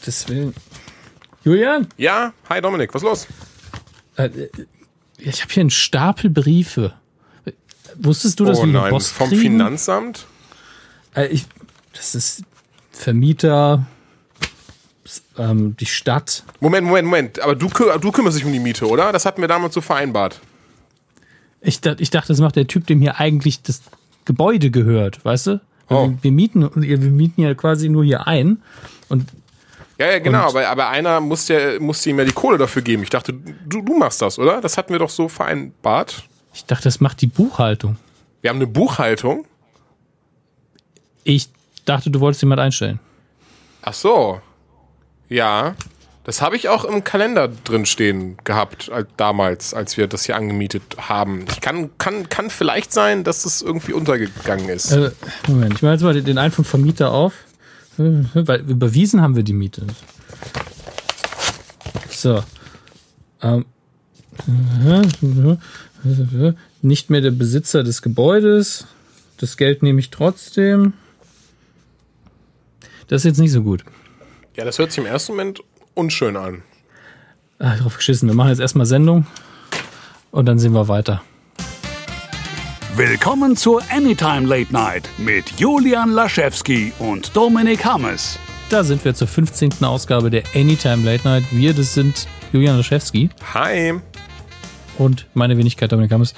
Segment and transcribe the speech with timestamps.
[0.00, 0.54] Gottes Willen.
[1.44, 1.86] Julian?
[1.98, 3.26] Ja, hi Dominik, was los?
[4.16, 4.30] Äh,
[5.18, 6.94] ich habe hier einen Stapel Briefe.
[7.96, 9.42] Wusstest du, dass oh wir nein, Post vom kriegen?
[9.42, 10.26] Finanzamt?
[11.14, 11.44] Äh, ich,
[11.92, 12.44] das ist
[12.92, 13.84] Vermieter,
[15.36, 16.44] ähm, die Stadt.
[16.60, 17.40] Moment, Moment, Moment.
[17.40, 19.12] Aber du, du kümmerst dich um die Miete, oder?
[19.12, 20.40] Das hatten wir damals so vereinbart.
[21.60, 23.82] Ich, ich dachte, das macht der Typ, dem hier eigentlich das
[24.24, 25.60] Gebäude gehört, weißt du?
[25.90, 26.08] Oh.
[26.08, 28.62] Wir, wir, mieten, wir mieten ja quasi nur hier ein.
[29.10, 29.26] Und
[30.00, 33.02] Ja, ja, genau, aber, aber einer musste, ja, musste ihm ja die Kohle dafür geben.
[33.02, 34.60] Ich dachte, du, du machst das, oder?
[34.62, 36.22] Das hatten wir doch so vereinbart.
[36.54, 37.96] ich dachte, das macht die Buchhaltung.
[38.40, 39.44] Wir haben eine Buchhaltung.
[41.24, 41.50] Ich
[41.84, 42.98] dachte, du wolltest jemand einstellen.
[43.82, 44.40] Ach so.
[45.28, 45.74] Ja.
[46.24, 50.36] Das habe ich auch im Kalender drin stehen gehabt, als, damals, als wir das hier
[50.36, 51.44] angemietet haben.
[51.50, 54.92] Ich kann, kann, kann vielleicht sein, dass das irgendwie untergegangen ist.
[54.92, 55.10] Äh,
[55.48, 57.32] Moment, ich mache jetzt mal den- den einen vom Vermieter auf.
[58.00, 59.86] Äh, Weil überwiesen haben wir die Miete.
[62.10, 62.42] So.
[63.42, 63.66] Ähm.
[66.82, 68.86] Nicht mehr der Besitzer des Gebäudes.
[69.36, 70.94] Das Geld nehme ich trotzdem.
[73.08, 73.84] Das ist jetzt nicht so gut.
[74.56, 75.60] Ja, das hört sich im ersten Moment
[75.94, 76.62] unschön an.
[77.58, 78.28] Ah, drauf geschissen.
[78.28, 79.26] Wir machen jetzt erstmal Sendung
[80.30, 81.22] und dann sehen wir weiter.
[83.02, 88.38] Willkommen zur Anytime Late Night mit Julian Laschewski und Dominik Hammes.
[88.68, 89.82] Da sind wir zur 15.
[89.82, 91.44] Ausgabe der Anytime Late Night.
[91.50, 93.30] Wir, das sind Julian Laschewski.
[93.54, 93.94] Hi.
[94.98, 96.34] und meine Wenigkeit Dominik Hammes.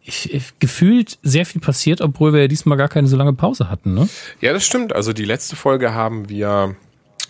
[0.00, 3.70] Ich, ich, gefühlt sehr viel passiert, obwohl wir ja diesmal gar keine so lange Pause
[3.70, 4.08] hatten, ne?
[4.40, 4.92] Ja, das stimmt.
[4.92, 6.74] Also die letzte Folge haben wir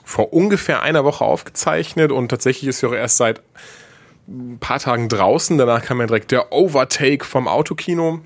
[0.02, 3.42] vor ungefähr einer Woche aufgezeichnet und tatsächlich ist sie auch erst seit
[4.28, 5.56] ein paar Tagen draußen.
[5.58, 8.20] Danach kam ja direkt der Overtake vom Autokino.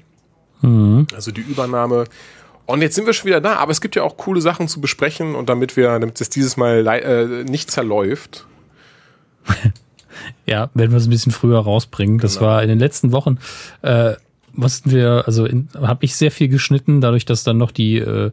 [0.62, 2.04] Also die Übernahme.
[2.66, 4.80] Und jetzt sind wir schon wieder da, aber es gibt ja auch coole Sachen zu
[4.80, 8.46] besprechen und damit wir, damit es dieses Mal äh, nicht zerläuft.
[10.44, 12.18] Ja, werden wir es ein bisschen früher rausbringen.
[12.18, 12.46] Das Genau.
[12.48, 13.38] war in den letzten Wochen,
[13.82, 14.14] äh,
[14.52, 15.48] mussten wir, also
[15.80, 18.32] habe ich sehr viel geschnitten, dadurch, dass dann noch die, äh,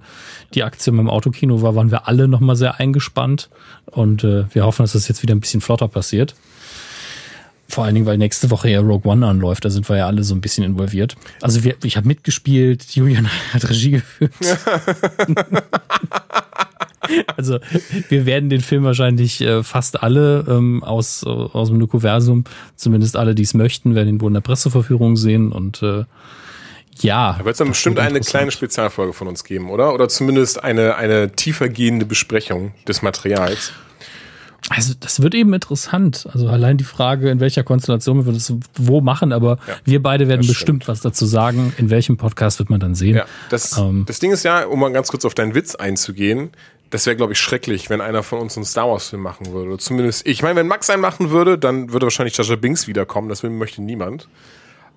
[0.53, 3.49] die Aktie im Autokino war, waren wir alle nochmal sehr eingespannt
[3.85, 6.35] und äh, wir hoffen, dass das jetzt wieder ein bisschen flotter passiert.
[7.69, 10.23] Vor allen Dingen, weil nächste Woche ja Rogue One anläuft, da sind wir ja alle
[10.23, 11.15] so ein bisschen involviert.
[11.41, 14.33] Also wir, ich habe mitgespielt, Julian hat Regie geführt.
[17.37, 17.59] Also
[18.09, 22.43] wir werden den Film wahrscheinlich äh, fast alle ähm, aus, äh, aus dem Nukuversum,
[22.75, 26.03] zumindest alle, die es möchten, werden ihn wohl in der Presseverführung sehen und äh,
[27.01, 27.35] ja.
[27.37, 29.93] Da wird es dann bestimmt eine kleine Spezialfolge von uns geben, oder?
[29.93, 33.71] Oder zumindest eine, eine tiefergehende Besprechung des Materials.
[34.69, 36.27] Also das wird eben interessant.
[36.33, 40.27] Also allein die Frage, in welcher Konstellation wir das wo machen, aber Ja, wir beide
[40.27, 41.73] werden bestimmt was dazu sagen.
[41.77, 43.15] In welchem Podcast wird man dann sehen.
[43.15, 44.03] Ja, das, Ähm.
[44.07, 46.49] das Ding ist ja, um mal ganz kurz auf deinen Witz einzugehen,
[46.89, 49.69] das wäre, glaube ich, schrecklich, wenn einer von uns einen Star Wars-Film machen würde.
[49.71, 53.29] Oder zumindest, ich meine, wenn Max einen machen würde, dann würde wahrscheinlich Jar Binks wiederkommen.
[53.29, 54.27] Das will- möchte niemand.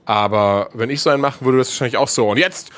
[0.05, 2.29] Aber wenn ich so einen machen würde, das wahrscheinlich auch so.
[2.29, 2.71] Und jetzt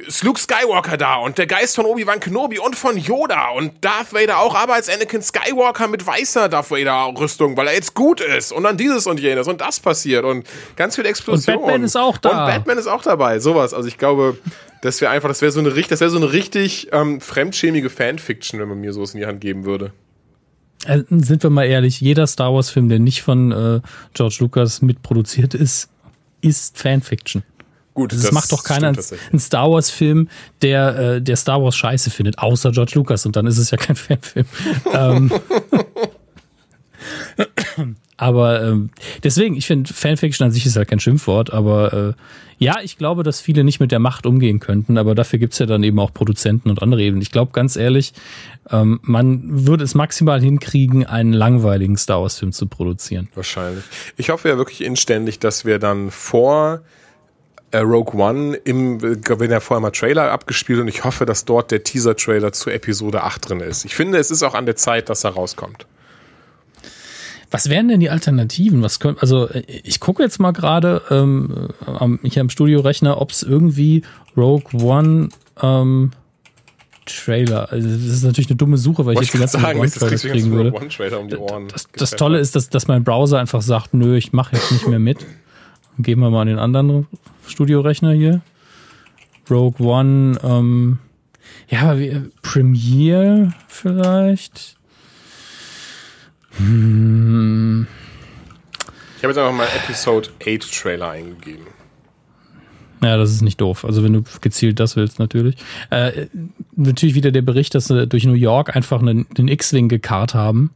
[0.00, 4.12] ist Luke Skywalker da und der Geist von Obi-Wan Kenobi und von Yoda und Darth
[4.12, 8.52] Vader auch, aber als Anakin Skywalker mit weißer Darth Vader-Rüstung, weil er jetzt gut ist.
[8.52, 10.46] Und dann dieses und jenes und das passiert und
[10.76, 11.56] ganz viel Explosion.
[11.56, 12.30] Und Batman ist auch da.
[12.30, 13.38] Und Batman ist auch dabei.
[13.38, 13.74] Sowas.
[13.74, 14.38] Also ich glaube,
[14.82, 17.90] das wäre einfach, das wäre so eine richtig, das wäre so eine richtig ähm, fremdschämige
[17.90, 19.92] Fanfiction, wenn man mir sowas in die Hand geben würde.
[20.86, 23.80] Äh, sind wir mal ehrlich, jeder Star Wars-Film, der nicht von äh,
[24.12, 25.88] George Lucas mitproduziert ist,
[26.40, 27.42] ist Fanfiction.
[27.94, 30.28] Gut, Das, macht doch keiner einen Star Wars-Film,
[30.62, 33.78] der, äh, der Star Wars scheiße findet, außer George Lucas und dann ist es ja
[33.78, 34.46] kein Fanfilm.
[34.92, 35.30] ähm,
[38.16, 38.90] aber ähm,
[39.22, 42.12] deswegen, ich finde, Fanfiction an sich ist halt kein Schimpfwort, aber äh,
[42.58, 45.66] ja, ich glaube, dass viele nicht mit der Macht umgehen könnten, aber dafür gibt's ja
[45.66, 47.22] dann eben auch Produzenten und andere Ebenen.
[47.22, 48.12] Ich glaube, ganz ehrlich,
[48.70, 53.28] ähm, man würde es maximal hinkriegen, einen langweiligen Star Wars-Film zu produzieren.
[53.34, 53.84] Wahrscheinlich.
[54.16, 56.80] Ich hoffe ja wirklich inständig, dass wir dann vor
[57.74, 61.72] äh, Rogue One im, werden ja vorher mal Trailer abgespielt und ich hoffe, dass dort
[61.72, 63.84] der Teaser-Trailer zu Episode 8 drin ist.
[63.84, 65.86] Ich finde, es ist auch an der Zeit, dass er rauskommt.
[67.50, 68.82] Was wären denn die Alternativen?
[68.82, 73.32] Was können, also äh, ich gucke jetzt mal gerade ähm, am, hier am Studiorechner, ob
[73.32, 74.02] es irgendwie
[74.36, 76.12] Rogue One ähm,
[77.06, 77.72] Trailer.
[77.72, 79.78] Also das ist natürlich eine dumme Suche, weil ich Wollte jetzt die ich ganzen gerade
[79.78, 80.70] sagen, Rogue One kriegen würde.
[80.70, 81.68] Rogue One-Trailer um die Ohren.
[81.68, 84.86] Das, das Tolle ist, dass, dass mein Browser einfach sagt, nö, ich mache jetzt nicht
[84.86, 85.26] mehr mit.
[85.98, 87.06] Gehen wir mal an den anderen
[87.46, 88.40] Studiorechner hier.
[89.50, 90.98] Rogue One, ähm,
[91.68, 94.76] ja, aber wie, Premiere vielleicht.
[96.56, 97.86] Ich habe
[99.22, 101.66] jetzt einfach mal Episode 8 Trailer eingegeben.
[103.02, 103.84] Ja, das ist nicht doof.
[103.84, 105.56] Also wenn du gezielt das willst, natürlich.
[105.90, 106.26] Äh,
[106.74, 110.70] natürlich wieder der Bericht, dass sie durch New York einfach einen, den X-Wing gekarrt haben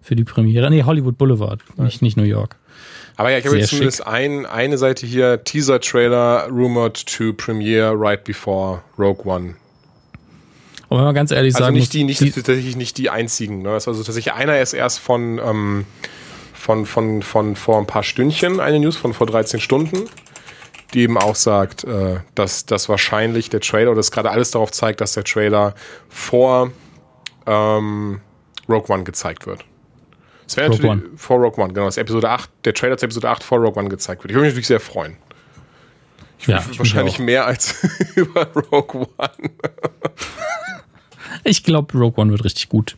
[0.00, 0.70] für die Premiere.
[0.70, 2.56] Nee, Hollywood Boulevard, nicht, nicht New York.
[3.16, 8.24] Aber ja, ich habe jetzt zumindest ein, eine Seite hier, Teaser-Trailer rumored to premiere right
[8.24, 9.56] before Rogue One.
[10.88, 13.10] Und wenn man ganz ehrlich also sagen nicht muss, die, nicht die, tatsächlich nicht die
[13.10, 13.62] einzigen.
[13.62, 13.70] Ne?
[13.70, 15.84] Also tatsächlich einer ist erst von, ähm,
[16.52, 20.08] von, von, von vor ein paar Stündchen, eine News von vor 13 Stunden,
[20.94, 24.72] die eben auch sagt, äh, dass, dass wahrscheinlich der Trailer, oder das gerade alles darauf
[24.72, 25.74] zeigt, dass der Trailer
[26.08, 26.72] vor
[27.46, 28.20] ähm,
[28.68, 29.64] Rogue One gezeigt wird.
[30.50, 31.02] Es wäre natürlich One.
[31.14, 33.88] vor Rogue One, genau, das Episode 8, der Trailer zu Episode 8 vor Rogue One
[33.88, 34.32] gezeigt wird.
[34.32, 35.16] Ich würde mich natürlich sehr freuen.
[36.40, 37.86] Ich Ja, würde ich wahrscheinlich mehr als
[38.16, 39.50] über Rogue One.
[41.44, 42.96] ich glaube, Rogue One wird richtig gut.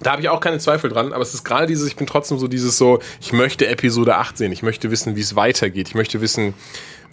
[0.00, 2.40] Da habe ich auch keine Zweifel dran, aber es ist gerade dieses, ich bin trotzdem
[2.40, 5.94] so dieses so, ich möchte Episode 8 sehen, ich möchte wissen, wie es weitergeht, ich
[5.94, 6.52] möchte wissen,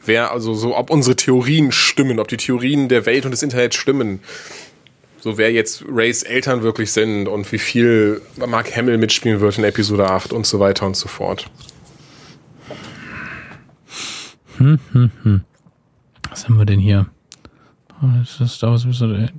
[0.04, 3.76] wer, also so, ob unsere Theorien stimmen, ob die Theorien der Welt und des Internets
[3.76, 4.20] stimmen.
[5.22, 9.64] So, wer jetzt Rays Eltern wirklich sind und wie viel Mark Hamill mitspielen wird in
[9.64, 11.46] Episode 8 und so weiter und so fort.
[16.30, 17.08] Was haben wir denn hier?
[18.02, 19.30] Oh, Das ist Star Wars Episode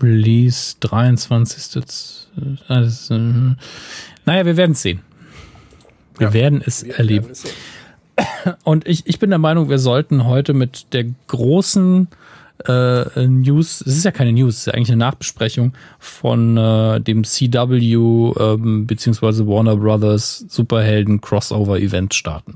[0.00, 1.76] Release 23.
[1.76, 3.14] Ah, das ist, äh,
[4.24, 5.00] Naja, wir werden es sehen.
[6.18, 6.32] Wir Ja.
[6.32, 7.28] werden es erleben.
[8.64, 12.08] Und ich, ich bin der Meinung, wir sollten heute mit der großen
[12.68, 17.00] äh, News, es ist ja keine News, es ist ja eigentlich eine Nachbesprechung von äh,
[17.00, 17.94] dem CW
[18.38, 22.54] ähm, beziehungsweise Warner Brothers Superhelden Crossover Event starten.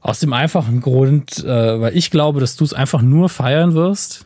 [0.00, 4.24] Aus dem einfachen Grund, äh, weil ich glaube, dass du es einfach nur feiern wirst.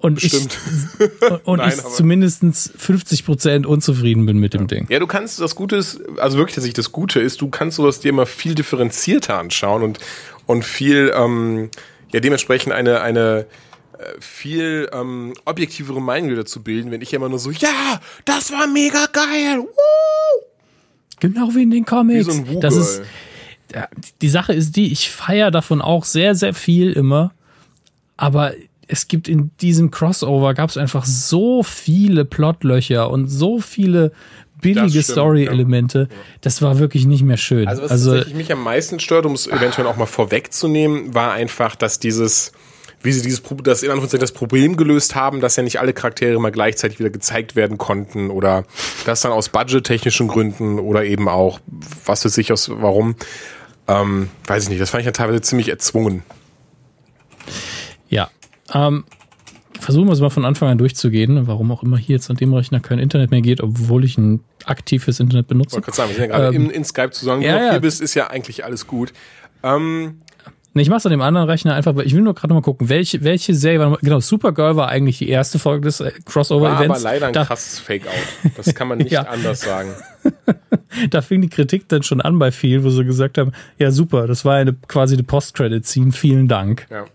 [0.00, 0.58] Und Bestimmt.
[0.98, 4.86] ich, und Nein, ich aber- zumindest 50% unzufrieden bin mit dem Ding.
[4.90, 8.00] Ja, du kannst, das Gute ist, also wirklich tatsächlich das Gute ist, du kannst sowas
[8.00, 10.00] dir immer viel differenzierter anschauen und,
[10.46, 11.70] und viel, ähm,
[12.12, 13.46] ja, dementsprechend eine, eine,
[13.98, 18.66] äh, viel ähm, objektivere Meinung dazu bilden, wenn ich immer nur so, ja, das war
[18.66, 20.44] mega geil, woo!
[21.20, 22.28] Genau wie in den Comics.
[22.28, 23.02] Wie so ein das ist,
[24.22, 27.32] die Sache ist die, ich feiere davon auch sehr, sehr viel immer.
[28.16, 28.52] Aber
[28.86, 34.12] es gibt in diesem Crossover gab es einfach so viele Plotlöcher und so viele
[34.60, 36.08] billige Story-Elemente.
[36.40, 37.68] Das war wirklich nicht mehr schön.
[37.68, 41.32] Also was Also, tatsächlich mich am meisten stört, um es eventuell auch mal vorwegzunehmen, war
[41.32, 42.52] einfach, dass dieses,
[43.02, 46.40] wie sie dieses, das in Anführungszeichen das Problem gelöst haben, dass ja nicht alle Charaktere
[46.40, 48.64] mal gleichzeitig wieder gezeigt werden konnten oder
[49.04, 51.60] das dann aus budgettechnischen Gründen oder eben auch,
[52.04, 53.16] was weiß ich aus, warum,
[53.86, 56.22] ähm, weiß ich nicht, das fand ich ja teilweise ziemlich erzwungen.
[58.08, 58.30] ja.
[58.74, 59.04] Ähm,
[59.80, 62.52] versuchen wir es mal von Anfang an durchzugehen, warum auch immer hier jetzt an dem
[62.52, 64.18] Rechner kein Internet mehr geht, obwohl ich
[64.68, 65.72] ein aktives Internet Ich benutze.
[65.74, 67.42] wollte gerade sagen, wir sind ja gerade Ähm, in, in Skype zusammen.
[67.42, 67.70] ja, du ja.
[67.72, 69.12] hier bist, ist ja eigentlich alles gut.
[69.62, 70.20] Ähm,
[70.74, 72.88] Nee, ich mach's an dem anderen Rechner einfach, weil ich will nur gerade mal gucken,
[72.90, 76.90] welche, welche Serie war, genau, Supergirl war eigentlich die erste Folge des äh, war Crossover-Events.
[76.90, 78.12] aber leider ein da, krasses Fake-Out.
[78.56, 79.22] Das kann man nicht Ja.
[79.22, 79.90] anders sagen.
[81.10, 84.26] da fing die Kritik dann schon an bei vielen, wo sie gesagt haben, ja super,
[84.26, 86.86] das war eine, quasi eine Post-Credit-Scene, vielen Dank.
[86.90, 87.06] Ja.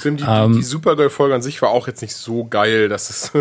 [0.00, 3.10] Zudem, Die, Ähm, die, die Supergirl-Folge an sich war auch jetzt nicht so geil, dass
[3.10, 3.32] es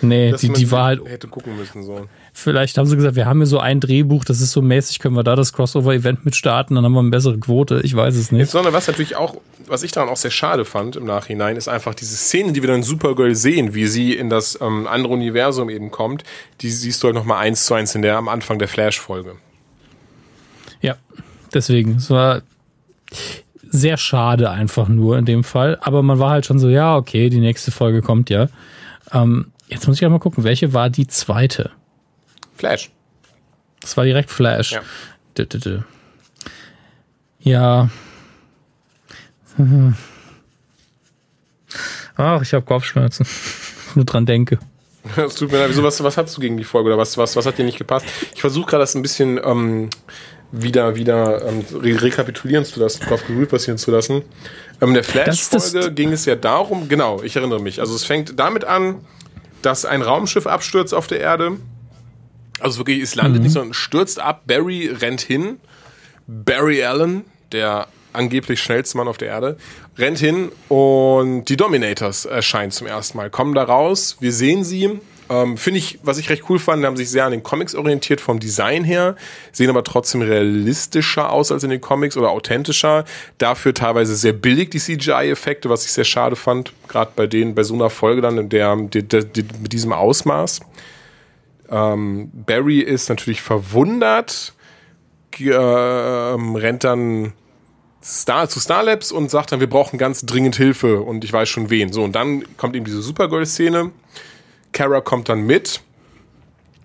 [0.00, 1.82] Nee, dass die, die war halt, hätte gucken müssen.
[1.82, 2.06] So.
[2.36, 5.16] Vielleicht haben sie gesagt, wir haben hier so ein Drehbuch, das ist so mäßig, können
[5.16, 8.30] wir da das Crossover-Event mit starten, dann haben wir eine bessere Quote, ich weiß es
[8.30, 8.50] nicht.
[8.50, 9.36] Sondern was natürlich auch,
[9.66, 12.68] was ich daran auch sehr schade fand im Nachhinein, ist einfach diese Szenen, die wir
[12.68, 16.24] dann in Supergirl sehen, wie sie in das ähm, andere Universum eben kommt,
[16.60, 19.36] die siehst du halt nochmal eins zu eins in der am Anfang der Flash-Folge.
[20.82, 20.96] Ja,
[21.54, 22.42] deswegen, es war
[23.62, 25.78] sehr schade einfach nur in dem Fall.
[25.80, 28.48] Aber man war halt schon so, ja, okay, die nächste Folge kommt ja.
[29.10, 31.70] Ähm, jetzt muss ich auch mal gucken, welche war die zweite?
[32.56, 32.90] Flash.
[33.80, 34.72] Das war direkt Flash.
[34.72, 34.82] Ja.
[35.36, 35.80] Dü, dü, dü.
[37.40, 37.90] Ja.
[42.16, 43.26] Ach, ich habe Kopfschmerzen.
[43.94, 44.58] Nur dran denke.
[45.16, 47.36] Es tut mir leid, wieso, was, was hast du gegen die Folge oder was, was,
[47.36, 48.06] was hat dir nicht gepasst?
[48.34, 49.88] Ich versuche gerade das ein bisschen ähm,
[50.50, 54.22] wieder, wieder ähm, re rekapitulieren zu lassen, drauf Revue passieren zu lassen.
[54.80, 57.80] Ähm, in der Flash-Folge ging es ja darum, genau, ich erinnere mich.
[57.80, 59.04] Also es fängt damit an,
[59.62, 61.56] dass ein Raumschiff abstürzt auf der Erde.
[62.60, 64.42] Also wirklich, es landet nicht, sondern stürzt ab.
[64.46, 65.58] Barry rennt hin.
[66.26, 69.56] Barry Allen, der angeblich schnellste Mann auf der Erde,
[69.98, 74.16] rennt hin und die Dominators erscheinen zum ersten Mal, kommen da raus.
[74.20, 74.98] Wir sehen sie.
[75.28, 78.20] Ähm, Finde ich, was ich recht cool fand, haben sich sehr an den Comics orientiert
[78.20, 79.16] vom Design her,
[79.50, 83.04] sehen aber trotzdem realistischer aus als in den Comics oder authentischer.
[83.38, 87.64] Dafür teilweise sehr billig die CGI-Effekte, was ich sehr schade fand, gerade bei denen, bei
[87.64, 90.60] so einer Folge dann, in der, der, der mit diesem Ausmaß.
[91.70, 94.54] Ähm, Barry ist natürlich verwundert,
[95.38, 97.32] äh, rennt dann
[98.02, 101.48] Star, zu Star Labs und sagt dann, wir brauchen ganz dringend Hilfe und ich weiß
[101.48, 101.92] schon wen.
[101.92, 103.90] So, und dann kommt eben diese Supergirl-Szene.
[104.72, 105.80] Kara kommt dann mit.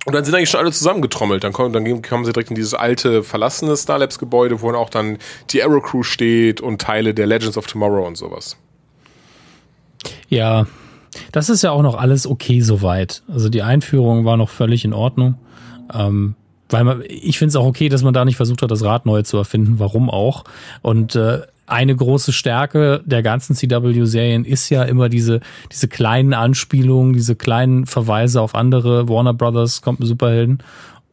[0.06, 1.44] Und dann sind eigentlich schon alle zusammengetrommelt.
[1.44, 4.76] Dann kommen, dann kommen sie direkt in dieses alte, verlassene Star Labs Gebäude, wo dann
[4.76, 5.20] auch dann
[5.52, 8.58] die Arrow Crew steht und Teile der Legends of Tomorrow und sowas.
[10.28, 10.66] Ja,
[11.32, 13.24] das ist ja auch noch alles okay soweit.
[13.28, 15.36] Also die Einführung war noch völlig in Ordnung.
[15.94, 16.36] Ähm,
[16.70, 19.06] weil man, ich finde es auch okay, dass man da nicht versucht hat, das Rad
[19.06, 19.76] neu zu erfinden.
[19.78, 20.46] Warum auch?
[20.82, 25.40] Und äh, eine große Stärke der ganzen CW-Serien ist ja immer diese,
[25.72, 30.60] diese kleinen Anspielungen, diese kleinen Verweise auf andere Warner Brothers Superhelden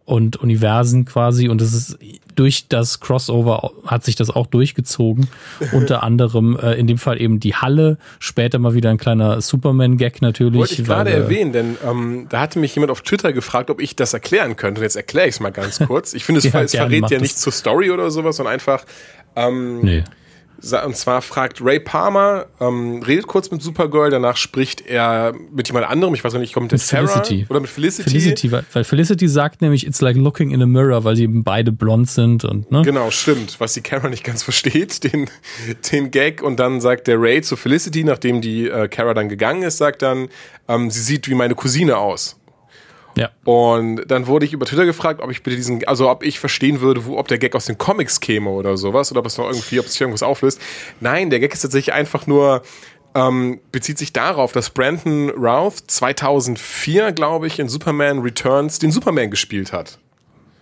[0.09, 1.51] und Universen quasi.
[1.51, 1.99] Und das ist
[2.35, 5.29] durch das Crossover hat sich das auch durchgezogen.
[5.73, 10.23] Unter anderem äh, in dem Fall eben die Halle, später mal wieder ein kleiner Superman-Gag
[10.23, 10.59] natürlich.
[10.59, 13.97] Wollte ich gerade erwähnen, denn ähm, da hatte mich jemand auf Twitter gefragt, ob ich
[13.97, 14.81] das erklären könnte.
[14.81, 16.15] Und jetzt erkläre ich es mal ganz kurz.
[16.15, 18.87] Ich finde, es, ja, es verrät ja nicht zur Story oder sowas, sondern einfach.
[19.37, 20.05] Ähm, nee.
[20.85, 25.87] Und zwar fragt Ray Palmer, ähm, redet kurz mit Supergirl, danach spricht er mit jemand
[25.87, 27.47] anderem, ich weiß nicht, kommt mit Sarah Felicity.
[27.49, 28.11] oder mit Felicity.
[28.11, 31.45] Felicity, weil, weil Felicity sagt nämlich, it's like looking in a mirror, weil sie eben
[31.45, 32.83] beide blond sind und, ne?
[32.83, 35.31] Genau, stimmt, was die Kara nicht ganz versteht, den,
[35.93, 36.43] den Gag.
[36.43, 40.03] Und dann sagt der Ray zu Felicity, nachdem die äh, Kara dann gegangen ist, sagt
[40.03, 40.29] dann,
[40.67, 42.38] ähm, sie sieht wie meine Cousine aus.
[43.19, 43.31] Ja.
[43.45, 46.81] Und dann wurde ich über Twitter gefragt, ob ich bitte diesen, also ob ich verstehen
[46.81, 49.47] würde, wo, ob der Gag aus den Comics käme oder sowas, oder ob es noch
[49.47, 50.61] irgendwie, ob sich irgendwas auflöst.
[51.01, 52.63] Nein, der Gag ist tatsächlich einfach nur,
[53.17, 59.31] ähm, bezieht sich darauf, dass Brandon Routh 2004, glaube ich, in Superman Returns den Superman
[59.31, 59.99] gespielt hat.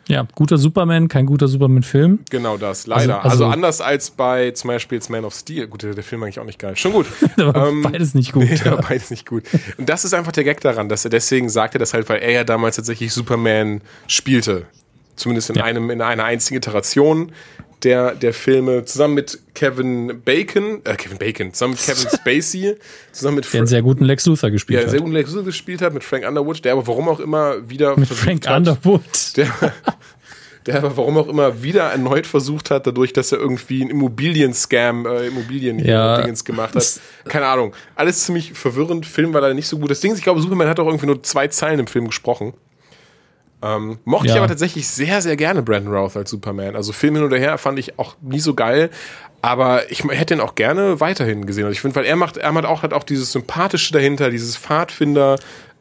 [0.08, 2.20] Ja, guter Superman, kein guter Superman-Film.
[2.30, 3.16] Genau das, leider.
[3.16, 5.66] Also, also, also, anders als bei zum Beispiel Man of Steel.
[5.66, 6.76] Gut, der, der Film eigentlich auch nicht geil.
[6.76, 7.06] Schon gut.
[7.38, 8.46] ähm, beides nicht gut.
[8.46, 8.76] Nee, ja.
[8.76, 9.42] beides nicht gut.
[9.76, 12.30] Und das ist einfach der Gag daran, dass er deswegen sagte das halt, weil er
[12.30, 14.66] ja damals tatsächlich Superman spielte.
[15.16, 15.64] Zumindest in ja.
[15.64, 17.32] einem, in einer einzigen Iteration
[17.82, 22.76] der, der Filme zusammen mit Kevin Bacon, äh, Kevin Bacon, zusammen mit Kevin Spacey,
[23.12, 24.84] zusammen mit der einen sehr guten Lex Luthor gespielt hat.
[24.84, 27.68] Der sehr guten Lex Luthor gespielt hat, mit Frank Underwood, der aber warum auch immer
[27.68, 29.36] wieder mit Frank hat, Underwood.
[29.36, 29.48] Der,
[30.66, 35.06] der aber warum auch immer wieder erneut versucht hat, dadurch, dass er irgendwie einen Immobilien-Scam,
[35.06, 36.44] äh, Immobilien-Dingens ja.
[36.44, 37.00] gemacht hat.
[37.24, 37.74] Keine Ahnung.
[37.94, 39.06] Alles ziemlich verwirrend.
[39.06, 39.90] Film war leider nicht so gut.
[39.90, 42.54] Das Ding ist, ich glaube, Superman hat auch irgendwie nur zwei Zeilen im Film gesprochen.
[43.66, 44.34] Ähm, mochte ja.
[44.34, 46.76] ich aber tatsächlich sehr, sehr gerne Brandon Routh als Superman.
[46.76, 48.90] Also Film hin oder her fand ich auch nie so geil.
[49.42, 51.64] Aber ich hätte ihn auch gerne weiterhin gesehen.
[51.64, 54.56] Also ich finde, weil er macht, er macht auch, hat auch dieses Sympathische dahinter, dieses
[54.56, 55.36] Pfadfinder,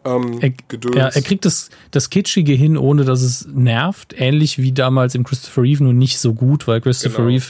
[0.05, 0.51] ähm, er,
[0.95, 4.13] ja, er kriegt das, das Kitschige hin, ohne dass es nervt.
[4.17, 7.29] Ähnlich wie damals im Christopher Reeve, nur nicht so gut, weil Christopher genau.
[7.29, 7.45] Reeve,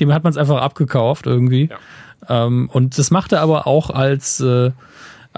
[0.00, 1.68] dem hat man es einfach abgekauft irgendwie.
[2.28, 2.46] Ja.
[2.46, 4.70] Ähm, und das macht er aber auch als, äh,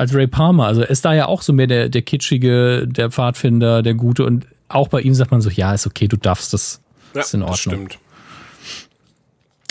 [0.00, 0.64] als Ray Palmer.
[0.64, 4.24] Also ist da ja auch so mehr der, der Kitschige, der Pfadfinder, der Gute.
[4.24, 6.80] Und auch bei ihm sagt man so, ja, ist okay, du darfst das.
[7.14, 7.56] Ja, ist in Ordnung.
[7.56, 7.98] Stimmt.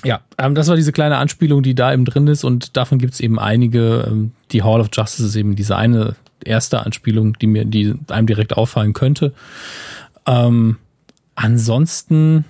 [0.06, 3.16] Ja, ähm, das war diese kleine Anspielung, die da eben drin ist und davon gibt
[3.16, 4.06] es eben einige.
[4.08, 8.28] Ähm, die Hall of Justice ist eben diese eine erste Anspielung, die mir, die einem
[8.28, 9.34] direkt auffallen könnte.
[10.28, 10.78] Ähm,
[11.34, 12.46] ansonsten,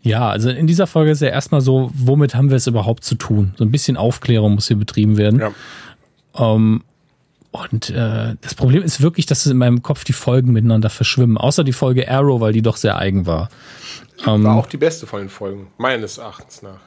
[0.00, 3.16] ja, also in dieser Folge ist ja erstmal so, womit haben wir es überhaupt zu
[3.16, 3.54] tun?
[3.58, 5.40] So ein bisschen Aufklärung muss hier betrieben werden.
[5.40, 5.52] Ja.
[6.54, 6.82] Ähm,
[7.52, 11.36] und äh, das Problem ist wirklich, dass in meinem Kopf die Folgen miteinander verschwimmen.
[11.36, 13.50] Außer die Folge Arrow, weil die doch sehr eigen war.
[14.26, 16.80] Ähm, war auch die beste von den Folgen, meines Erachtens nach.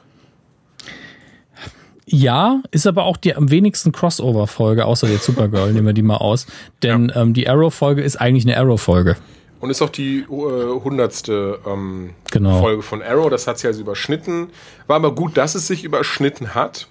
[2.04, 6.16] Ja, ist aber auch die am wenigsten Crossover-Folge, außer der Supergirl, nehmen wir die mal
[6.16, 6.46] aus.
[6.82, 7.22] Denn ja.
[7.22, 9.16] ähm, die Arrow-Folge ist eigentlich eine Arrow-Folge.
[9.60, 12.60] Und ist auch die äh, hundertste äh, ähm, genau.
[12.60, 13.30] Folge von Arrow.
[13.30, 14.48] Das hat sie also überschnitten.
[14.88, 16.88] War aber gut, dass es sich überschnitten hat.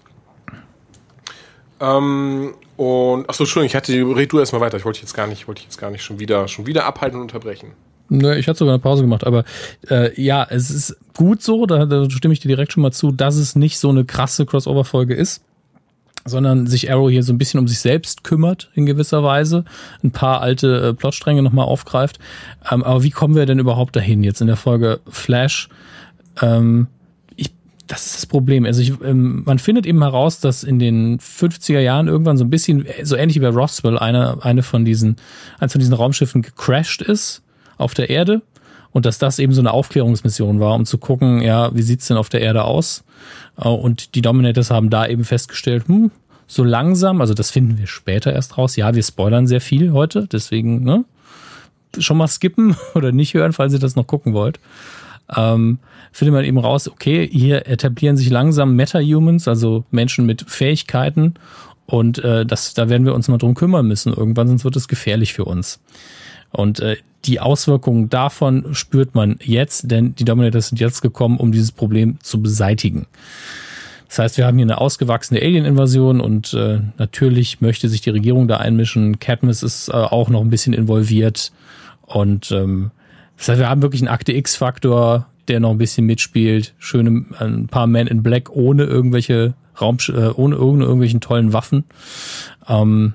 [1.82, 4.78] Ähm, und achso, Entschuldigung, ich hatte red du erstmal weiter.
[4.78, 7.24] Ich wollte jetzt gar nicht, wollte jetzt gar nicht schon wieder, schon wieder abhalten und
[7.24, 7.72] unterbrechen.
[8.10, 9.46] Ne, ich hatte sogar eine Pause gemacht, aber
[9.90, 13.12] äh, ja, es ist gut so, da, da stimme ich dir direkt schon mal zu,
[13.12, 15.44] dass es nicht so eine krasse Crossover-Folge ist,
[16.24, 19.66] sondern sich Arrow hier so ein bisschen um sich selbst kümmert in gewisser Weise,
[20.04, 22.20] ein paar alte äh, Plotstränge nochmal aufgreift.
[22.70, 25.70] Ähm, aber wie kommen wir denn überhaupt dahin jetzt in der Folge Flash?
[26.42, 26.95] Ähm, ich,
[27.88, 28.66] das ist das Problem.
[28.66, 32.50] Also ich, ähm, man findet eben heraus, dass in den 50er Jahren irgendwann so ein
[32.50, 35.18] bisschen, so ähnlich wie bei Roswell, eine, eine von diesen,
[35.60, 37.42] eins von diesen Raumschiffen gecrashed ist
[37.78, 38.42] auf der Erde
[38.92, 42.18] und dass das eben so eine Aufklärungsmission war, um zu gucken, ja, wie sieht's denn
[42.18, 43.04] auf der Erde aus?
[43.58, 46.12] Äh, und die Dominators haben da eben festgestellt, hm,
[46.48, 48.76] so langsam, also das finden wir später erst raus.
[48.76, 51.06] Ja, wir spoilern sehr viel heute, deswegen ne,
[51.98, 54.60] schon mal skippen oder nicht hören, falls ihr das noch gucken wollt.
[55.36, 55.80] Ähm,
[56.12, 61.36] findet man eben raus, okay, hier etablieren sich langsam Meta-Humans, also Menschen mit Fähigkeiten
[61.86, 64.88] und äh, das, da werden wir uns mal drum kümmern müssen irgendwann, sonst wird es
[64.88, 65.80] gefährlich für uns.
[66.52, 71.52] Und äh, die Auswirkungen davon spürt man jetzt, denn die Dominators sind jetzt gekommen, um
[71.52, 73.08] dieses Problem zu beseitigen.
[74.08, 78.48] Das heißt, wir haben hier eine ausgewachsene Alien-Invasion und äh, natürlich möchte sich die Regierung
[78.48, 79.20] da einmischen.
[79.20, 81.52] Cadmus ist äh, auch noch ein bisschen involviert
[82.06, 82.92] und ähm,
[83.38, 86.74] das heißt, wir haben wirklich einen Akte X-Faktor, der noch ein bisschen mitspielt.
[86.78, 91.84] Schöne ein paar Men in Black ohne irgendwelche Raum, äh, ohne, ohne irgendwelchen tollen Waffen.
[92.68, 93.14] Ähm,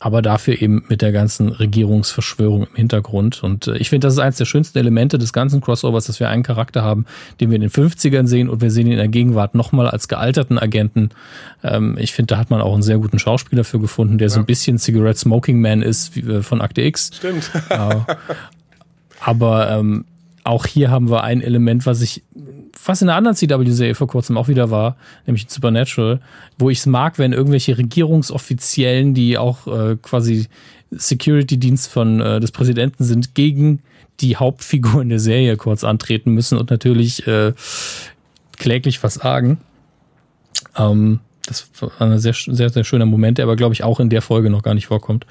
[0.00, 3.42] aber dafür eben mit der ganzen Regierungsverschwörung im Hintergrund.
[3.42, 6.28] Und äh, ich finde, das ist eines der schönsten Elemente des ganzen Crossovers, dass wir
[6.28, 7.06] einen Charakter haben,
[7.40, 10.08] den wir in den 50ern sehen und wir sehen ihn in der Gegenwart nochmal als
[10.08, 11.08] gealterten Agenten.
[11.62, 14.34] Ähm, ich finde, da hat man auch einen sehr guten Schauspieler für gefunden, der ja.
[14.34, 17.10] so ein bisschen Cigarette Smoking Man ist wie, äh, von Akte X.
[17.14, 17.50] Stimmt.
[17.70, 17.94] Äh,
[19.24, 20.04] aber ähm,
[20.44, 22.22] auch hier haben wir ein Element, was ich,
[22.84, 26.20] was in einer anderen CW-Serie vor kurzem auch wieder war, nämlich Supernatural,
[26.58, 30.48] wo ich es mag, wenn irgendwelche Regierungsoffiziellen, die auch äh, quasi
[30.90, 33.80] Security-Dienst von äh, des Präsidenten sind, gegen
[34.20, 37.54] die Hauptfigur in der Serie kurz antreten müssen und natürlich äh,
[38.58, 39.56] kläglich was sagen.
[40.76, 44.10] Ähm, das war ein sehr, sehr, sehr schöner Moment, der aber, glaube ich, auch in
[44.10, 45.26] der Folge noch gar nicht vorkommt.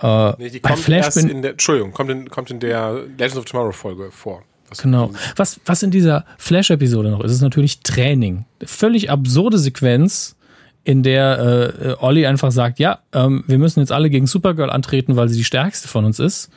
[0.00, 3.44] Äh, nee, die kommt Flash in der, Entschuldigung, kommt in, kommt in der Legends of
[3.44, 4.42] Tomorrow Folge vor.
[4.68, 5.10] Was genau.
[5.36, 8.44] Was, was in dieser Flash-Episode noch ist, ist natürlich Training.
[8.64, 10.36] Völlig absurde Sequenz,
[10.84, 15.16] in der äh, Olli einfach sagt, ja, ähm, wir müssen jetzt alle gegen Supergirl antreten,
[15.16, 16.50] weil sie die stärkste von uns ist.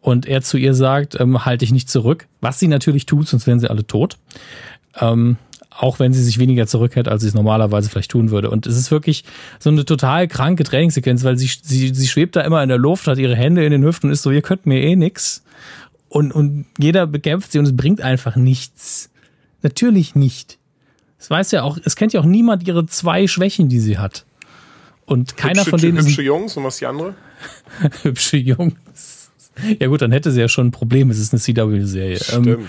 [0.00, 2.26] Und er zu ihr sagt, ähm, halte ich nicht zurück.
[2.40, 4.16] Was sie natürlich tut, sonst wären sie alle tot.
[5.00, 5.36] Ähm,
[5.78, 8.50] auch wenn sie sich weniger zurückhält, als sie es normalerweise vielleicht tun würde.
[8.50, 9.24] Und es ist wirklich
[9.60, 13.06] so eine total kranke Trainingssequenz, weil sie, sie, sie schwebt da immer in der Luft,
[13.06, 15.44] hat ihre Hände in den Hüften und ist so, ihr könnt mir eh nix.
[16.08, 19.10] Und, und jeder bekämpft sie und es bringt einfach nichts.
[19.62, 20.58] Natürlich nicht.
[21.18, 24.24] Es weiß ja auch, es kennt ja auch niemand ihre zwei Schwächen, die sie hat.
[25.06, 26.18] Und keiner hübsche, von denen hübsche ist.
[26.18, 27.14] Hübsche Jungs und was die andere?
[28.02, 29.30] hübsche Jungs.
[29.78, 31.10] Ja gut, dann hätte sie ja schon ein Problem.
[31.10, 32.18] Es ist eine CW-Serie.
[32.32, 32.46] Ähm, Stimmt.
[32.48, 32.66] Ähm,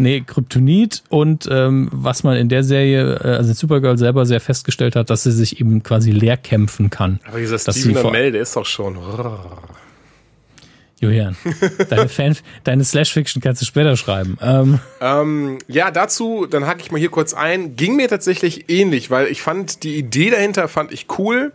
[0.00, 4.96] Nee, Kryptonit und ähm, was man in der Serie, äh, also Supergirl selber sehr festgestellt
[4.96, 7.20] hat, dass sie sich eben quasi leer kämpfen kann.
[7.28, 8.96] Aber dieser Steven Amell, der ist doch schon.
[11.00, 11.36] Julian,
[11.90, 14.38] deine, Fan, deine Slash-Fiction kannst du später schreiben.
[14.40, 14.80] Ähm.
[15.02, 17.76] Ähm, ja, dazu, dann hake ich mal hier kurz ein.
[17.76, 21.52] Ging mir tatsächlich ähnlich, weil ich fand die Idee dahinter fand ich cool.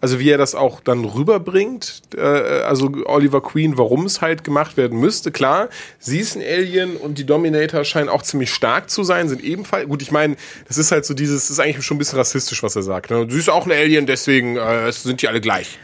[0.00, 4.76] Also wie er das auch dann rüberbringt, äh, also Oliver Queen, warum es halt gemacht
[4.76, 5.32] werden müsste.
[5.32, 9.42] Klar, sie ist ein Alien und die Dominator scheinen auch ziemlich stark zu sein, sind
[9.42, 9.88] ebenfalls.
[9.88, 10.36] Gut, ich meine,
[10.68, 13.10] das ist halt so dieses, ist eigentlich schon ein bisschen rassistisch, was er sagt.
[13.10, 13.26] Ne?
[13.28, 15.80] Sie ist auch ein Alien, deswegen äh, sind die alle gleich.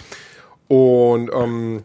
[0.68, 1.82] Und ähm,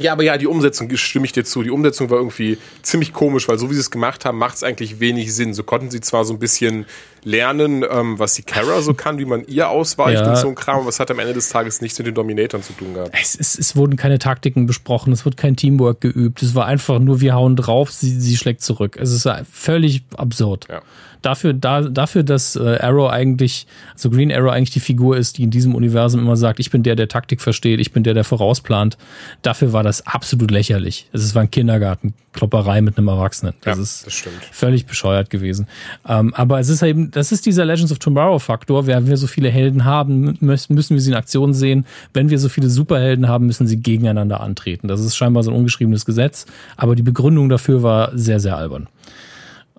[0.00, 1.62] ja, aber ja, die Umsetzung stimme ich dir zu.
[1.62, 4.62] Die Umsetzung war irgendwie ziemlich komisch, weil so wie sie es gemacht haben, macht es
[4.62, 5.54] eigentlich wenig Sinn.
[5.54, 6.86] So konnten sie zwar so ein bisschen
[7.22, 10.30] lernen, ähm, was die Kara so kann, wie man ihr ausweicht ja.
[10.30, 12.62] und so ein Kram, aber es hat am Ende des Tages nichts mit den Dominatoren
[12.64, 13.14] zu tun gehabt.
[13.20, 16.42] Es, es, es wurden keine Taktiken besprochen, es wird kein Teamwork geübt.
[16.42, 18.96] Es war einfach nur, wir hauen drauf, sie, sie schlägt zurück.
[18.98, 20.66] Es ist völlig absurd.
[20.70, 20.82] Ja
[21.22, 25.44] dafür, da, dafür, dass äh, Arrow eigentlich, also Green Arrow eigentlich die Figur ist, die
[25.44, 28.24] in diesem Universum immer sagt, ich bin der, der Taktik versteht, ich bin der, der
[28.24, 28.96] vorausplant,
[29.42, 31.08] dafür war das absolut lächerlich.
[31.12, 33.54] Es war ein Kindergarten-Klopperei mit einem Erwachsenen.
[33.62, 35.66] Das ja, ist das völlig bescheuert gewesen.
[36.08, 38.86] Ähm, aber es ist eben, das ist dieser Legends of Tomorrow-Faktor.
[38.86, 41.86] Wenn wir so viele Helden haben, müssen wir sie in Aktion sehen.
[42.12, 44.88] Wenn wir so viele Superhelden haben, müssen sie gegeneinander antreten.
[44.88, 46.46] Das ist scheinbar so ein ungeschriebenes Gesetz.
[46.76, 48.88] Aber die Begründung dafür war sehr, sehr albern.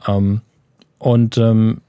[0.08, 0.42] Ähm,
[1.02, 1.82] und ähm,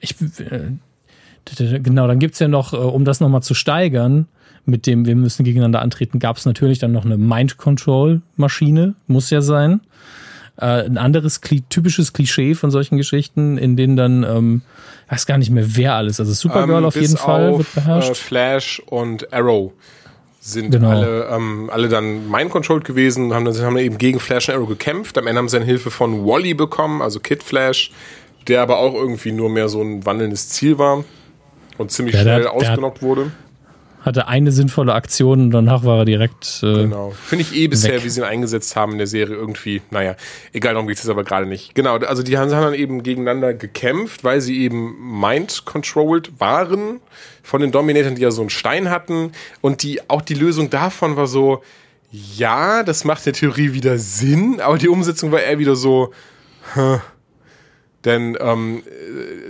[0.00, 4.28] ich, äh, genau, dann gibt's ja noch, äh, um das nochmal zu steigern,
[4.64, 9.42] mit dem wir müssen gegeneinander antreten, gab es natürlich dann noch eine Mind-Control-Maschine, muss ja
[9.42, 9.80] sein.
[10.56, 14.62] Äh, ein anderes typisches Klischee von solchen Geschichten, in denen dann, ähm,
[15.08, 18.10] weiß gar nicht mehr wer alles, also Supergirl ähm, auf jeden Fall auf, wird beherrscht.
[18.10, 19.72] Äh, Flash und Arrow
[20.40, 20.90] sind genau.
[20.90, 24.68] alle, ähm, alle dann mind-controlled gewesen, haben dann, haben dann eben gegen Flash und Arrow
[24.68, 25.18] gekämpft.
[25.18, 27.90] Am Ende haben sie dann Hilfe von Wally bekommen, also Kid Flash
[28.48, 31.04] der aber auch irgendwie nur mehr so ein wandelndes Ziel war
[31.78, 33.30] und ziemlich ja, schnell ausgenockt wurde.
[34.02, 36.60] Hatte eine sinnvolle Aktion und danach war er direkt.
[36.64, 37.12] Äh, genau.
[37.12, 38.04] Finde ich eh bisher, weg.
[38.04, 40.16] wie sie ihn eingesetzt haben in der Serie, irgendwie, naja,
[40.52, 41.76] egal, darum geht es aber gerade nicht.
[41.76, 47.00] Genau, also die haben dann eben gegeneinander gekämpft, weil sie eben mind-controlled waren
[47.44, 49.32] von den Dominatoren, die ja so einen Stein hatten.
[49.60, 51.62] Und die, auch die Lösung davon war so,
[52.10, 56.12] ja, das macht in der Theorie wieder Sinn, aber die Umsetzung war eher wieder so,
[56.74, 56.98] huh,
[58.04, 58.82] denn ähm,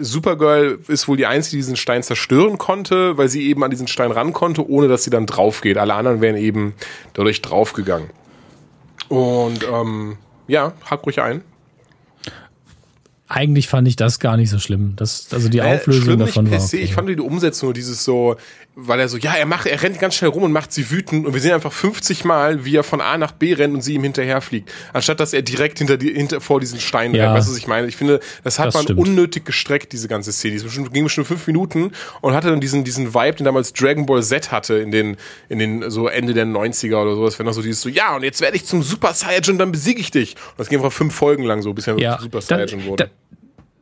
[0.01, 3.89] Supergirl ist wohl die Einzige, die diesen Stein zerstören konnte, weil sie eben an diesen
[3.89, 5.79] Stein ran konnte, ohne dass sie dann drauf geht.
[5.79, 6.75] Alle anderen wären eben
[7.15, 8.11] dadurch draufgegangen.
[9.09, 10.17] Und ähm,
[10.49, 11.43] ja, hack ruhig ein.
[13.29, 14.93] eigentlich fand ich das gar nicht so schlimm.
[14.97, 16.63] Das, also die Äh, Auflösung schlimm davon war.
[16.63, 16.77] Okay.
[16.79, 18.37] Ich fand die Umsetzung dieses so,
[18.75, 21.27] weil er so, ja, er macht, er rennt ganz schnell rum und macht sie wütend
[21.27, 23.95] und wir sehen einfach 50 Mal, wie er von A nach B rennt und sie
[23.95, 24.71] ihm hinterherfliegt.
[24.95, 27.25] Anstatt dass er direkt hinter die, hinter, vor diesen Stein Ja.
[27.25, 27.37] rennt.
[27.39, 27.87] Weißt du, was ich meine?
[27.87, 29.01] Ich finde, das hat Das man stimmt.
[29.01, 30.59] unnötig gestreckt, diese ganze Szene.
[30.63, 34.23] Bestimmt, ging bestimmt fünf Minuten und hatte dann diesen, diesen Vibe, den damals Dragon Ball
[34.23, 35.17] Z hatte in den,
[35.51, 38.23] in den, so Ende der 90er oder sowas, wenn er so dieses so, ja, und
[38.23, 40.35] jetzt werde ich zum Super Saiyan, dann besiege ich dich.
[40.35, 42.85] Und das ging einfach fünf Folgen lang so, bis er ja, zum Super da, Saiyan
[42.87, 43.05] wurde.
[43.05, 43.11] da,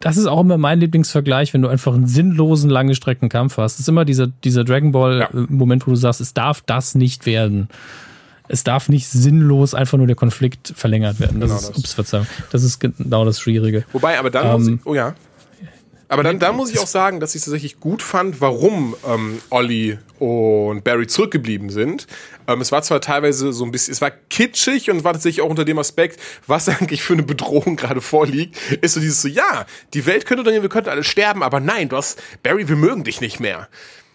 [0.01, 3.75] das ist auch immer mein Lieblingsvergleich, wenn du einfach einen sinnlosen lange Streckenkampf hast.
[3.75, 5.27] Das ist immer dieser, dieser Dragon Ball Ja.
[5.27, 7.69] äh, Moment, wo du sagst, es darf das nicht werden.
[8.49, 11.39] Es darf nicht sinnlos einfach nur der Konflikt verlängert werden.
[11.41, 11.79] Das Genau ist, das.
[11.79, 12.27] ups, Verzeihung.
[12.51, 13.85] Das ist genau das Schwierige.
[13.93, 15.15] Wobei, aber dann Ähm, muss ich, oh ja.
[16.11, 19.97] Aber dann, da muss ich auch sagen, dass ich tatsächlich gut fand, warum ähm, Olli
[20.19, 22.09] und Barry zurückgeblieben sind.
[22.49, 25.49] Ähm, es war zwar teilweise so ein bisschen, es war kitschig und war tatsächlich auch
[25.49, 26.19] unter dem Aspekt,
[26.49, 30.41] was eigentlich für eine Bedrohung gerade vorliegt, ist so dieses so, ja, die Welt könnte
[30.41, 33.69] untergehen, wir könnten alle sterben, aber nein, du hast, Barry, wir mögen dich nicht mehr.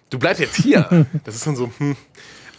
[0.10, 1.08] Du bleibst jetzt hier.
[1.24, 1.96] das ist dann so, hm.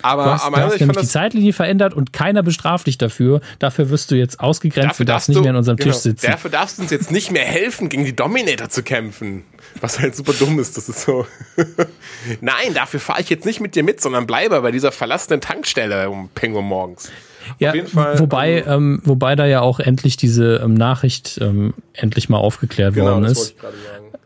[0.06, 2.96] Aber Du hast, am du hast ich nämlich die Zeitlinie verändert und keiner bestraft dich
[2.96, 3.40] dafür.
[3.58, 6.26] Dafür wirst du jetzt ausgegrenzt, du darfst nicht mehr an unserem genau, Tisch sitzen.
[6.30, 9.44] Dafür darfst du uns jetzt nicht mehr helfen, gegen die Dominator zu kämpfen.
[9.80, 11.26] Was halt super dumm ist, das ist so.
[12.40, 16.08] Nein, dafür fahre ich jetzt nicht mit dir mit, sondern bleibe bei dieser verlassenen Tankstelle
[16.08, 17.10] um Peng Uhr morgens.
[17.58, 17.72] Ja,
[18.18, 23.22] wobei, ähm, wobei da ja auch endlich diese ähm, Nachricht ähm, endlich mal aufgeklärt worden
[23.22, 23.56] Genau, das ist,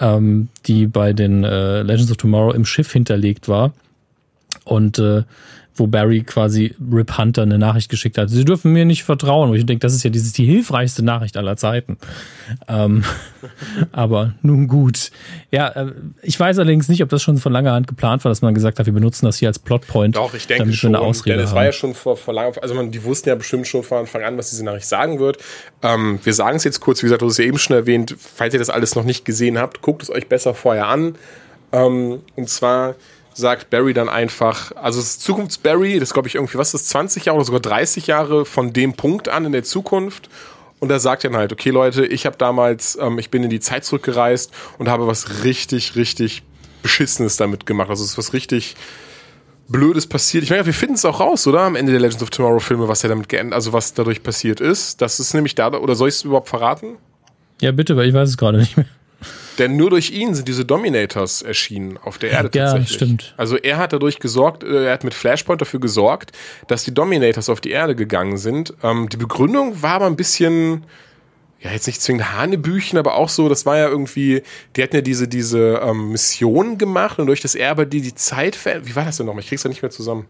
[0.01, 3.73] ähm, die bei den äh, Legends of Tomorrow im Schiff hinterlegt war
[4.64, 5.25] und äh,
[5.75, 8.29] wo Barry quasi Rip Hunter eine Nachricht geschickt hat.
[8.29, 9.51] Sie dürfen mir nicht vertrauen.
[9.51, 11.99] Und ich denke, das ist ja dieses, die hilfreichste Nachricht aller Zeiten.
[12.69, 13.05] Ähm,
[13.93, 15.11] aber nun gut.
[15.51, 18.43] Ja, äh, ich weiß allerdings nicht, ob das schon von langer Hand geplant war, dass
[18.43, 20.17] man gesagt hat, wir benutzen das hier als Plotpoint.
[20.17, 20.95] Doch, ich denke damit schon.
[20.95, 23.35] Eine Ausrede denn es war ja schon vor, vor langer, also man, die wussten ja
[23.35, 25.39] bestimmt schon von Anfang an, was diese Nachricht sagen wird.
[25.83, 28.17] Ähm, wir sagen es jetzt kurz, wie gesagt, du hast es ja eben schon erwähnt,
[28.19, 31.15] falls ihr das alles noch nicht gesehen habt, guckt es euch besser vorher an.
[31.73, 32.97] Ähm, und zwar
[33.40, 36.90] sagt Barry dann einfach, also es ist Zukunfts-Barry, das glaube ich irgendwie, was ist das,
[36.90, 40.29] 20 Jahre oder sogar 30 Jahre von dem Punkt an in der Zukunft.
[40.79, 43.50] Und da sagt er dann halt, okay Leute, ich habe damals, ähm, ich bin in
[43.50, 46.42] die Zeit zurückgereist und habe was richtig, richtig
[46.83, 47.90] Beschissenes damit gemacht.
[47.90, 48.76] Also es ist was richtig
[49.68, 50.42] Blödes passiert.
[50.42, 51.61] Ich meine, wir finden es auch raus, oder?
[51.61, 54.61] Am Ende der Legends of Tomorrow Filme, was er damit geändert, also was dadurch passiert
[54.61, 55.00] ist.
[55.00, 56.96] Das ist nämlich da, oder soll ich es überhaupt verraten?
[57.61, 58.87] Ja, bitte, weil ich weiß es gerade nicht mehr.
[59.61, 62.94] Denn nur durch ihn sind diese Dominators erschienen auf der Erde Ja, tatsächlich.
[62.94, 63.35] stimmt.
[63.37, 66.33] Also er hat dadurch gesorgt, äh, er hat mit Flashpoint dafür gesorgt,
[66.66, 68.73] dass die Dominators auf die Erde gegangen sind.
[68.83, 70.85] Ähm, die Begründung war aber ein bisschen,
[71.61, 74.42] ja, jetzt nicht zwingend Hanebüchen, aber auch so, das war ja irgendwie,
[74.77, 78.57] die hatten ja diese, diese ähm, Mission gemacht und durch das Erbe die die Zeit
[78.57, 79.42] ver Wie war das denn nochmal?
[79.42, 80.25] Ich krieg's ja nicht mehr zusammen.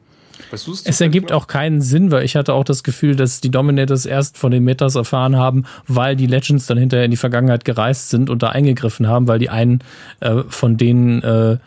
[0.88, 4.38] Es ergibt auch keinen Sinn, weil ich hatte auch das Gefühl, dass die Dominators erst
[4.38, 8.30] von den Metas erfahren haben, weil die Legends dann hinterher in die Vergangenheit gereist sind
[8.30, 9.80] und da eingegriffen haben, weil die einen
[10.20, 11.58] äh, von denen äh,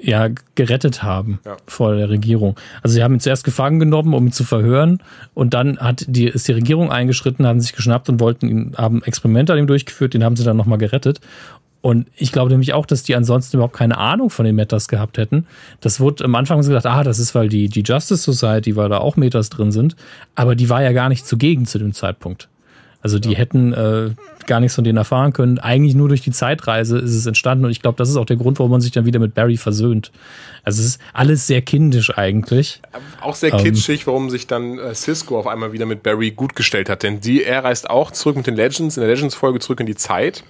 [0.00, 1.56] ja gerettet haben Ja.
[1.66, 2.56] vor der Regierung.
[2.82, 5.00] Also sie haben ihn zuerst gefangen genommen, um ihn zu verhören
[5.34, 9.02] und dann hat die, ist die Regierung eingeschritten, haben sich geschnappt und wollten ihn, haben
[9.02, 11.20] Experimente an ihm durchgeführt, den haben sie dann nochmal gerettet.
[11.80, 15.16] Und ich glaube nämlich auch, dass die ansonsten überhaupt keine Ahnung von den Metas gehabt
[15.16, 15.46] hätten.
[15.80, 18.88] Das wurde am Anfang so gedacht, ah, das ist, weil die, die Justice Society, weil
[18.88, 19.94] da auch Metas drin sind.
[20.34, 22.48] Aber die war ja gar nicht zugegen zu dem Zeitpunkt.
[23.00, 24.10] Also die hätten äh,
[24.48, 25.60] gar nichts von denen erfahren können.
[25.60, 27.64] Eigentlich nur durch die Zeitreise ist es entstanden.
[27.64, 29.56] Und ich glaube, das ist auch der Grund, warum man sich dann wieder mit Barry
[29.56, 30.10] versöhnt.
[30.64, 32.82] Also es ist alles sehr kindisch eigentlich.
[33.20, 33.60] Auch sehr Ähm.
[33.62, 37.04] kitschig, warum sich dann äh, Cisco auf einmal wieder mit Barry gut gestellt hat.
[37.04, 39.94] Denn die, er reist auch zurück mit den Legends, in der Legends-Folge zurück in die
[39.94, 40.42] Zeit.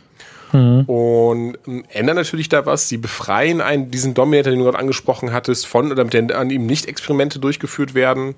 [0.53, 0.85] Mhm.
[0.85, 2.89] Und ähm, ändern natürlich da was.
[2.89, 6.87] Sie befreien einen, diesen Dominator, den du gerade angesprochen hattest, von, damit an ihm nicht
[6.87, 8.35] Experimente durchgeführt werden.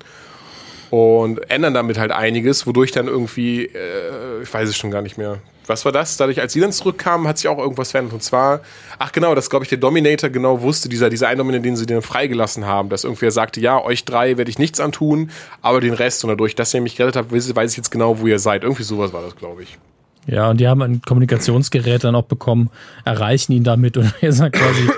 [0.91, 5.19] Und ändern damit halt einiges, wodurch dann irgendwie, äh, ich weiß es schon gar nicht
[5.19, 5.39] mehr.
[5.69, 6.17] Was war das?
[6.17, 8.15] Dadurch, als sie dann zurückkamen, hat sich auch irgendwas verändert.
[8.15, 8.61] Und zwar,
[8.99, 12.03] ach genau, dass, glaube ich, der Dominator genau wusste, dieser, dieser Dominator, den sie dann
[12.03, 15.31] freigelassen haben, dass irgendwer sagte, ja, euch drei werde ich nichts antun,
[15.63, 16.25] aber den Rest.
[16.25, 18.65] Und dadurch, dass ihr mich gerettet habt, weiß ich jetzt genau, wo ihr seid.
[18.65, 19.79] Irgendwie sowas war das, glaube ich.
[20.27, 22.71] Ja, und die haben ein Kommunikationsgerät dann auch bekommen,
[23.05, 24.89] erreichen ihn damit und er sagt quasi,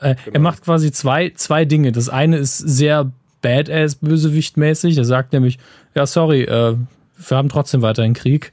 [0.00, 1.92] äh, er macht quasi zwei, zwei Dinge.
[1.92, 3.10] Das eine ist sehr
[3.42, 4.98] badass bösewichtmäßig.
[4.98, 5.58] Er sagt nämlich,
[5.94, 6.74] ja, sorry, äh,
[7.28, 8.52] wir haben trotzdem weiterhin Krieg.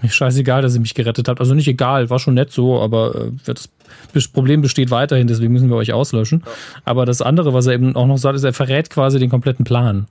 [0.00, 1.40] Mir scheißegal, dass ihr mich gerettet habt.
[1.40, 3.68] Also nicht egal, war schon nett so, aber äh, das
[4.12, 6.42] das Problem besteht weiterhin, deswegen müssen wir euch auslöschen.
[6.84, 9.64] Aber das andere, was er eben auch noch sagt, ist, er verrät quasi den kompletten
[9.64, 10.06] Plan.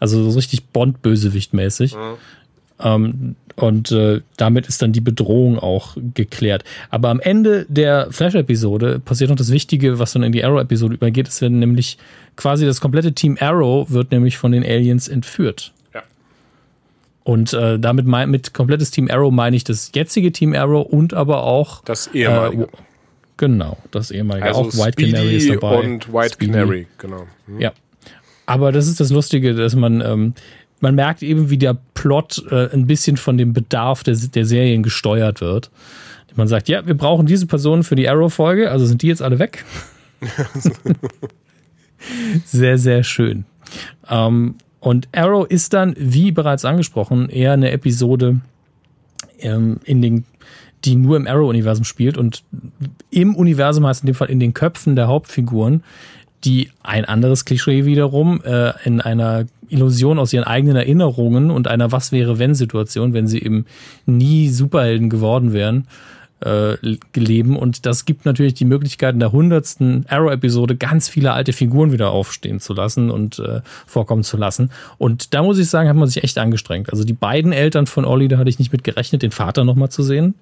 [0.00, 1.94] Also so richtig Bond-Bösewicht-mäßig.
[2.82, 6.64] Ähm, und äh, damit ist dann die Bedrohung auch geklärt.
[6.90, 11.28] Aber am Ende der Flash-Episode passiert noch das Wichtige, was dann in die Arrow-Episode übergeht,
[11.28, 11.98] ist wenn nämlich
[12.36, 15.72] quasi das komplette Team Arrow wird nämlich von den Aliens entführt.
[15.92, 16.02] Ja.
[17.24, 21.14] Und äh, damit mein, mit komplettes Team Arrow meine ich das jetzige Team Arrow und
[21.14, 22.64] aber auch das ehemalige.
[22.64, 22.68] Äh,
[23.36, 24.46] genau, das ehemalige.
[24.46, 25.78] Also auch White Speedy Canary ist dabei.
[25.80, 26.52] Und White Speedy.
[26.52, 27.26] Canary, genau.
[27.46, 27.60] Hm.
[27.60, 27.72] Ja.
[28.46, 30.34] Aber das ist das Lustige, dass man, ähm,
[30.82, 34.82] man merkt eben, wie der Plot äh, ein bisschen von dem Bedarf der, der Serien
[34.82, 35.70] gesteuert wird.
[36.34, 39.38] Man sagt, ja, wir brauchen diese Personen für die Arrow-Folge, also sind die jetzt alle
[39.38, 39.64] weg.
[42.44, 43.44] sehr, sehr schön.
[44.08, 48.40] Ähm, und Arrow ist dann, wie bereits angesprochen, eher eine Episode
[49.40, 50.24] ähm, in den
[50.84, 52.42] die nur im Arrow-Universum spielt und
[53.10, 55.84] im Universum heißt in dem Fall in den Köpfen der Hauptfiguren,
[56.44, 61.92] die ein anderes Klischee wiederum äh, in einer Illusion aus ihren eigenen Erinnerungen und einer
[61.92, 63.66] Was wäre wenn Situation, wenn sie eben
[64.06, 65.86] nie Superhelden geworden wären,
[66.44, 66.76] äh,
[67.14, 67.56] leben.
[67.56, 72.10] Und das gibt natürlich die Möglichkeit, in der hundertsten Arrow-Episode ganz viele alte Figuren wieder
[72.10, 74.70] aufstehen zu lassen und äh, vorkommen zu lassen.
[74.98, 76.90] Und da muss ich sagen, hat man sich echt angestrengt.
[76.90, 79.90] Also die beiden Eltern von Olli, da hatte ich nicht mit gerechnet, den Vater nochmal
[79.90, 80.34] zu sehen.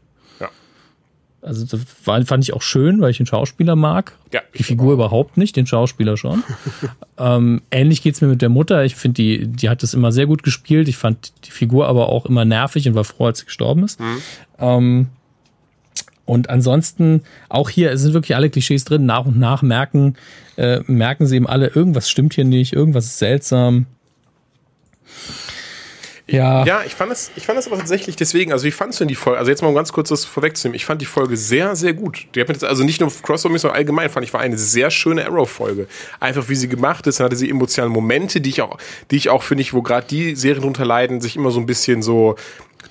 [1.43, 4.13] Also das war, fand ich auch schön, weil ich den Schauspieler mag.
[4.33, 6.43] Ja, die Figur überhaupt nicht, den Schauspieler schon.
[7.19, 8.85] ähm, ähnlich geht's mir mit der Mutter.
[8.85, 10.89] Ich finde, die, die hat das immer sehr gut gespielt.
[10.89, 14.01] Ich fand die Figur aber auch immer nervig und war froh, als sie gestorben ist.
[14.01, 14.23] Mhm.
[14.59, 15.07] Ähm,
[16.27, 19.07] und ansonsten, auch hier sind wirklich alle Klischees drin.
[19.07, 20.15] Nach und nach merken,
[20.57, 23.87] äh, merken sie eben alle, irgendwas stimmt hier nicht, irgendwas ist seltsam.
[26.31, 26.65] Ja.
[26.65, 29.09] Ja, ich fand es, ich fand es aber tatsächlich deswegen, also wie fandest du denn
[29.09, 29.39] die Folge?
[29.39, 30.77] Also jetzt mal um ganz kurz das vorwegzunehmen.
[30.77, 32.27] Ich fand die Folge sehr, sehr gut.
[32.35, 34.91] Die hat mir jetzt, also nicht nur Crossover, sondern allgemein fand ich war eine sehr
[34.91, 35.89] schöne Arrow-Folge.
[36.21, 38.79] Einfach wie sie gemacht ist, dann hatte sie emotionale Momente, die ich auch,
[39.11, 41.67] die ich auch finde ich, wo gerade die Serien drunter leiden, sich immer so ein
[41.67, 42.37] bisschen so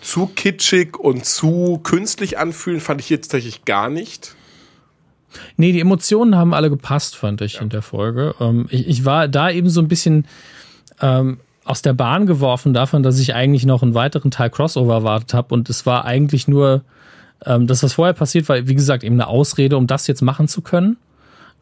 [0.02, 4.36] zu kitschig und zu künstlich anfühlen, fand ich jetzt tatsächlich gar nicht.
[5.58, 7.62] Nee, die Emotionen haben alle gepasst, fand ich ja.
[7.62, 8.36] in der Folge.
[8.40, 10.26] Ähm, ich, ich, war da eben so ein bisschen
[11.02, 11.40] ähm,
[11.70, 15.54] aus der Bahn geworfen davon, dass ich eigentlich noch einen weiteren Teil Crossover erwartet habe
[15.54, 16.82] und es war eigentlich nur
[17.46, 20.48] ähm, das, was vorher passiert war, wie gesagt, eben eine Ausrede, um das jetzt machen
[20.48, 20.98] zu können.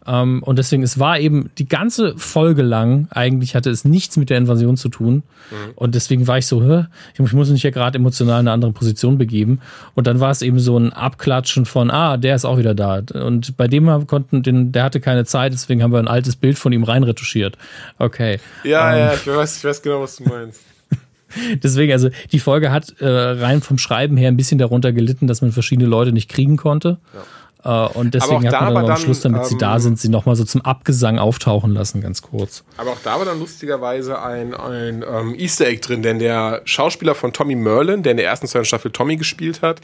[0.07, 4.29] Ähm, und deswegen, es war eben die ganze Folge lang, eigentlich hatte es nichts mit
[4.29, 5.15] der Invasion zu tun.
[5.51, 5.71] Mhm.
[5.75, 6.85] Und deswegen war ich so, Hä?
[7.13, 9.59] ich muss mich ja gerade emotional in eine andere Position begeben.
[9.95, 13.01] Und dann war es eben so ein Abklatschen von, ah, der ist auch wieder da.
[13.13, 16.57] Und bei dem konnten, den, der hatte keine Zeit, deswegen haben wir ein altes Bild
[16.57, 17.57] von ihm reinretuschiert.
[17.99, 18.39] Okay.
[18.63, 20.61] Ja, ähm, ja, ich weiß, ich weiß genau, was du meinst.
[21.61, 25.41] Deswegen, also die Folge hat äh, rein vom Schreiben her ein bisschen darunter gelitten, dass
[25.41, 26.99] man verschiedene Leute nicht kriegen konnte.
[27.13, 27.23] Ja.
[27.67, 30.07] Äh, und deswegen hat man dann am Schluss, damit ähm, sie da ähm, sind, sie
[30.07, 32.63] nochmal so zum Abgesang auftauchen lassen, ganz kurz.
[32.77, 37.13] Aber auch da war dann lustigerweise ein, ein ähm, Easter Egg drin, denn der Schauspieler
[37.13, 39.81] von Tommy Merlin, der in der ersten zweiten Staffel Tommy gespielt hat,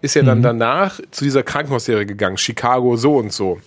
[0.00, 0.42] ist ja dann mhm.
[0.44, 3.58] danach zu dieser Krankenhausserie gegangen, Chicago so und so.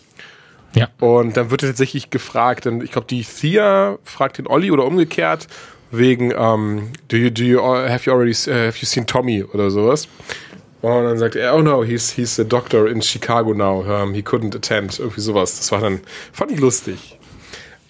[0.74, 0.88] Ja.
[1.00, 4.86] Und dann wird er tatsächlich gefragt, denn ich glaube, die Thea fragt den Olli oder
[4.86, 5.48] umgekehrt,
[5.92, 9.72] wegen, um, do you, do you, have you already, uh, have you seen Tommy oder
[9.72, 10.08] sowas?
[10.82, 13.82] Und dann sagt er, oh no, he's, he's a doctor in Chicago now.
[13.82, 15.00] Um, he couldn't attend.
[15.00, 15.58] Irgendwie sowas.
[15.58, 17.18] Das war dann, fand ich lustig.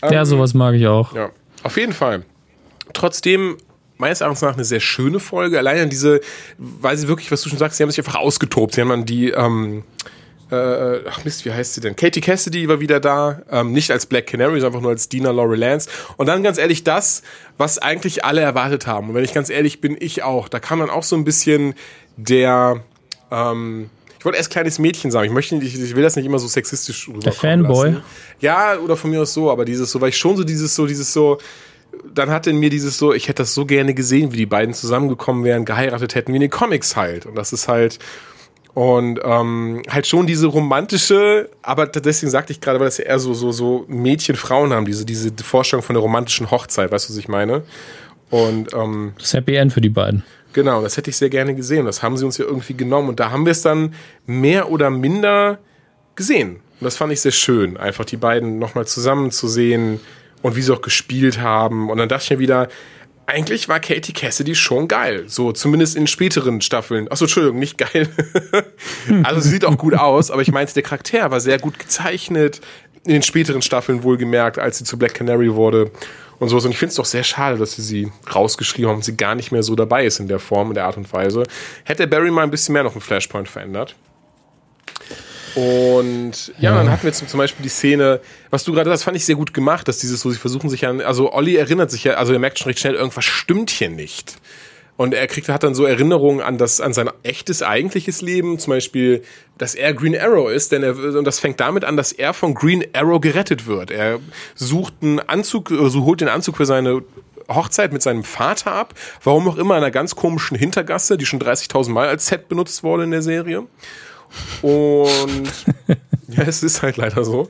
[0.02, 1.14] Ja, ähm, sowas mag ich auch.
[1.14, 1.32] Ja,
[1.64, 2.24] auf jeden Fall.
[2.94, 3.58] Trotzdem,
[3.98, 5.58] meines Erachtens nach eine sehr schöne Folge.
[5.58, 6.22] Allein an diese,
[6.58, 8.76] weil sie wirklich, was du schon sagst, sie haben sich einfach ausgetobt.
[8.76, 9.84] Sie haben dann die, ähm,
[10.50, 11.96] äh, ach Mist, wie heißt sie denn?
[11.96, 15.32] Katie Cassidy war wieder da, ähm, nicht als Black Canary, sondern einfach nur als Dina
[15.32, 15.90] Laurie Lance.
[16.16, 17.22] Und dann ganz ehrlich das,
[17.58, 19.10] was eigentlich alle erwartet haben.
[19.10, 20.48] Und wenn ich ganz ehrlich bin, ich auch.
[20.48, 21.74] Da kam dann auch so ein bisschen
[22.18, 22.82] der,
[23.32, 25.28] ähm, ich wollte erst kleines Mädchen sagen.
[25.28, 27.90] Ich möchte nicht, ich will das nicht immer so sexistisch rüberkommen Der Fanboy.
[27.90, 28.04] Lassen.
[28.42, 30.88] Ja, oder von mir aus so, aber dieses so, weil ich schon so dieses so,
[30.88, 31.38] dieses so,
[32.14, 34.74] dann hatte in mir dieses so, ich hätte das so gerne gesehen, wie die beiden
[34.74, 37.26] zusammengekommen wären, geheiratet hätten, wie in den Comics halt.
[37.26, 38.00] Und das ist halt,
[38.74, 43.20] und ähm, halt schon diese romantische, aber deswegen sagte ich gerade, weil das ja eher
[43.20, 47.14] so, so, so Mädchen, Frauen haben, diese, diese Vorstellung von der romantischen Hochzeit, weißt du,
[47.14, 47.64] was ich meine?
[48.30, 50.24] Und ähm, das Happy End für die beiden.
[50.58, 51.86] Genau, das hätte ich sehr gerne gesehen.
[51.86, 53.10] Das haben sie uns ja irgendwie genommen.
[53.10, 53.94] Und da haben wir es dann
[54.26, 55.60] mehr oder minder
[56.16, 56.56] gesehen.
[56.56, 60.00] Und das fand ich sehr schön, einfach die beiden nochmal zusammen zu sehen
[60.42, 61.92] und wie sie auch gespielt haben.
[61.92, 62.70] Und dann dachte ich mir wieder,
[63.28, 65.26] eigentlich war Katie Cassidy schon geil.
[65.28, 67.08] So, zumindest in späteren Staffeln.
[67.12, 68.10] Achso, Entschuldigung, nicht geil.
[69.26, 72.62] also sie sieht auch gut aus, aber ich meinte, der Charakter war sehr gut gezeichnet.
[73.06, 75.92] In den späteren Staffeln wohlgemerkt, als sie zu Black Canary wurde
[76.40, 76.66] und sowas.
[76.66, 79.36] Und ich finde es doch sehr schade, dass sie sie rausgeschrieben haben und sie gar
[79.36, 81.44] nicht mehr so dabei ist in der Form, in der Art und Weise.
[81.84, 83.96] Hätte Barry mal ein bisschen mehr noch einen Flashpoint verändert.
[85.56, 88.22] Und ja, ja, dann hatten wir zum Beispiel die Szene,
[88.52, 90.86] was du gerade, das fand ich sehr gut gemacht, dass dieses so, sie versuchen sich
[90.86, 93.90] an, also Olli erinnert sich ja, also er merkt schon recht schnell, irgendwas stimmt hier
[93.90, 94.36] nicht.
[94.98, 98.58] Und er kriegt, hat dann so Erinnerungen an das, an sein echtes, eigentliches Leben.
[98.58, 99.22] Zum Beispiel,
[99.60, 102.56] dass er Green Arrow ist, denn er, und das fängt damit an, dass er von
[102.56, 103.92] Green Arrow gerettet wird.
[103.92, 104.20] Er
[104.56, 107.04] sucht einen Anzug, also holt den Anzug für seine
[107.48, 108.96] Hochzeit mit seinem Vater ab.
[109.24, 112.84] Warum auch immer in einer ganz komischen Hintergasse, die schon 30.000 Mal als Set benutzt
[112.84, 113.68] wurde in der Serie.
[114.62, 115.48] Und
[116.28, 117.50] ja, es ist halt leider so.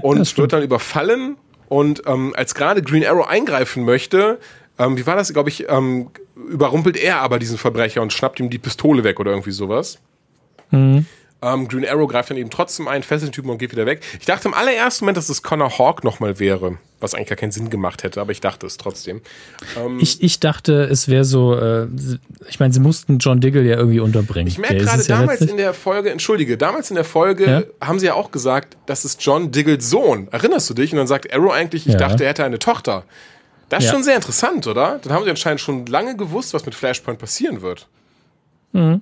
[0.00, 1.36] Und wird dann überfallen.
[1.68, 4.38] Und ähm, als gerade Green Arrow eingreifen möchte,
[4.78, 8.50] ähm, wie war das, glaube ich, ähm, überrumpelt er aber diesen Verbrecher und schnappt ihm
[8.50, 9.98] die Pistole weg oder irgendwie sowas.
[10.70, 11.06] Mhm.
[11.42, 14.00] Ähm, Green Arrow greift dann eben trotzdem ein, fesselt den Typen und geht wieder weg.
[14.20, 17.50] Ich dachte im allerersten Moment, dass es Connor Hawk nochmal wäre, was eigentlich gar keinen
[17.50, 19.22] Sinn gemacht hätte, aber ich dachte es trotzdem.
[19.76, 21.88] Ähm, ich, ich dachte, es wäre so, äh,
[22.48, 24.46] ich meine, sie mussten John Diggle ja irgendwie unterbringen.
[24.46, 27.86] Ich merke gerade damals ja in der Folge, entschuldige, damals in der Folge ja?
[27.86, 30.28] haben sie ja auch gesagt, das ist John Diggles Sohn.
[30.30, 30.92] Erinnerst du dich?
[30.92, 31.98] Und dann sagt Arrow eigentlich, ich ja.
[31.98, 33.04] dachte, er hätte eine Tochter.
[33.72, 35.00] Das ist schon sehr interessant, oder?
[35.02, 37.88] Dann haben sie anscheinend schon lange gewusst, was mit Flashpoint passieren wird.
[38.72, 39.00] Mhm.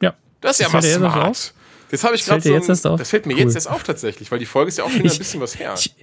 [0.00, 0.14] Ja.
[0.40, 1.54] Das ist ja mal smart.
[1.90, 2.54] Das habe ich gerade so.
[2.54, 3.40] Ein, das fällt mir cool.
[3.40, 5.58] jetzt erst auf tatsächlich, weil die Folge ist ja auch schon ich, ein bisschen was
[5.58, 5.74] her.
[5.76, 5.94] Ich,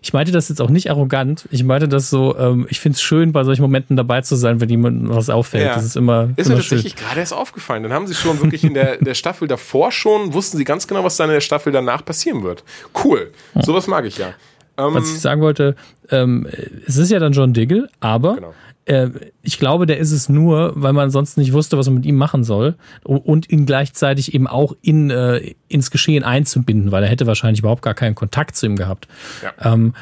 [0.00, 1.46] ich meinte das jetzt auch nicht arrogant.
[1.50, 4.60] Ich meinte das so, ähm, ich finde es schön, bei solchen Momenten dabei zu sein,
[4.60, 5.66] wenn jemandem was auffällt.
[5.66, 5.74] Ja.
[5.74, 6.30] Das ist immer.
[6.36, 7.82] Ist mir tatsächlich gerade erst aufgefallen.
[7.82, 11.04] Dann haben sie schon wirklich in der, der Staffel davor schon, wussten sie ganz genau,
[11.04, 12.64] was dann in der Staffel danach passieren wird.
[13.04, 13.30] Cool.
[13.54, 13.62] Ja.
[13.62, 14.32] Sowas mag ich ja.
[14.78, 15.76] Ähm, was ich sagen wollte,
[16.10, 16.46] ähm,
[16.86, 18.54] es ist ja dann John Diggle, aber genau
[18.84, 19.10] äh,
[19.42, 22.16] ich glaube, der ist es nur, weil man sonst nicht wusste, was man mit ihm
[22.16, 27.26] machen soll und ihn gleichzeitig eben auch in, äh, ins Geschehen einzubinden, weil er hätte
[27.26, 29.08] wahrscheinlich überhaupt gar keinen Kontakt zu ihm gehabt.
[29.42, 29.72] Ja.
[29.72, 29.94] Ähm,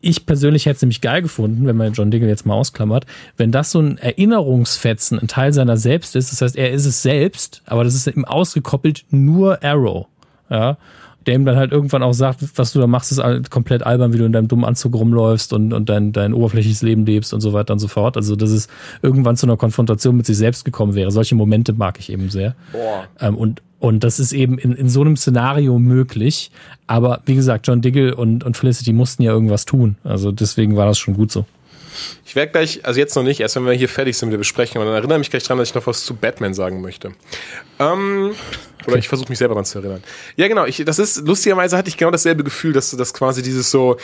[0.00, 3.04] ich persönlich hätte es nämlich geil gefunden, wenn man John Diggle jetzt mal ausklammert,
[3.36, 6.30] wenn das so ein Erinnerungsfetzen, ein Teil seiner selbst ist.
[6.30, 10.06] Das heißt, er ist es selbst, aber das ist eben ausgekoppelt nur Arrow.
[10.50, 10.78] Ja
[11.28, 14.16] der ihm dann halt irgendwann auch sagt, was du da machst, ist komplett albern, wie
[14.18, 17.52] du in deinem dummen Anzug rumläufst und, und dein, dein oberflächliches Leben lebst und so
[17.52, 18.16] weiter und so fort.
[18.16, 18.66] Also, dass es
[19.02, 21.10] irgendwann zu einer Konfrontation mit sich selbst gekommen wäre.
[21.10, 22.54] Solche Momente mag ich eben sehr.
[23.20, 26.50] Ähm, und, und das ist eben in, in so einem Szenario möglich.
[26.86, 29.98] Aber wie gesagt, John Diggle und, und Felicity mussten ja irgendwas tun.
[30.04, 31.44] Also deswegen war das schon gut so.
[32.24, 34.38] Ich werde gleich, also jetzt noch nicht, erst wenn wir hier fertig sind mit der
[34.38, 37.12] Besprechung, und dann erinnere mich gleich dran, dass ich noch was zu Batman sagen möchte.
[37.78, 38.34] Ähm,
[38.84, 38.98] oder okay.
[38.98, 40.02] ich versuche mich selber daran zu erinnern.
[40.36, 43.70] Ja, genau, ich, das ist, lustigerweise hatte ich genau dasselbe Gefühl, dass das quasi dieses
[43.70, 43.96] so,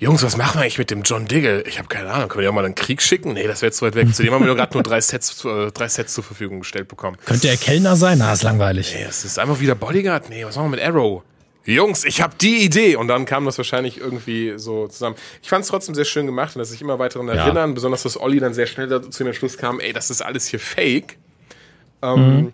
[0.00, 1.62] Jungs, was machen wir eigentlich mit dem John Diggle?
[1.66, 3.34] Ich habe keine Ahnung, können wir ja mal einen Krieg schicken?
[3.34, 4.14] Nee, das wäre zu weit weg.
[4.14, 7.18] Zu dem haben wir gerade nur drei Sets, äh, drei Sets zur Verfügung gestellt bekommen.
[7.26, 8.16] Könnte er Kellner sein?
[8.16, 8.94] Na, ist langweilig.
[8.96, 10.30] Nee, es ist einfach wieder Bodyguard.
[10.30, 11.22] Nee, was machen wir mit Arrow?
[11.64, 12.96] Jungs, ich habe die Idee.
[12.96, 15.16] Und dann kam das wahrscheinlich irgendwie so zusammen.
[15.42, 18.02] Ich fand es trotzdem sehr schön gemacht und dass sich immer weiter daran erinnern, besonders
[18.02, 21.18] dass Olli dann sehr schnell zu dem Schluss kam, ey, das ist alles hier fake.
[22.02, 22.52] Ähm, mhm.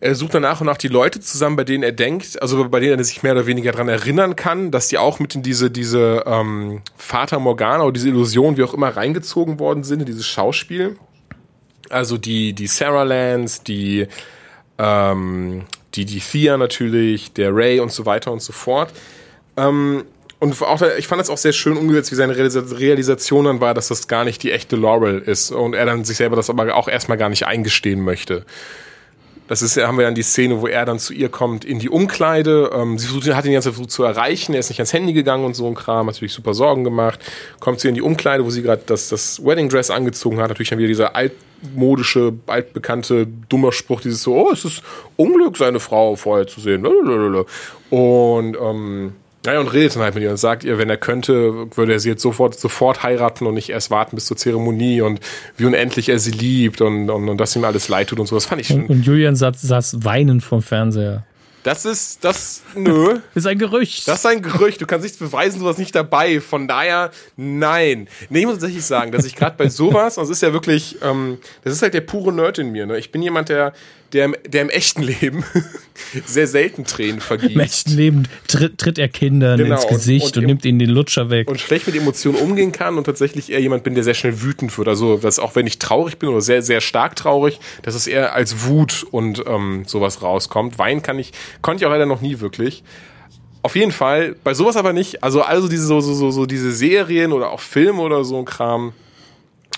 [0.00, 2.78] Er sucht dann nach und nach die Leute zusammen, bei denen er denkt, also bei
[2.78, 5.72] denen er sich mehr oder weniger daran erinnern kann, dass die auch mit in diese,
[5.72, 10.26] diese ähm, Vater Morgana oder diese Illusion, wie auch immer, reingezogen worden sind, in dieses
[10.26, 10.96] Schauspiel.
[11.90, 14.06] Also die, die Sarah Lance, die
[14.78, 15.64] ähm,
[15.98, 18.92] die, die Thea natürlich, der Ray und so weiter und so fort.
[19.56, 20.04] Ähm,
[20.40, 23.88] und auch, ich fand das auch sehr schön umgesetzt, wie seine Realisation dann war, dass
[23.88, 26.86] das gar nicht die echte Laurel ist und er dann sich selber das aber auch
[26.86, 28.44] erstmal gar nicht eingestehen möchte.
[29.48, 31.88] Das ist, haben wir dann die Szene, wo er dann zu ihr kommt in die
[31.88, 32.70] Umkleide.
[32.72, 34.52] Ähm, sie hat ihn jetzt versucht zu erreichen.
[34.52, 36.06] Er ist nicht ans Handy gegangen und so ein Kram.
[36.06, 37.18] Hat natürlich super Sorgen gemacht.
[37.58, 40.50] Kommt sie in die Umkleide, wo sie gerade das, das Wedding Dress angezogen hat.
[40.50, 41.16] Natürlich dann wieder dieser
[41.62, 44.00] altmodische, altbekannte, dummer Spruch.
[44.00, 44.82] Dieses so, oh, es ist
[45.16, 46.86] Unglück, seine Frau vorher zu sehen.
[47.90, 49.12] Und, ähm,
[49.46, 52.00] naja, und redet dann halt mit ihr und sagt ihr, wenn er könnte, würde er
[52.00, 55.20] sie jetzt sofort, sofort heiraten und nicht erst warten bis zur Zeremonie und
[55.56, 58.34] wie unendlich er sie liebt und, und, und dass ihm alles leid tut und so.
[58.34, 58.82] Das fand ich schon.
[58.82, 61.24] Und, und Julian saß, saß weinend vom Fernseher.
[61.68, 63.20] Das ist, das, nö.
[63.34, 64.08] Das ist ein Gerücht.
[64.08, 64.80] Das ist ein Gerücht.
[64.80, 66.40] Du kannst nichts beweisen, sowas nicht dabei.
[66.40, 68.08] Von daher, nein.
[68.30, 71.36] Nee, ich muss tatsächlich sagen, dass ich gerade bei sowas, das ist ja wirklich, ähm,
[71.64, 72.86] das ist halt der pure Nerd in mir.
[72.86, 72.96] Ne?
[72.96, 73.74] Ich bin jemand, der,
[74.12, 75.44] der, der im echten Leben
[76.26, 77.52] sehr selten Tränen vergießt.
[77.52, 80.78] Im echten Leben tritt, tritt er Kindern genau, ins Gesicht und, und, und nimmt ihnen
[80.78, 81.48] den Lutscher weg.
[81.50, 84.76] Und schlecht mit Emotionen umgehen kann und tatsächlich eher jemand bin, der sehr schnell wütend
[84.78, 84.88] wird.
[84.88, 88.34] Also, dass auch wenn ich traurig bin oder sehr, sehr stark traurig, dass es eher
[88.34, 90.78] als Wut und ähm, sowas rauskommt.
[90.78, 92.82] Weinen kann ich, konnte ich auch leider noch nie wirklich.
[93.62, 95.22] Auf jeden Fall, bei sowas aber nicht.
[95.22, 98.44] Also, also diese, so, so, so, so diese Serien oder auch Filme oder so ein
[98.44, 98.92] Kram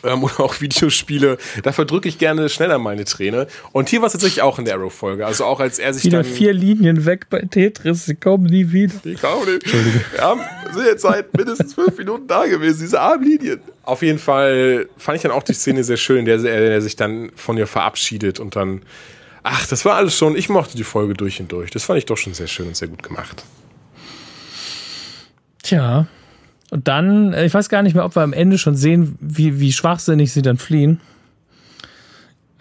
[0.04, 3.46] ähm, oder auch Videospiele, da verdrücke ich gerne schneller meine Träne.
[3.72, 5.26] Und hier war es tatsächlich auch in der Arrow-Folge.
[5.26, 6.32] Also auch als er sich wieder dann...
[6.32, 8.94] vier Linien weg bei Tetris, sie kommen nie wieder.
[9.04, 10.12] Die kommen nicht.
[10.12, 10.40] Wir haben,
[10.72, 13.60] sind jetzt seit mindestens fünf Minuten da gewesen, diese armen Linien.
[13.84, 16.96] Auf jeden Fall fand ich dann auch die Szene sehr schön, in der er sich
[16.96, 18.82] dann von ihr verabschiedet und dann...
[19.42, 20.36] Ach, das war alles schon...
[20.36, 21.70] Ich mochte die Folge durch und durch.
[21.70, 23.42] Das fand ich doch schon sehr schön und sehr gut gemacht.
[25.62, 26.06] Tja,
[26.70, 29.60] und dann, äh, ich weiß gar nicht mehr, ob wir am Ende schon sehen, wie,
[29.60, 31.00] wie schwachsinnig sie dann fliehen.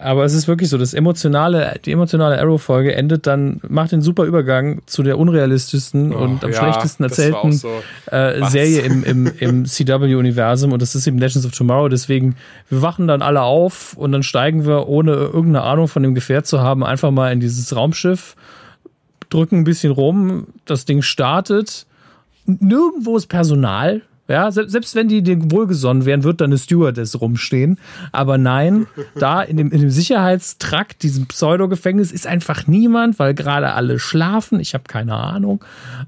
[0.00, 4.24] Aber es ist wirklich so, das emotionale, die emotionale Arrow-Folge endet dann, macht den super
[4.24, 7.68] Übergang zu der unrealistischsten Oh, und am ja, schlechtesten erzählten so.
[8.06, 8.42] äh?
[8.48, 11.88] Serie im, im, im CW-Universum und das ist eben Legends of Tomorrow.
[11.90, 12.36] Deswegen,
[12.70, 16.46] wir wachen dann alle auf und dann steigen wir, ohne irgendeine Ahnung von dem Gefährt
[16.46, 18.36] zu haben, einfach mal in dieses Raumschiff,
[19.28, 21.86] drücken ein bisschen rum, das Ding startet.
[22.60, 24.02] Nirgendwo ist Personal.
[24.28, 27.78] Ja, se- selbst wenn die wohlgesonnen wären, wird da eine Stewardess rumstehen.
[28.12, 28.86] Aber nein,
[29.16, 34.60] da in dem, in dem Sicherheitstrakt, diesem Pseudo-Gefängnis, ist einfach niemand, weil gerade alle schlafen.
[34.60, 35.64] Ich habe keine Ahnung.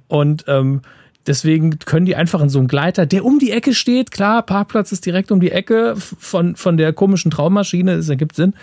[0.07, 0.82] Und ähm,
[1.26, 4.93] deswegen können die einfach in so einen Gleiter, der um die Ecke steht, klar, Parkplatz
[4.93, 8.55] ist direkt um die Ecke von, von der komischen Traummaschine, das ergibt Sinn.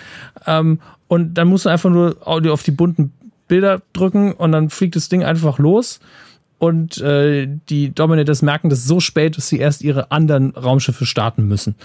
[0.48, 3.12] Ähm, und dann musst du einfach nur auf die bunten
[3.50, 6.00] Bilder drücken und dann fliegt das Ding einfach los.
[6.60, 11.48] Und äh, die Dominators merken das so spät, dass sie erst ihre anderen Raumschiffe starten
[11.48, 11.76] müssen.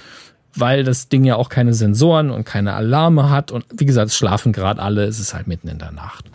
[0.55, 3.53] Weil das Ding ja auch keine Sensoren und keine Alarme hat.
[3.53, 6.27] Und wie gesagt, es schlafen gerade alle, es ist halt mitten in der Nacht.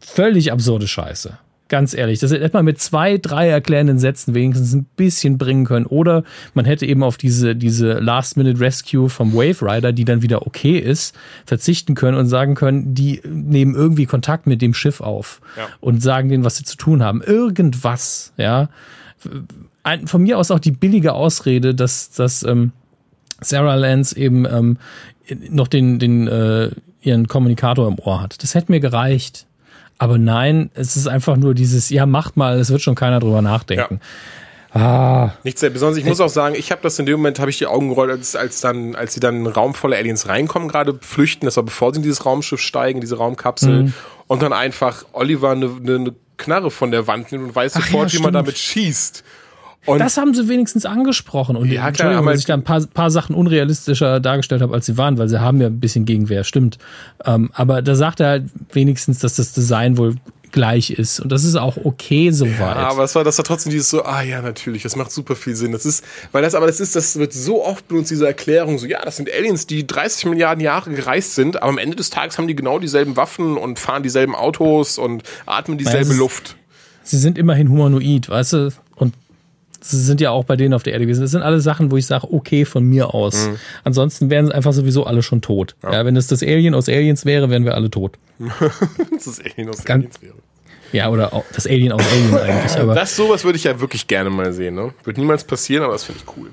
[0.00, 1.38] Völlig absurde Scheiße.
[1.72, 5.86] Ganz ehrlich, das hätte man mit zwei, drei erklärenden Sätzen wenigstens ein bisschen bringen können.
[5.86, 10.76] Oder man hätte eben auf diese, diese Last-Minute-Rescue vom Wave Rider, die dann wieder okay
[10.76, 11.16] ist,
[11.46, 15.66] verzichten können und sagen können, die nehmen irgendwie Kontakt mit dem Schiff auf Ja.
[15.80, 17.22] und sagen denen, was sie zu tun haben.
[17.22, 18.68] Irgendwas, ja.
[20.04, 22.72] Von mir aus auch die billige Ausrede, dass, dass ähm,
[23.40, 24.76] Sarah Lance eben ähm,
[25.48, 26.68] noch den, den äh,
[27.00, 28.42] ihren Kommunikator im Ohr hat.
[28.42, 29.46] Das hätte mir gereicht.
[30.02, 33.40] Aber nein, es ist einfach nur dieses, ja, macht mal, es wird schon keiner drüber
[33.40, 34.00] nachdenken.
[34.74, 35.98] Ah, Nichts sehr Besonderes.
[36.02, 38.10] Ich muss auch sagen, ich habe das in dem Moment, habe ich die Augen gerollt,
[38.10, 41.56] als, als dann, als sie dann in einen Raum voller Aliens reinkommen, gerade flüchten, das
[41.56, 43.92] war bevor sie in dieses Raumschiff steigen, diese Raumkapsel, Mhm.
[44.26, 47.84] und dann einfach Oliver eine, eine, eine Knarre von der Wand nimmt und weiß Ach
[47.86, 49.22] sofort, ja, wie man damit schießt.
[49.86, 51.56] Und das haben sie wenigstens angesprochen.
[51.56, 54.86] Und Ja, klar, aber- dass ich da ein paar, paar Sachen unrealistischer dargestellt habe, als
[54.86, 56.78] sie waren, weil sie haben ja ein bisschen Gegenwehr, stimmt.
[57.24, 60.14] Ähm, aber da sagt er halt wenigstens, dass das Design wohl
[60.52, 61.18] gleich ist.
[61.18, 62.58] Und das ist auch okay soweit.
[62.76, 65.34] Ja, aber es war, das war trotzdem dieses so, ah ja, natürlich, das macht super
[65.34, 65.72] viel Sinn.
[65.72, 68.86] Das ist, weil das, aber das ist, das wird so oft benutzt, diese Erklärung, so,
[68.86, 72.36] ja, das sind Aliens, die 30 Milliarden Jahre gereist sind, aber am Ende des Tages
[72.36, 76.56] haben die genau dieselben Waffen und fahren dieselben Autos und atmen dieselbe es- Luft.
[77.02, 78.68] sie sind immerhin humanoid, weißt du?
[79.82, 81.22] Sie sind ja auch bei denen auf der Erde gewesen.
[81.22, 83.48] Das sind alle Sachen, wo ich sage, okay, von mir aus.
[83.48, 83.56] Mhm.
[83.84, 85.74] Ansonsten wären sie einfach sowieso alle schon tot.
[85.82, 86.04] Ja.
[86.06, 88.16] wenn es das Alien aus Aliens wäre, wären wir alle tot.
[89.12, 90.34] Das Alien aus Ganz- Aliens wäre.
[90.92, 92.76] Ja, oder auch das Alien aus Alien eigentlich.
[92.78, 94.92] Aber Das sowas würde ich ja wirklich gerne mal sehen, ne?
[95.04, 96.50] Wird niemals passieren, aber das finde ich cool.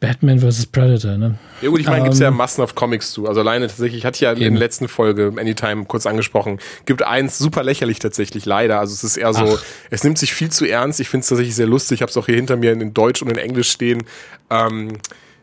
[0.00, 0.66] Batman vs.
[0.66, 1.38] Predator, ne?
[1.60, 3.28] Ja gut, ich meine, gibt's ja Ähm, Massen of Comics zu.
[3.28, 4.54] Also alleine tatsächlich, hatte ich ja in Eben.
[4.54, 8.80] der letzten Folge Anytime kurz angesprochen, gibt eins super lächerlich tatsächlich, leider.
[8.80, 9.64] Also es ist eher so, Ach.
[9.90, 10.98] es nimmt sich viel zu ernst.
[10.98, 11.98] Ich finde es tatsächlich sehr lustig.
[11.98, 14.02] Ich habe es auch hier hinter mir in Deutsch und in Englisch stehen.
[14.50, 14.98] Ähm,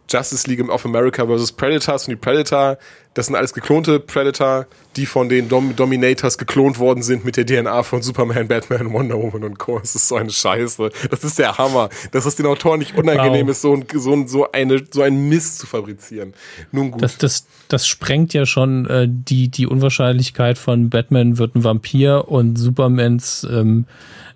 [0.09, 1.51] Justice League of America vs.
[1.51, 2.77] Predators und die Predator,
[3.13, 7.45] das sind alles geklonte Predator, die von den Dom Dominators geklont worden sind mit der
[7.45, 9.79] DNA von Superman, Batman, Wonder Woman und Co.
[9.79, 10.89] Das ist so eine Scheiße.
[11.09, 11.89] Das ist der Hammer.
[12.11, 13.51] Dass es den Autoren nicht unangenehm Wow.
[13.51, 16.33] ist, so, ein, so, ein, so, eine, so einen Mist zu fabrizieren.
[16.71, 17.01] Nun gut.
[17.01, 22.27] Das, das, das sprengt ja schon äh, die, die Unwahrscheinlichkeit von Batman wird ein Vampir
[22.27, 23.85] und Supermans ähm,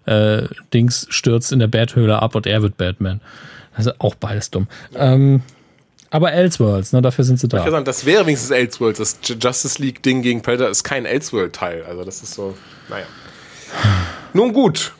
[0.05, 0.43] äh,
[0.73, 3.21] Dings stürzt in der Bathöhle ab und er wird Batman.
[3.73, 4.67] Also auch beides dumm.
[4.95, 5.41] Ähm,
[6.13, 7.71] aber Elseworlds, ne, dafür sind sie Ich kann da.
[7.71, 8.99] sagen, das wäre wenigstens Elseworlds.
[8.99, 11.85] Das Justice League-Ding gegen Predator ist kein Elseworld-Teil.
[11.89, 12.53] Also das ist so,
[12.87, 13.05] naja.
[14.33, 14.93] Nun gut.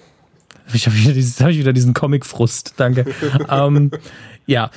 [0.73, 3.05] Ich habe wieder, hab ich wieder diesen Comic-Frust, danke.
[3.49, 3.91] ähm,
[4.47, 4.71] ja,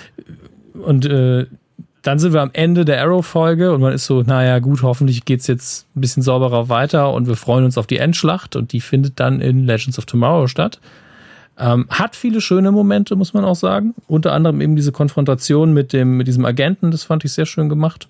[0.74, 1.46] und äh,
[2.02, 5.46] dann sind wir am Ende der Arrow-Folge und man ist so, naja, gut, hoffentlich geht's
[5.46, 9.20] jetzt ein bisschen sauberer weiter und wir freuen uns auf die Endschlacht und die findet
[9.20, 10.80] dann in Legends of Tomorrow statt.
[11.58, 13.94] Ähm, hat viele schöne Momente, muss man auch sagen.
[14.06, 17.68] Unter anderem eben diese Konfrontation mit, dem, mit diesem Agenten, das fand ich sehr schön
[17.68, 18.08] gemacht.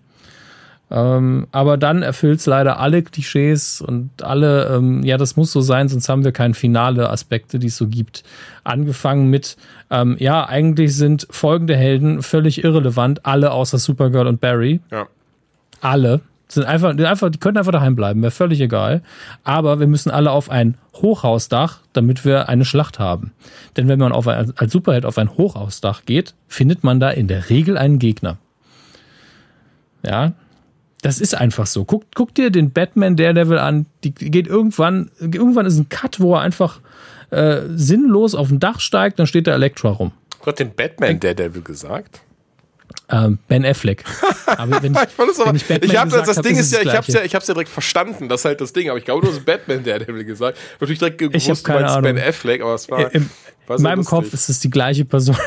[0.88, 5.60] Ähm, aber dann erfüllt es leider alle Klischees und alle, ähm, ja, das muss so
[5.60, 8.22] sein, sonst haben wir keine finale Aspekte, die es so gibt.
[8.62, 9.56] Angefangen mit,
[9.90, 14.80] ähm, ja, eigentlich sind folgende Helden völlig irrelevant, alle außer Supergirl und Barry.
[14.92, 15.08] Ja.
[15.80, 16.20] Alle.
[16.48, 19.02] Sind einfach, die einfach, die können einfach daheim bleiben, wäre völlig egal.
[19.42, 23.32] Aber wir müssen alle auf ein Hochhausdach, damit wir eine Schlacht haben.
[23.76, 27.26] Denn wenn man auf ein, als Superheld auf ein Hochhausdach geht, findet man da in
[27.26, 28.38] der Regel einen Gegner.
[30.04, 30.34] Ja,
[31.02, 31.84] das ist einfach so.
[31.84, 33.86] Guck, guck dir den Batman Daredevil an.
[34.04, 36.80] Die geht irgendwann, irgendwann ist ein Cut, wo er einfach
[37.30, 40.12] äh, sinnlos auf ein Dach steigt, dann steht da Elektra rum.
[40.42, 42.20] Gott, den Batman Daredevil gesagt.
[43.08, 44.02] Ähm, ben Affleck.
[44.46, 46.36] Aber wenn ich, Ich fand das aber, wenn ich Batman ich hab, das, gesagt das
[46.38, 47.18] hab, Ding ist ist es ja, das ich hab's Gleiche.
[47.20, 49.32] ja, ich hab's ja direkt verstanden, das ist halt das Ding, aber ich glaube, du
[49.32, 50.58] hast Batman Daredevil gesagt.
[50.58, 52.14] Ich natürlich direkt Ich gewusst, du keine meinst Ahnung.
[52.16, 53.30] Ben Affleck, aber es war, Äh, Im,
[53.68, 54.10] war in sehr meinem lustig.
[54.10, 55.36] Kopf ist es die gleiche Person.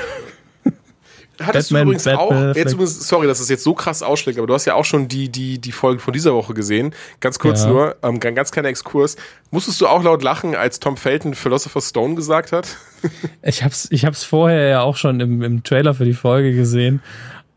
[1.41, 4.37] Hattest Batman, du übrigens Batman, auch, jetzt übrigens, sorry, dass es jetzt so krass ausschlägt,
[4.39, 6.93] aber du hast ja auch schon die, die, die Folge von dieser Woche gesehen.
[7.21, 7.69] Ganz kurz Ja.
[7.69, 9.15] nur, ähm, ganz kleiner Exkurs.
[9.49, 12.67] Musstest du auch laut lachen, als Tom Felton Philosopher's Stone gesagt hat?
[13.41, 17.01] Ich hab's, ich hab's vorher ja auch schon im, im Trailer für die Folge gesehen.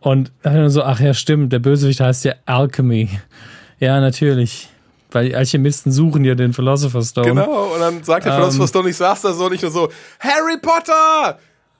[0.02, 3.08] Und nur so, ach ja, stimmt, der Bösewicht heißt ja Alchemy.
[3.78, 4.68] Ja, natürlich.
[5.12, 7.28] Weil die Alchemisten suchen ja den Philosopher's Stone.
[7.28, 8.38] Genau, und dann sagt der Ähm.
[8.40, 9.88] Philosopher's Stone, ich saß da so nicht nur so,
[10.20, 11.38] Harry Potter!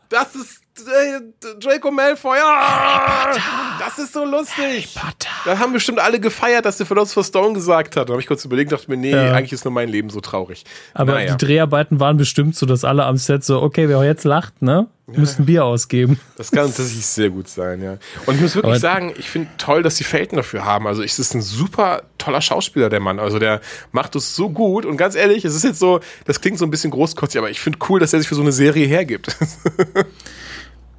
[0.09, 1.21] Das ist äh,
[1.59, 2.37] Draco Malfoy!
[2.45, 3.33] Ah,
[3.81, 4.95] das ist so lustig!
[4.95, 5.29] Potter.
[5.45, 8.09] Da haben bestimmt alle gefeiert, dass der Philosopher's Stone gesagt hat.
[8.09, 9.33] Da habe ich kurz überlegt, dachte mir, nee, Ja.
[9.33, 10.65] eigentlich ist nur mein Leben so traurig.
[10.95, 11.35] Aber Naja.
[11.35, 14.87] die Dreharbeiten waren bestimmt so, dass alle am Set so, okay, wer jetzt lacht, ne?
[15.07, 16.19] Müssten Bier ausgeben.
[16.37, 17.99] Das kann tatsächlich sehr gut sein, ja.
[18.25, 20.87] Und ich muss wirklich Aber- sagen, ich finde toll, dass die Felten dafür haben.
[20.87, 23.19] Also es ist ein super toller Schauspieler, der Mann.
[23.19, 24.87] Also der macht es so gut.
[24.87, 27.61] Und ganz ehrlich, es ist jetzt so, das klingt so ein bisschen großkotzig, aber ich
[27.61, 29.37] finde cool, dass er sich für so eine Serie hergibt.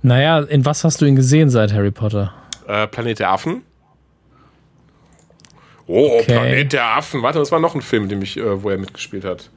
[0.06, 2.34] Naja, in was hast du ihn gesehen seit Harry Potter?
[2.68, 3.62] äh, Planet der Affen.
[5.88, 6.24] Oh, Okay.
[6.34, 7.22] Planet der Affen.
[7.24, 9.50] Warte, das war noch ein Film, dem ich, äh, wo er mitgespielt hat.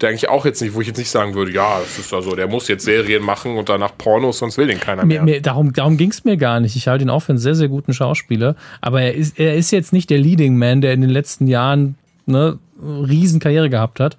[0.00, 2.22] Der eigentlich auch jetzt nicht, wo ich jetzt nicht sagen würde, ja, das ist da
[2.22, 5.22] so, der muss jetzt Serien machen und danach Pornos, sonst will den keiner Mir, mehr.
[5.24, 6.76] mir, darum darum ging es mir gar nicht.
[6.76, 8.54] Ich halte ihn auch für einen sehr, sehr guten Schauspieler.
[8.80, 11.96] Aber er ist, er ist jetzt nicht der Leading Man, der in den letzten Jahren
[12.26, 14.16] eine Riesenkarriere gehabt hat.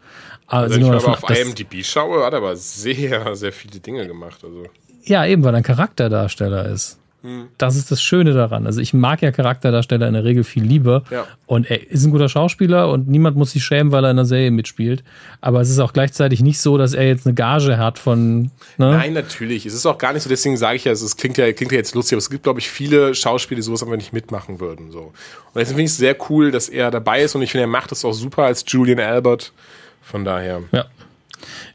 [0.47, 4.07] Also Wenn ich mal auf ab, IMDb schaue, hat er aber sehr, sehr viele Dinge
[4.07, 4.43] gemacht.
[4.43, 4.65] Also.
[5.03, 6.98] Ja, eben, weil er ein Charakterdarsteller ist.
[7.21, 7.49] Hm.
[7.57, 8.65] Das ist das Schöne daran.
[8.65, 11.03] Also ich mag ja Charakterdarsteller in der Regel viel lieber.
[11.11, 11.27] Ja.
[11.47, 14.25] Und er ist ein guter Schauspieler und niemand muss sich schämen, weil er in der
[14.25, 15.03] Serie mitspielt.
[15.41, 18.43] Aber es ist auch gleichzeitig nicht so, dass er jetzt eine Gage hat von.
[18.77, 18.91] Ne?
[18.91, 19.65] Nein, natürlich.
[19.65, 21.77] Es ist auch gar nicht so, deswegen sage ich ja, es klingt ja, klingt ja
[21.77, 24.91] jetzt lustig, aber es gibt, glaube ich, viele Schauspieler, die sowas einfach nicht mitmachen würden.
[24.91, 24.99] So.
[24.99, 25.13] Und
[25.55, 27.91] deswegen finde ich es sehr cool, dass er dabei ist und ich finde, er macht
[27.91, 29.51] es auch super als Julian Albert.
[30.01, 30.63] Von daher.
[30.71, 30.85] Ja.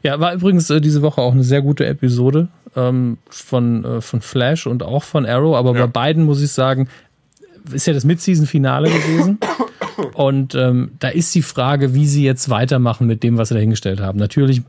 [0.03, 4.21] Ja, war übrigens äh, diese Woche auch eine sehr gute Episode ähm, von, äh, von
[4.21, 5.85] Flash und auch von Arrow, aber Ja.
[5.85, 6.87] bei beiden muss ich sagen,
[7.71, 9.39] ist ja das Mid-Season-Finale gewesen.
[10.13, 14.01] Und ähm, da ist die Frage, wie sie jetzt weitermachen mit dem, was sie dahingestellt
[14.01, 14.19] haben.
[14.19, 14.61] Natürlich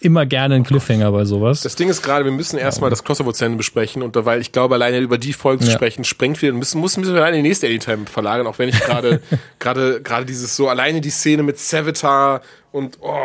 [0.00, 1.62] immer gerne ein Cliffhanger bei sowas.
[1.62, 3.02] Das Ding ist gerade, wir müssen erstmal das
[3.40, 5.76] Ende besprechen und weil ich glaube, alleine über die Folge zu Ja.
[5.76, 8.78] sprechen, sprengt wir, müssen, müssen wir alleine in die nächste Anytime verlagern, auch wenn ich
[8.80, 9.20] gerade,
[9.58, 12.42] gerade, gerade dieses so, alleine die Szene mit Savitar
[12.72, 13.16] und, oh,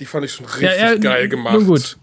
[0.00, 1.54] die fand ich schon richtig geil gemacht.
[1.54, 1.96] Nun gut,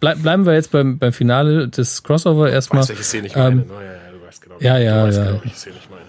[0.00, 2.80] Bleib, bleiben wir jetzt beim, beim Finale des Crossover erstmal.
[2.80, 3.62] Weißt, welche Szene ich meine?
[3.62, 3.74] Ähm, ne?
[3.74, 4.56] ja, ja, du weißt genau.
[4.60, 5.24] ja, ja, du ja.
[5.24, 5.42] genau.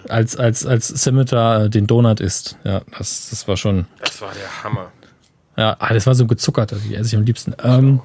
[0.08, 2.56] Als, als, als Scimitar äh, den Donut isst.
[2.64, 3.86] Ja, das, das war schon.
[3.98, 4.92] Das war der Hammer.
[5.60, 7.54] Ja, ah, das war so gezuckert, die esse ich am liebsten.
[7.62, 8.00] Ähm,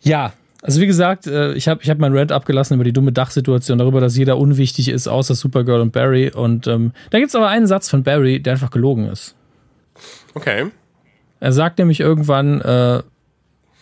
[0.00, 3.12] ja, also wie gesagt, äh, ich habe ich hab meinen Rant abgelassen über die dumme
[3.12, 6.32] Dachsituation, darüber, dass jeder unwichtig ist, außer Supergirl und Barry.
[6.32, 9.36] Und ähm, da gibt's aber einen Satz von Barry, der einfach gelogen ist.
[10.34, 10.72] Okay.
[11.38, 13.04] Er sagt nämlich irgendwann, äh,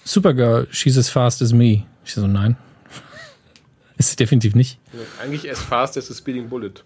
[0.04, 1.84] Supergirl, she's as fast as me.
[2.04, 2.58] Ich so, nein.
[3.96, 4.78] ist sie definitiv nicht.
[5.22, 6.84] Eigentlich as fast as a speeding bullet.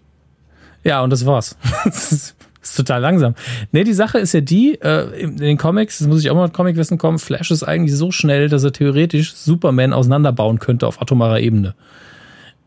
[0.85, 1.57] Ja, und das war's.
[2.63, 3.35] ist, total langsam.
[3.73, 6.45] Nee, die Sache ist ja die, äh, in den Comics, das muss ich auch mal
[6.45, 11.01] mit Comicwissen kommen, Flash ist eigentlich so schnell, dass er theoretisch Superman auseinanderbauen könnte auf
[11.01, 11.75] atomarer Ebene.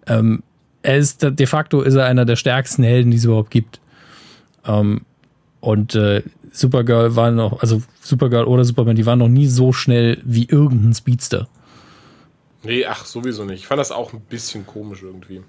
[0.07, 0.43] Ähm,
[0.83, 3.79] er ist, de facto ist er einer der stärksten Helden, die es überhaupt gibt.
[4.65, 5.01] Ähm,
[5.59, 10.19] und äh, Supergirl war noch, also Supergirl oder Superman, die waren noch nie so schnell
[10.25, 11.47] wie irgendein Speedster.
[12.63, 13.61] Nee, ach, sowieso nicht.
[13.61, 15.41] Ich fand das auch ein bisschen komisch irgendwie.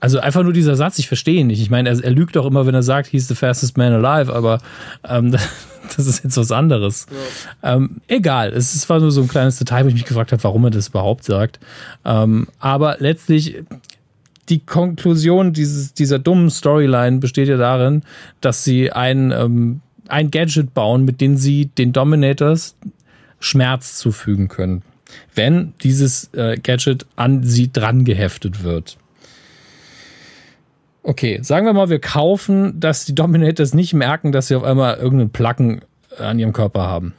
[0.00, 1.60] Also einfach nur dieser Satz, ich verstehe ihn nicht.
[1.60, 4.34] Ich meine, er, er lügt doch immer, wenn er sagt, he's the fastest man alive,
[4.34, 4.58] aber
[5.06, 5.30] ähm,
[5.96, 7.06] das ist jetzt was anderes.
[7.62, 10.42] Ähm, egal, es ist- war nur so ein kleines Detail, wo ich mich gefragt habe,
[10.44, 11.60] warum er das überhaupt sagt.
[12.04, 13.56] Ähm, aber letztlich,
[14.48, 18.02] die Konklusion dieses, dieser dummen Storyline besteht ja darin,
[18.40, 22.74] dass sie ein, ähm, ein Gadget bauen, mit dem sie den Dominators
[23.38, 24.82] Schmerz zufügen können,
[25.34, 28.96] wenn dieses äh, Gadget an sie dran geheftet wird.
[31.02, 34.96] Okay, sagen wir mal, wir kaufen, dass die Dominators nicht merken, dass sie auf einmal
[34.96, 35.80] irgendeinen Placken
[36.18, 37.14] an ihrem Körper haben.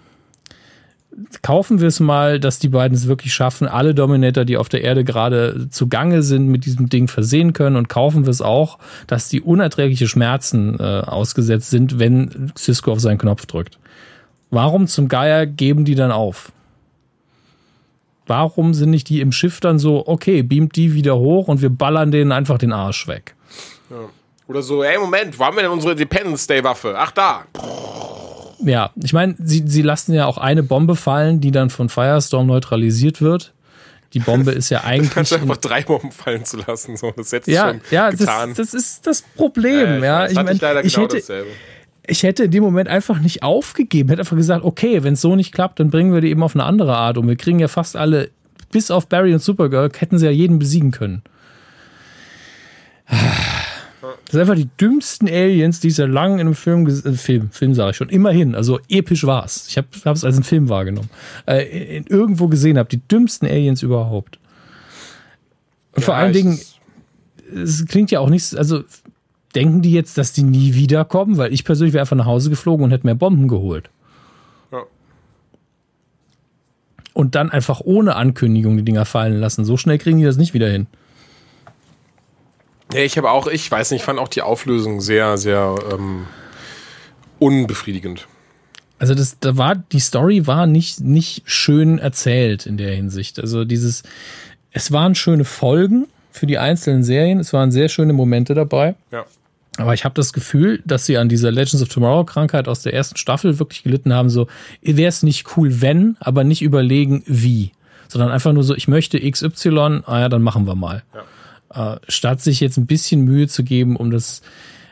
[1.41, 4.83] Kaufen wir es mal, dass die beiden es wirklich schaffen, alle Dominator, die auf der
[4.83, 8.77] Erde gerade zugange sind, mit diesem Ding versehen können und kaufen wir es auch,
[9.07, 13.77] dass die unerträgliche Schmerzen äh, ausgesetzt sind, wenn Cisco auf seinen Knopf drückt.
[14.51, 16.51] Warum zum Geier geben die dann auf?
[18.27, 21.69] Warum sind nicht die im Schiff dann so, okay, beamt die wieder hoch und wir
[21.69, 23.35] ballern denen einfach den Arsch weg?
[24.47, 26.95] Oder so, ey, Moment, wo haben wir denn unsere Independence Day Waffe?
[26.97, 27.45] Ach, da.
[28.63, 32.47] Ja, ich meine, sie, sie lassen ja auch eine Bombe fallen, die dann von Firestorm
[32.47, 33.53] neutralisiert wird.
[34.13, 35.09] Die Bombe ist ja eigentlich.
[35.13, 36.97] Kannst du in- einfach drei Bomben fallen zu lassen.
[36.97, 38.49] So, das hätte ja, schon ja, getan.
[38.49, 40.03] das, das ist das Problem.
[40.03, 41.49] Äh, ja, das ich, hatte mein, ich leider ich, genau hätte, dasselbe.
[42.05, 45.35] ich hätte in dem Moment einfach nicht aufgegeben, hätte einfach gesagt, okay, wenn es so
[45.35, 47.27] nicht klappt, dann bringen wir die eben auf eine andere Art um.
[47.27, 48.31] Wir kriegen ja fast alle,
[48.71, 51.23] bis auf Barry und Supergirl, hätten sie ja jeden besiegen können.
[54.01, 57.51] Das sind einfach die dümmsten Aliens, die es ja lang in einem Film, äh, Film,
[57.51, 59.67] Film sage ich schon, immerhin, also episch war es.
[59.67, 61.09] Ich habe es als einen Film wahrgenommen.
[61.45, 64.39] Äh, in, irgendwo gesehen habe, die dümmsten Aliens überhaupt.
[65.93, 66.59] Und Ja, vor allen ich- Dingen,
[67.63, 68.83] es klingt ja auch nicht, also
[69.53, 71.37] denken die jetzt, dass die nie wiederkommen?
[71.37, 73.89] Weil ich persönlich wäre einfach nach Hause geflogen und hätte mehr Bomben geholt.
[74.71, 74.83] Ja.
[77.13, 79.65] Und dann einfach ohne Ankündigung die Dinger fallen lassen.
[79.65, 80.87] So schnell kriegen die das nicht wieder hin.
[82.93, 86.25] Ja, ich habe auch, ich weiß nicht, fand auch die Auflösung sehr, sehr ähm,
[87.39, 88.27] unbefriedigend.
[88.99, 93.39] Also das, da war, die Story war nicht, nicht schön erzählt in der Hinsicht.
[93.39, 94.03] Also dieses,
[94.71, 98.95] es waren schöne Folgen für die einzelnen Serien, es waren sehr schöne Momente dabei.
[99.11, 99.25] Ja.
[99.77, 102.93] Aber ich habe das Gefühl, dass sie an dieser Legends of Tomorrow Krankheit aus der
[102.93, 104.29] ersten Staffel wirklich gelitten haben.
[104.29, 104.47] So,
[104.81, 107.71] wäre es nicht cool, wenn, aber nicht überlegen, wie.
[108.07, 111.03] Sondern einfach nur so, ich möchte XY, ah ja, dann machen wir mal.
[111.73, 114.41] Äh, statt sich jetzt ein bisschen Mühe zu geben, um das.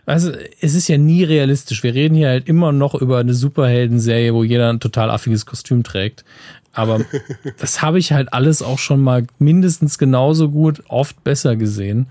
[0.06, 1.84] Also, es ist ja nie realistisch.
[1.84, 5.84] Wir reden hier halt immer noch über eine Superhelden-Serie, wo jeder ein total affiges Kostüm
[5.84, 6.26] trägt.
[6.74, 7.02] Aber
[7.60, 12.08] das habe ich halt alles auch schon mal mindestens genauso gut, oft besser gesehen.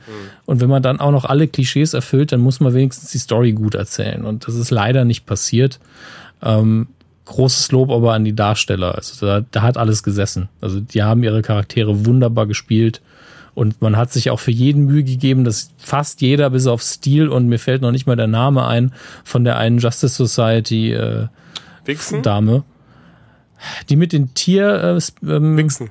[0.47, 3.53] Und wenn man dann auch noch alle Klischees erfüllt, dann muss man wenigstens die Story
[3.53, 4.25] gut erzählen.
[4.25, 5.81] Und das ist leider nicht passiert.
[6.43, 6.89] Ähm,
[7.25, 8.95] großes Lob aber an die Darsteller.
[8.95, 10.49] Also da, da hat alles gesessen.
[10.61, 13.01] Also die haben ihre Charaktere wunderbar gespielt.
[13.59, 17.27] Und man hat sich auch für jeden Mühe gegeben, dass fast jeder, bis auf Stil,
[17.29, 18.93] und mir fällt noch nicht mal der Name ein,
[19.25, 21.27] von der einen Justice Society äh,
[21.85, 22.23] Wichsen?
[22.23, 22.63] Dame,
[23.89, 25.91] die mit den Tier, äh, ähm, Wichsen.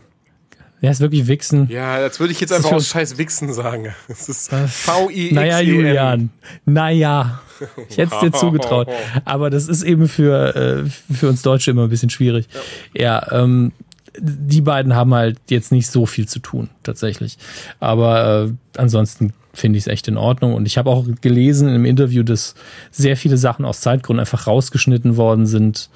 [0.80, 1.68] ja, ist wirklich Wichsen.
[1.70, 3.93] Ja, das würde ich jetzt einfach uns- scheiß Wichsen sagen.
[4.07, 5.36] Das ist V-I-X-E-N.
[5.36, 6.30] Naja, Julian.
[6.63, 7.41] Naja.
[7.89, 8.88] Ich hätte es dir zugetraut.
[9.26, 12.47] Aber das ist eben für, äh, für uns Deutsche immer ein bisschen schwierig.
[12.93, 13.74] Ja, ähm,
[14.20, 17.38] die beiden haben halt jetzt nicht so viel zu tun, tatsächlich.
[17.80, 20.53] Aber äh, ansonsten finde ich es echt in Ordnung.
[20.53, 22.53] Und ich habe auch gelesen im Interview, dass
[22.91, 25.89] sehr viele Sachen aus Zeitgründen einfach rausgeschnitten worden sind.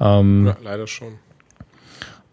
[0.00, 1.14] Ähm, Ja, leider schon.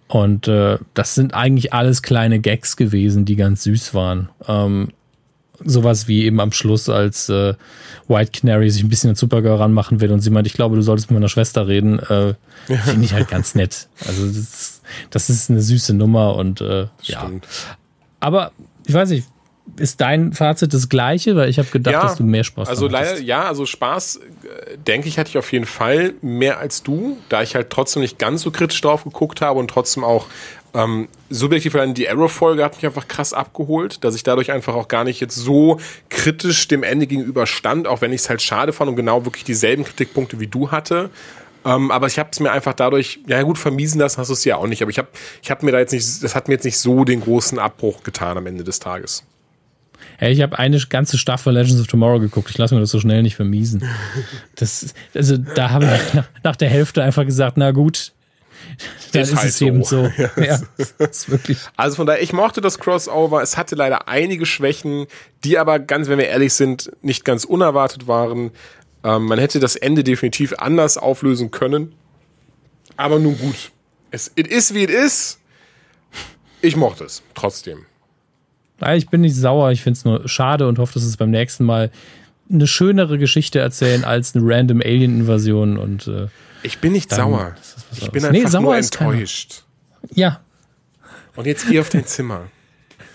[0.07, 4.29] Und äh, das sind eigentlich alles kleine Gags gewesen, die ganz süß waren.
[4.47, 4.89] Ähm,
[5.63, 7.53] sowas wie eben am Schluss, als äh,
[8.07, 10.81] White Canary sich ein bisschen an Supergirl ranmachen will und sie meint, ich glaube, du
[10.81, 12.33] solltest mit meiner Schwester reden, äh,
[12.67, 13.87] finde ich halt ganz nett.
[14.05, 14.72] Also das, ist-
[15.09, 17.29] das ist eine süße Nummer und äh, ja.
[18.19, 18.51] Aber
[18.85, 19.27] ich weiß nicht,
[19.77, 21.35] ist dein Fazit das gleiche?
[21.35, 25.07] Weil ich habe gedacht, dass du mehr Spaß Also leider, ja, also Spaß, äh, denke
[25.07, 28.41] ich, hatte ich auf jeden Fall mehr als du, da ich halt trotzdem nicht ganz
[28.41, 30.27] so kritisch drauf geguckt habe und trotzdem auch
[30.75, 34.87] ähm, subjektiv an die Arrow-Folge hat mich einfach krass abgeholt, dass ich dadurch einfach auch
[34.87, 35.79] gar nicht jetzt so
[36.09, 39.43] kritisch dem Ende gegenüber stand, auch wenn ich es halt schade fand und genau wirklich
[39.43, 41.11] dieselben Kritikpunkte wie du hatte.
[41.65, 44.43] Ähm, aber ich habe es mir einfach dadurch, ja gut, vermiesen lassen hast du es
[44.45, 45.07] ja auch nicht, aber ich habe
[45.41, 48.03] ich hab mir da jetzt nicht, das hat mir jetzt nicht so den großen Abbruch
[48.03, 49.23] getan am Ende des Tages.
[50.17, 52.49] Hey, ich habe eine ganze Staffel Legends of Tomorrow geguckt.
[52.49, 53.83] Ich lasse mir das so schnell nicht vermiesen.
[54.55, 58.13] Das, also da habe ich nach, nach der Hälfte einfach gesagt, na gut,
[59.11, 60.05] dann Ist ist, halt es eben so.
[60.05, 60.41] so.
[60.41, 61.57] Ja, das ist wirklich.
[61.75, 63.41] Also von daher, ich mochte das Crossover.
[63.41, 65.07] Es hatte leider einige Schwächen,
[65.43, 68.51] die aber ganz, wenn wir ehrlich sind, nicht ganz unerwartet waren.
[69.03, 71.93] Ähm, man hätte das Ende definitiv anders auflösen können.
[72.97, 73.71] Aber nun gut.
[74.11, 75.39] Es it is wie it is.
[76.61, 77.85] Ich mochte es trotzdem.
[78.95, 81.63] Ich bin nicht sauer, ich finde es nur schade und hoffe, dass es beim nächsten
[81.63, 81.89] Mal
[82.51, 86.27] eine schönere Geschichte erzählen als eine random Alien-Invasion und äh,
[86.63, 87.55] Ich bin nicht Dann sauer.
[87.61, 88.31] ist Ich bin anderes.
[88.31, 89.63] Nee, einfach sauer nur ist enttäuscht.
[90.13, 90.41] ja,
[91.35, 92.47] Und jetzt geh auf dein Zimmer.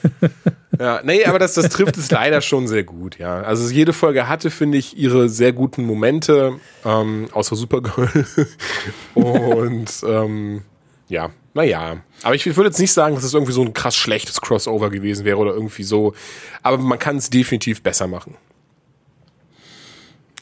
[0.81, 3.41] Ja, nee, aber das, das trifft es leider schon sehr gut, ja.
[3.43, 8.27] Also jede Folge hatte, finde ich, ihre sehr guten Momente, ähm, außer Supergirl.
[9.15, 10.63] Und ähm,
[11.09, 11.97] ja, naja.
[12.23, 15.25] Aber ich würde jetzt nicht sagen, dass es irgendwie so ein krass schlechtes Crossover gewesen
[15.25, 16.15] wäre oder irgendwie so.
[16.63, 18.37] Aber man kann es definitiv besser machen.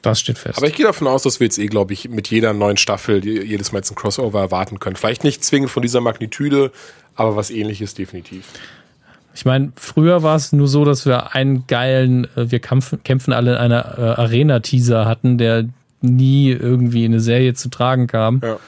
[0.03, 0.59] das steht fest.
[0.59, 3.25] Aber ich gehe davon aus, dass wir jetzt eh, glaube ich, mit jeder neuen Staffel
[3.25, 4.97] je- jedes Mal jetzt ein Crossover erwarten können.
[4.97, 6.71] Vielleicht nicht zwingend von dieser Magnitude,
[7.15, 8.45] aber was ähnliches definitiv.
[9.37, 13.35] Ich meine, früher war es nur so, dass wir einen geilen, äh, wir kämpfen, kämpfen
[13.35, 15.69] alle in einer äh, Arena-Teaser hatten, der
[16.01, 18.41] nie irgendwie in eine Serie zu tragen kam.
[18.43, 18.59] Ja.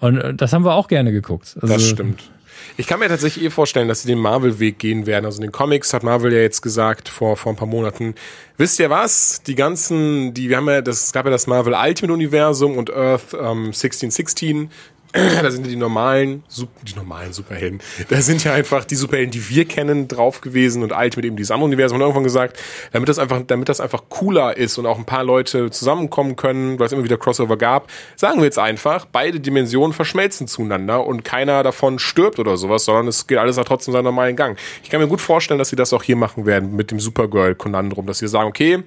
[0.00, 1.56] Und äh, das haben wir auch gerne geguckt.
[1.60, 2.28] Also, Das stimmt.
[2.76, 5.26] Ich kann mir tatsächlich eh vorstellen, dass sie den Marvel-Weg gehen werden.
[5.26, 8.14] Also in den Comics hat Marvel ja jetzt gesagt vor, vor ein paar Monaten,
[8.56, 9.42] wisst ihr was?
[9.42, 12.92] Die ganzen, die, wir haben ja, das es gab ja das Marvel Ultimate Universum und
[12.92, 14.70] Earth ähm, 1616.
[15.12, 16.44] da sind ja die normalen,
[16.82, 17.80] die normalen Superhelden.
[18.08, 21.50] Da sind ja einfach die Superhelden, die wir kennen, drauf gewesen und Ultimate eben dieses
[21.50, 22.58] andere Universum und irgendwann gesagt,
[22.92, 26.78] damit das einfach, damit das einfach cooler ist und auch ein paar Leute zusammenkommen können,
[26.78, 31.24] weil es immer wieder Crossover gab, sagen wir jetzt einfach, beide Dimensionen verschmelzen zueinander und
[31.24, 34.56] keiner davon stirbt oder sowas, sondern es geht alles auch trotzdem seinen normalen Gang.
[34.84, 38.06] Ich kann mir gut vorstellen, dass sie das auch hier machen werden mit dem Supergirl-Konandrum,
[38.06, 38.84] dass sie sagen, okay,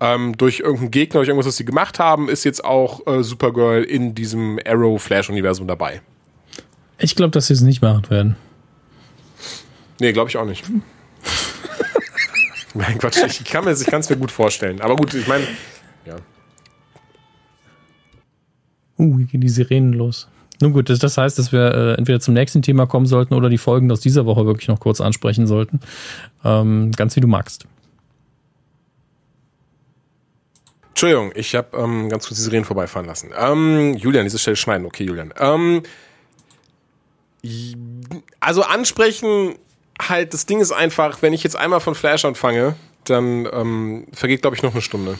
[0.00, 3.84] ähm, durch irgendeinen Gegner, durch irgendwas, was sie gemacht haben, ist jetzt auch äh, Supergirl
[3.84, 6.00] in diesem Arrow-Flash-Universum dabei.
[6.98, 8.36] Ich glaube, dass sie es nicht machen werden.
[10.00, 10.64] Nee, glaube ich auch nicht.
[12.74, 14.80] Nein, Quatsch, ich kann es mir gut vorstellen.
[14.80, 15.44] Aber gut, ich meine,
[16.06, 16.16] ja.
[18.98, 20.28] Uh, hier gehen die Sirenen los.
[20.60, 23.48] Nun gut, das, das heißt, dass wir äh, entweder zum nächsten Thema kommen sollten oder
[23.48, 25.80] die Folgen aus dieser Woche wirklich noch kurz ansprechen sollten.
[26.44, 27.66] Ähm, ganz wie du magst.
[31.02, 33.30] Entschuldigung, ich habe ähm, ganz kurz die Sirenen vorbeifahren lassen.
[33.34, 34.84] Ähm, Julian, diese Stelle schneiden.
[34.84, 35.32] Okay, Julian.
[35.40, 35.82] Ähm,
[38.38, 39.54] also ansprechen,
[39.98, 44.42] halt, das Ding ist einfach, wenn ich jetzt einmal von Flash anfange, dann ähm, vergeht,
[44.42, 45.18] glaube ich, noch eine Stunde.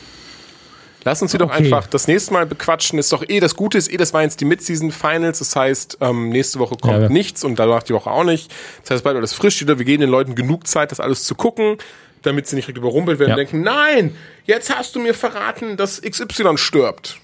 [1.04, 1.46] Lass uns sie okay.
[1.46, 2.98] doch einfach das nächste Mal bequatschen.
[2.98, 5.38] Ist doch eh, das Gute ist eh, das war jetzt die Mid-Season Finals.
[5.38, 7.08] Das heißt, ähm, nächste Woche kommt ja, ja.
[7.08, 8.52] nichts und danach die Woche auch nicht.
[8.82, 9.78] Das heißt, bald alles frisch wieder.
[9.78, 11.78] Wir geben den Leuten genug Zeit, das alles zu gucken
[12.22, 13.34] damit sie nicht überrumpelt werden ja.
[13.34, 17.18] und denken, nein, jetzt hast du mir verraten, dass XY stirbt.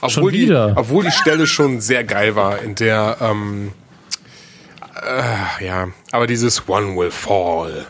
[0.00, 3.72] Obwohl die, obwohl die Stelle schon sehr geil war, in der, ähm,
[5.02, 7.86] äh, ja, aber dieses One will fall.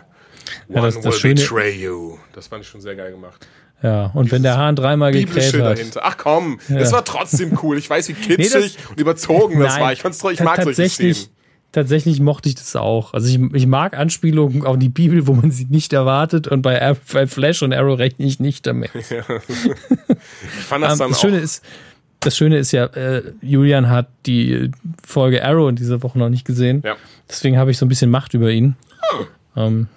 [0.68, 2.18] One ja, das, das will betray you.
[2.32, 3.46] Das fand ich schon sehr geil gemacht.
[3.82, 5.61] Ja, und Dieses wenn der Hahn dreimal gekräht hat.
[5.61, 6.00] Dahinter.
[6.05, 6.78] Ach komm, ja.
[6.78, 7.78] das war trotzdem cool.
[7.78, 9.92] Ich weiß, wie kitschig nee, und überzogen das war.
[9.92, 11.16] Ich, fand's, ich mag solche Szenen
[11.72, 13.14] tatsächlich mochte ich das auch.
[13.14, 16.96] Also ich, ich mag Anspielungen auf die Bibel, wo man sie nicht erwartet und bei,
[17.12, 18.90] bei Flash und Arrow rechne ich nicht damit.
[19.10, 19.24] Ja.
[20.58, 21.64] Ich fand das ähm, dann das Schöne ist,
[22.20, 24.70] das Schöne ist ja, äh, Julian hat die
[25.06, 26.82] Folge Arrow in dieser Woche noch nicht gesehen.
[26.84, 26.96] Ja.
[27.28, 28.76] Deswegen habe ich so ein bisschen Macht über ihn.
[29.12, 29.60] Oh.
[29.60, 29.88] Ähm,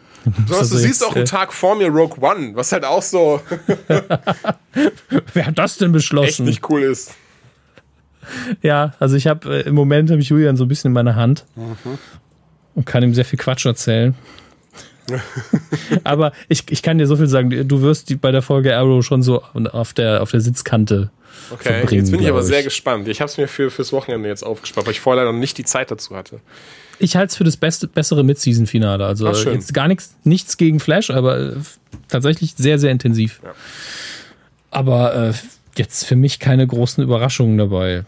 [0.47, 2.84] so, also du siehst jetzt, auch einen äh, Tag vor mir Rogue One, was halt
[2.84, 3.41] auch so.
[5.34, 6.28] Wer hat das denn beschlossen?
[6.28, 7.13] Echt nicht cool ist
[8.61, 11.15] ja, also ich habe äh, im Moment habe ich Julian so ein bisschen in meiner
[11.15, 11.97] Hand mhm.
[12.76, 14.15] und kann ihm sehr viel Quatsch erzählen.
[16.03, 19.05] Aber ich, ich kann dir so viel sagen, du wirst die, bei der Folge Arrow
[19.05, 21.11] schon so auf der, auf der Sitzkante
[21.51, 22.45] Okay, jetzt bin ich aber ich.
[22.45, 23.07] sehr gespannt.
[23.07, 25.57] Ich habe es mir für, fürs Wochenende jetzt aufgespart, weil ich vorher leider noch nicht
[25.57, 26.39] die Zeit dazu hatte.
[26.97, 29.05] Ich halte es für das beste, bessere Mid-Season-Finale.
[29.05, 31.53] Also Ach, jetzt gar nichts, nichts gegen Flash, aber äh,
[32.07, 33.41] tatsächlich sehr, sehr intensiv.
[33.43, 33.53] Ja.
[34.71, 35.34] Aber äh,
[35.78, 38.05] jetzt für mich keine großen Überraschungen dabei.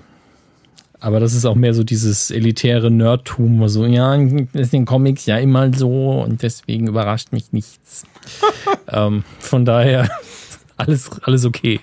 [0.99, 4.15] Aber das ist auch mehr so dieses elitäre Nerdtum, so, ja,
[4.53, 8.03] ist in Comics ja immer so und deswegen überrascht mich nichts.
[8.87, 10.09] ähm, von daher
[10.77, 11.79] alles, alles okay.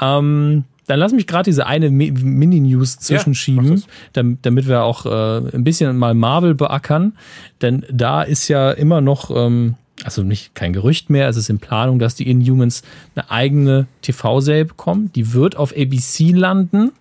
[0.00, 3.82] Ähm, dann lass mich gerade diese eine Mini-News zwischenschieben,
[4.14, 7.14] ja, damit wir auch äh, ein bisschen mal Marvel beackern.
[7.60, 9.74] Denn da ist ja immer noch, ähm,
[10.04, 12.82] also nicht kein Gerücht mehr, es ist in Planung, dass die Inhumans
[13.16, 15.10] eine eigene TV-Serie bekommen.
[15.14, 16.92] Die wird auf ABC landen.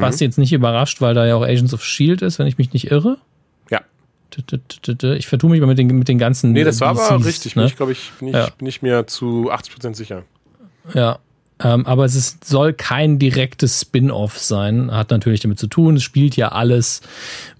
[0.00, 0.24] Was mhm.
[0.24, 2.90] jetzt nicht überrascht, weil da ja auch Agents of Shield ist, wenn ich mich nicht
[2.90, 3.18] irre.
[3.70, 3.80] Ja.
[5.16, 6.52] Ich vertue mich mal mit den, mit den ganzen.
[6.52, 7.56] Nee, das war DCs, aber richtig.
[7.56, 7.66] Ne?
[7.66, 8.48] Ich glaube, ich bin, ich, ja.
[8.58, 10.24] bin ich mir zu 80% sicher.
[10.94, 11.18] Ja.
[11.58, 14.90] Ähm, aber es ist, soll kein direktes Spin-off sein.
[14.90, 15.96] Hat natürlich damit zu tun.
[15.96, 17.00] Es spielt ja alles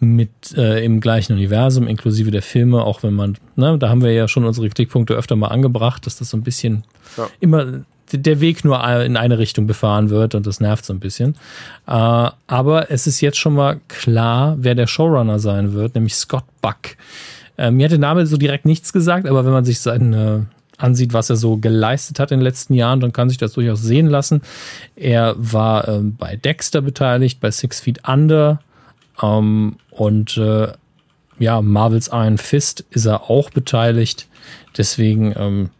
[0.00, 4.12] mit äh, im gleichen Universum, inklusive der Filme, auch wenn man, ne, da haben wir
[4.12, 6.84] ja schon unsere Kritikpunkte öfter mal angebracht, dass das so ein bisschen
[7.16, 7.28] ja.
[7.40, 11.34] immer der Weg nur in eine Richtung befahren wird und das nervt so ein bisschen.
[11.86, 16.44] Äh, aber es ist jetzt schon mal klar, wer der Showrunner sein wird, nämlich Scott
[16.62, 16.96] Buck.
[17.58, 20.40] Äh, mir hat der Name so direkt nichts gesagt, aber wenn man sich seinen äh,
[20.78, 23.82] ansieht, was er so geleistet hat in den letzten Jahren, dann kann sich das durchaus
[23.82, 24.42] sehen lassen.
[24.94, 28.60] Er war ähm, bei Dexter beteiligt, bei Six Feet Under
[29.22, 30.68] ähm, und äh,
[31.38, 34.26] ja, Marvels Iron Fist ist er auch beteiligt.
[34.76, 35.70] Deswegen ähm,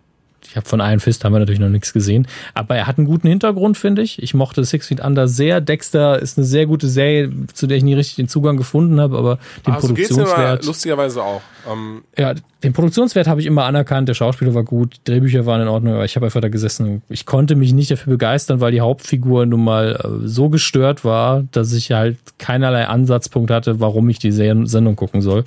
[0.57, 2.27] ich habe von Iron Fist haben wir natürlich noch nichts gesehen.
[2.55, 4.23] Aber er hat einen guten Hintergrund, finde ich.
[4.23, 5.61] Ich mochte Six Feet Under sehr.
[5.61, 9.19] Dexter ist eine sehr gute Serie, zu der ich nie richtig den Zugang gefunden habe,
[9.19, 10.65] aber den also Produktionswert.
[10.65, 11.43] lustigerweise auch.
[11.71, 12.33] Ähm ja,
[12.65, 14.09] den Produktionswert habe ich immer anerkannt.
[14.09, 17.03] Der Schauspieler war gut, Drehbücher waren in Ordnung, aber ich habe einfach da gesessen.
[17.11, 21.45] Ich konnte mich nicht dafür begeistern, weil die Hauptfigur nun mal äh, so gestört war,
[21.53, 25.45] dass ich halt keinerlei Ansatzpunkt hatte, warum ich die Sendung gucken soll.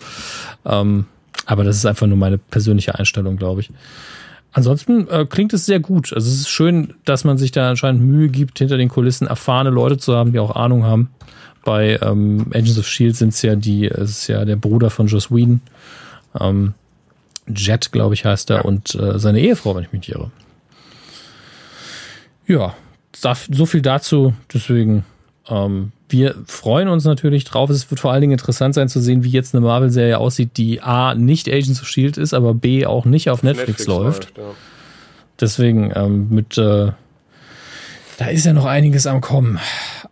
[0.68, 1.06] Ähm,
[1.48, 3.72] aber das ist einfach nur meine persönliche Einstellung, glaube ich.
[4.52, 6.12] Ansonsten äh, klingt es sehr gut.
[6.14, 9.70] Also es ist schön, dass man sich da anscheinend Mühe gibt, hinter den Kulissen erfahrene
[9.70, 11.10] Leute zu haben, die auch Ahnung haben.
[11.64, 15.08] Bei ähm, Agents of Shield sind es ja die, es ist ja der Bruder von
[15.08, 15.62] Joss Whedon.
[16.40, 16.74] Ähm,
[17.48, 20.32] Jet, glaube ich, heißt er, und äh, seine Ehefrau, wenn ich mich nicht irre.
[22.48, 22.76] Ja,
[23.14, 24.34] so viel dazu.
[24.54, 25.06] Deswegen
[25.48, 27.70] ähm, wir freuen uns natürlich drauf.
[27.70, 30.82] Es wird vor allen Dingen interessant sein zu sehen, wie jetzt eine Marvel-Serie aussieht, die
[30.82, 34.38] A, nicht Agents of Shield ist, aber B, auch nicht auf Netflix, Netflix läuft.
[34.38, 34.44] läuft ja.
[35.40, 36.92] Deswegen ähm, mit, äh,
[38.18, 39.60] da ist ja noch einiges am Kommen.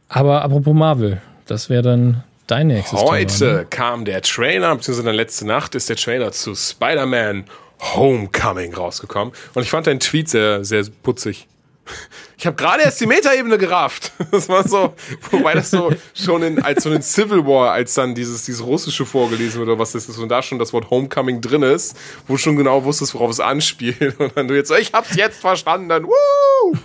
[0.07, 3.65] Aber apropos Marvel, das wäre dann dein nächstes Heute Thema, ne?
[3.69, 7.45] kam der Trailer, beziehungsweise letzte Nacht ist der Trailer zu Spider-Man
[7.79, 9.33] Homecoming rausgekommen.
[9.53, 11.47] Und ich fand deinen Tweet sehr, sehr putzig.
[12.37, 14.11] Ich habe gerade erst die Metaebene gerafft.
[14.31, 14.93] Das war so,
[15.31, 19.05] wobei das so schon in, als so ein Civil War, als dann dieses, dieses Russische
[19.05, 22.33] vorgelesen wird oder was das ist und da schon das Wort Homecoming drin ist, wo
[22.33, 24.19] du schon genau wusstest, worauf es anspielt.
[24.19, 26.77] Und dann du jetzt so, ich hab's jetzt verstanden, dann, woo!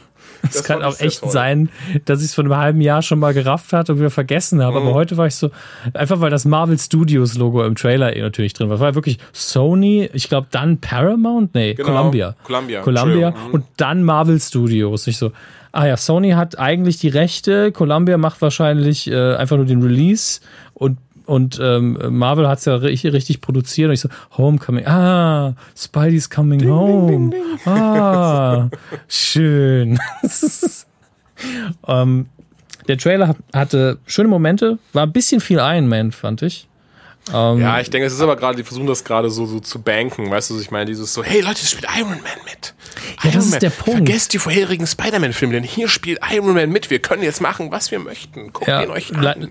[0.49, 1.31] Es kann auch echt toll.
[1.31, 1.69] sein,
[2.05, 4.81] dass ich es vor einem halben Jahr schon mal gerafft hatte und wieder vergessen habe.
[4.81, 4.87] Mhm.
[4.87, 5.51] Aber heute war ich so,
[5.95, 8.77] einfach weil das Marvel Studios Logo im Trailer eh natürlich drin war.
[8.77, 11.89] Das war wirklich Sony, ich glaube dann Paramount, nee, genau.
[11.89, 12.37] Columbia.
[12.45, 12.81] Columbia.
[12.83, 13.55] Columbia mhm.
[13.55, 15.07] und dann Marvel Studios.
[15.07, 15.33] Ich so,
[15.73, 20.41] ah ja, Sony hat eigentlich die Rechte, Columbia macht wahrscheinlich äh, einfach nur den Release
[20.75, 25.55] und und ähm, Marvel hat es ja richtig, richtig produziert und ich so, Homecoming, ah,
[25.77, 27.11] Spidey's coming ding, home.
[27.11, 28.69] Ding, ding, ah,
[29.09, 29.99] schön.
[31.87, 32.27] ähm,
[32.89, 36.69] der Trailer hatte schöne Momente, war ein bisschen viel Iron Man, fand ich.
[37.33, 39.81] Ähm, ja, ich denke, es ist aber gerade, die versuchen das gerade so, so zu
[39.81, 42.75] banken, weißt du, ich meine, dieses so, hey Leute, spielt Iron Man mit.
[43.23, 43.61] Ja, Iron das ist Man.
[43.61, 43.93] der Punkt.
[43.93, 46.91] Vergesst die vorherigen Spider-Man-Filme, denn hier spielt Iron Man mit.
[46.91, 48.53] Wir können jetzt machen, was wir möchten.
[48.53, 49.51] Guckt ja, ihn euch an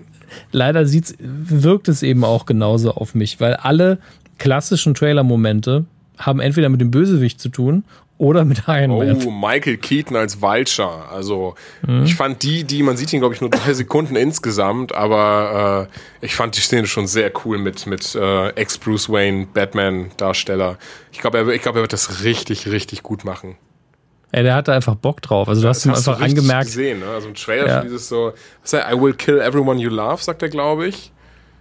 [0.50, 3.98] leider sieht's, wirkt es eben auch genauso auf mich, weil alle
[4.38, 5.84] klassischen Trailer-Momente
[6.18, 7.84] haben entweder mit dem Bösewicht zu tun
[8.22, 9.26] oder mit Iron Man.
[9.26, 11.08] Oh, Michael Keaton als Vulture.
[11.10, 12.04] Also mhm.
[12.04, 16.24] ich fand die, die, man sieht ihn glaube ich nur drei Sekunden insgesamt, aber äh,
[16.24, 20.78] ich fand die Szene schon sehr cool mit mit äh, Ex Bruce Wayne Batman Darsteller.
[21.10, 23.56] Ich glaube, er, ich glaube, er wird das richtig, richtig gut machen.
[24.30, 25.48] Ey, der hatte einfach Bock drauf.
[25.48, 26.66] Also du hast ihm einfach angemerkt.
[26.66, 27.06] gesehen, ne?
[27.06, 27.82] Also ein Trailer ja.
[27.82, 31.10] dieses so, was er, I will kill everyone you love, sagt er, glaube ich.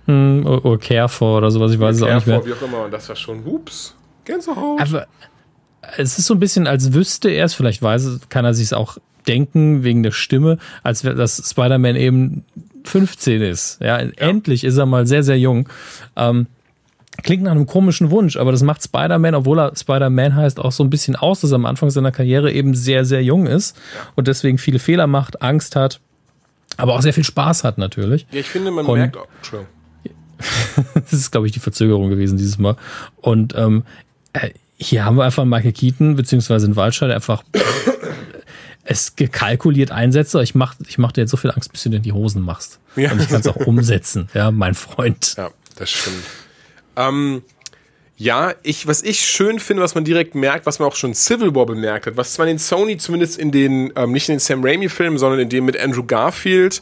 [0.06, 2.46] Hm, oder care for oder sowas, ich weiß es auch nicht mehr.
[2.46, 2.86] wie auch immer.
[2.86, 3.96] Und das war schon, hups,
[4.26, 4.80] Gänsehaut.
[4.80, 5.08] Aber
[5.98, 8.98] es ist so ein bisschen, als wüsste er es, vielleicht weiß, kann er sich auch
[9.28, 12.44] denken, wegen der Stimme, als dass Spider-Man eben
[12.84, 13.80] 15 ist.
[13.82, 15.70] Ja, ja, endlich ist er mal sehr, sehr jung.
[16.16, 16.48] Ähm,
[17.24, 20.84] Klingt nach einem komischen Wunsch, aber das macht Spider-Man, obwohl er Spider-Man heißt, auch so
[20.84, 23.78] ein bisschen aus, dass er am Anfang seiner Karriere eben sehr, sehr jung ist
[24.16, 26.00] und deswegen viele Fehler macht, Angst hat,
[26.78, 28.26] aber auch sehr viel Spaß hat natürlich.
[28.32, 29.28] Ja, ich finde, man und, merkt auch.
[30.96, 32.76] das ist, glaube ich, die Verzögerung gewesen dieses Mal.
[33.18, 33.84] Und ähm,
[34.34, 34.50] äh,
[34.82, 37.44] hier haben wir einfach einen Michael Keaton, beziehungsweise einen Waldschall, der einfach
[38.84, 40.42] es gekalkuliert einsetze.
[40.42, 42.42] Ich mach, ich mach dir jetzt so viel Angst, bis du dir in die Hosen
[42.42, 42.80] machst.
[42.96, 43.12] Ja.
[43.12, 45.36] Und ich kann es auch umsetzen, ja, mein Freund.
[45.38, 46.24] Ja, das stimmt.
[46.96, 47.44] Ähm,
[48.18, 51.16] ja, ich, was ich schön finde, was man direkt merkt, was man auch schon in
[51.16, 54.40] Civil War bemerkt hat, was zwar in Sony zumindest in den, ähm, nicht in den
[54.40, 56.82] Sam Raimi-Filmen, sondern in dem mit Andrew Garfield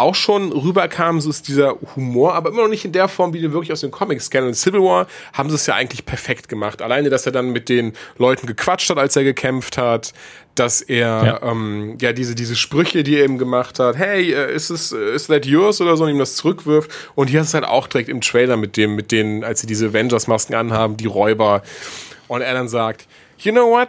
[0.00, 3.40] auch schon rüberkam, so ist dieser Humor, aber immer noch nicht in der Form, wie
[3.40, 4.44] den wirklich aus den Comics kennen.
[4.44, 6.82] Und in Civil War haben sie es ja eigentlich perfekt gemacht.
[6.82, 10.12] Alleine, dass er dann mit den Leuten gequatscht hat, als er gekämpft hat,
[10.54, 14.54] dass er ja, ähm, ja diese diese Sprüche, die er eben gemacht hat, hey, äh,
[14.54, 16.90] ist es ist that yours oder so, und ihm das zurückwirft.
[17.14, 19.66] Und hier ist es halt auch direkt im Trailer mit dem mit denen, als sie
[19.66, 21.62] diese Avengers-Masken anhaben, die Räuber,
[22.28, 23.06] und er dann sagt,
[23.38, 23.88] you know what?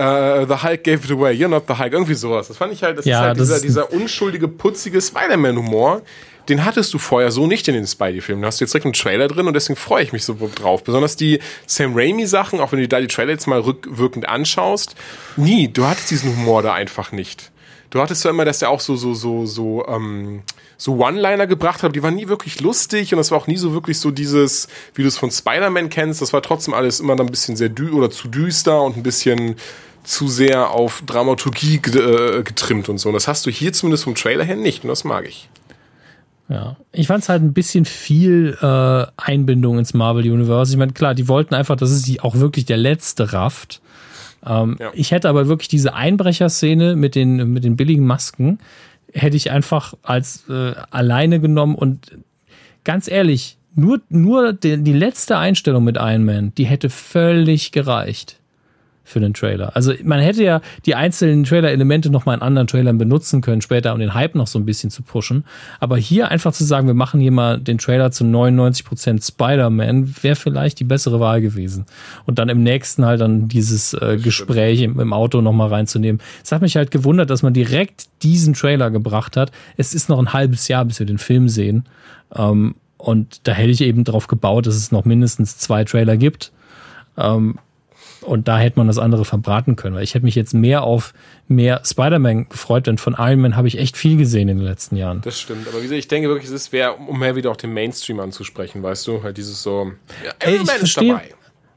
[0.00, 2.48] Uh, the Hulk gave it away, you're not the Hulk, irgendwie sowas.
[2.48, 6.00] Das fand ich halt, das ja, ist halt das dieser, dieser unschuldige, putzige Spider-Man-Humor,
[6.48, 8.40] den hattest du vorher so nicht in den Spidey-Filmen.
[8.40, 10.84] Da hast du jetzt direkt einen Trailer drin und deswegen freue ich mich so drauf.
[10.84, 14.94] Besonders die Sam Raimi-Sachen, auch wenn du da die Trailer jetzt mal rückwirkend anschaust,
[15.36, 17.50] nie, du hattest diesen Humor da einfach nicht.
[17.90, 20.42] Du hattest zwar immer, dass der auch so, so, so, so, ähm,
[20.76, 23.74] so One-Liner gebracht hat, die waren nie wirklich lustig und das war auch nie so
[23.74, 27.26] wirklich so dieses, wie du es von Spider-Man kennst, das war trotzdem alles immer dann
[27.26, 29.56] ein bisschen sehr dü oder zu düster und ein bisschen
[30.04, 33.08] zu sehr auf Dramaturgie äh, getrimmt und so.
[33.08, 35.48] Und das hast du hier zumindest vom Trailer her nicht und das mag ich.
[36.48, 40.72] Ja, ich fand es halt ein bisschen viel äh, Einbindung ins Marvel Universe.
[40.72, 43.80] Ich meine, klar, die wollten einfach, dass es auch wirklich der letzte rafft.
[44.44, 44.90] Ähm, ja.
[44.94, 48.58] Ich hätte aber wirklich diese Einbrecherszene mit den, mit den billigen Masken,
[49.12, 52.10] hätte ich einfach als äh, alleine genommen und
[52.82, 58.39] ganz ehrlich, nur, nur die, die letzte Einstellung mit Iron Man, die hätte völlig gereicht
[59.10, 59.74] für den Trailer.
[59.74, 63.92] Also man hätte ja die einzelnen Trailer-Elemente noch mal in anderen Trailern benutzen können später,
[63.92, 65.44] um den Hype noch so ein bisschen zu pushen.
[65.80, 70.36] Aber hier einfach zu sagen, wir machen hier mal den Trailer zu 99% Spider-Man, wäre
[70.36, 71.86] vielleicht die bessere Wahl gewesen.
[72.26, 76.20] Und dann im nächsten halt dann dieses äh, Gespräch im, im, Auto noch mal reinzunehmen.
[76.42, 79.50] Es hat mich halt gewundert, dass man direkt diesen Trailer gebracht hat.
[79.76, 81.84] Es ist noch ein halbes Jahr, bis wir den Film sehen.
[82.34, 86.52] Ähm, und da hätte ich eben drauf gebaut, dass es noch mindestens zwei Trailer gibt.
[87.16, 87.58] Ähm,
[88.22, 89.94] Und da hätte man das andere verbraten können.
[89.94, 91.14] Weil ich hätte mich jetzt mehr auf
[91.48, 94.96] mehr Spider-Man gefreut, denn von Iron Man habe ich echt viel gesehen in den letzten
[94.96, 95.20] Jahren.
[95.22, 97.56] Das stimmt, aber wie gesagt, ich denke wirklich, es ist wäre, um mehr wieder auch
[97.56, 99.22] den Mainstream anzusprechen, weißt du?
[99.22, 99.92] Halt dieses so,
[100.24, 101.20] ja, Ey, ich verstehe,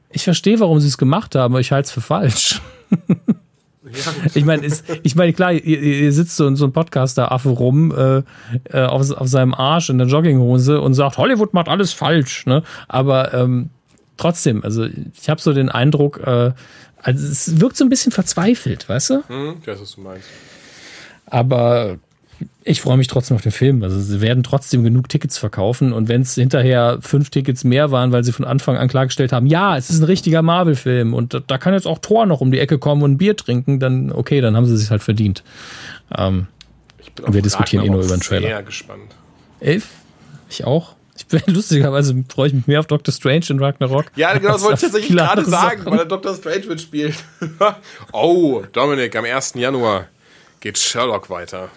[0.10, 2.62] ich verstehe, warum sie es gemacht haben, aber ich halte es für falsch.
[4.34, 4.68] ich meine,
[5.04, 8.24] ich meine, klar, ihr, ihr sitzt so in so einem Podcaster-Affe rum äh,
[8.70, 12.64] äh, auf, auf seinem Arsch in der Jogginghose und sagt, Hollywood macht alles falsch, ne?
[12.88, 13.70] Aber ähm,
[14.24, 16.52] trotzdem, also ich habe so den Eindruck, äh,
[17.02, 19.24] also es wirkt so ein bisschen verzweifelt, weißt du?
[19.28, 20.28] Hm, ich weiß, was du meinst.
[21.26, 21.98] Aber
[22.64, 23.84] ich freue mich trotzdem auf den Film.
[23.84, 28.12] Also sie werden trotzdem genug Tickets verkaufen und wenn es hinterher fünf Tickets mehr waren,
[28.12, 31.40] weil sie von Anfang an klargestellt haben, ja, es ist ein richtiger Marvel-Film und da,
[31.42, 34.12] da, kann jetzt auch Thor noch um die Ecke kommen und ein Bier trinken, dann
[34.12, 35.44] okay, dann haben sie sich halt verdient.
[36.18, 36.48] Ähm,
[37.28, 38.48] wir diskutieren eh nur über den Trailer.
[38.48, 39.16] Sehr gespannt.
[39.60, 39.90] Elf?
[40.50, 40.96] Ich auch.
[41.16, 44.06] Ich bin lustigerweise freue ich mich mehr auf Doctor Strange in Ragnarok.
[44.16, 45.92] Ja, genau, das wollte ich tatsächlich gerade sagen, Sachen.
[45.92, 47.16] weil er Doctor Strange mitspielt.
[48.12, 49.54] oh, Dominik, am 1.
[49.56, 50.08] Januar
[50.60, 51.70] geht Sherlock weiter.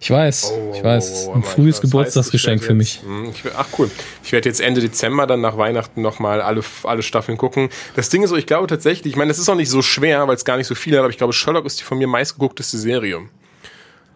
[0.00, 1.26] Ich weiß, oh, ich weiß.
[1.26, 3.02] Oh, oh, ein frühes Geburtstagsgeschenk für mich.
[3.02, 3.90] Hm, ich, ach cool.
[4.24, 7.68] Ich werde jetzt Ende Dezember dann nach Weihnachten nochmal alle, alle Staffeln gucken.
[7.94, 10.26] Das Ding ist so, ich glaube tatsächlich, ich meine, es ist auch nicht so schwer,
[10.26, 12.08] weil es gar nicht so viele hat, aber ich glaube, Sherlock ist die von mir
[12.08, 13.20] meistgeguckteste Serie.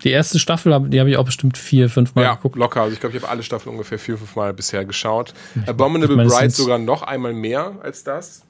[0.05, 2.57] Die erste Staffel, die habe ich auch bestimmt vier, fünf Mal ja, geguckt.
[2.57, 2.82] locker.
[2.82, 5.32] Also ich glaube, ich habe alle Staffeln ungefähr vier, fünf Mal bisher geschaut.
[5.66, 8.42] Abominable meine, Bride sogar noch einmal mehr als das.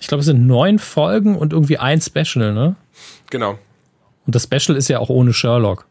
[0.00, 2.76] Ich glaube, es sind neun Folgen und irgendwie ein Special, ne?
[3.30, 3.58] Genau.
[4.26, 5.86] Und das Special ist ja auch ohne Sherlock.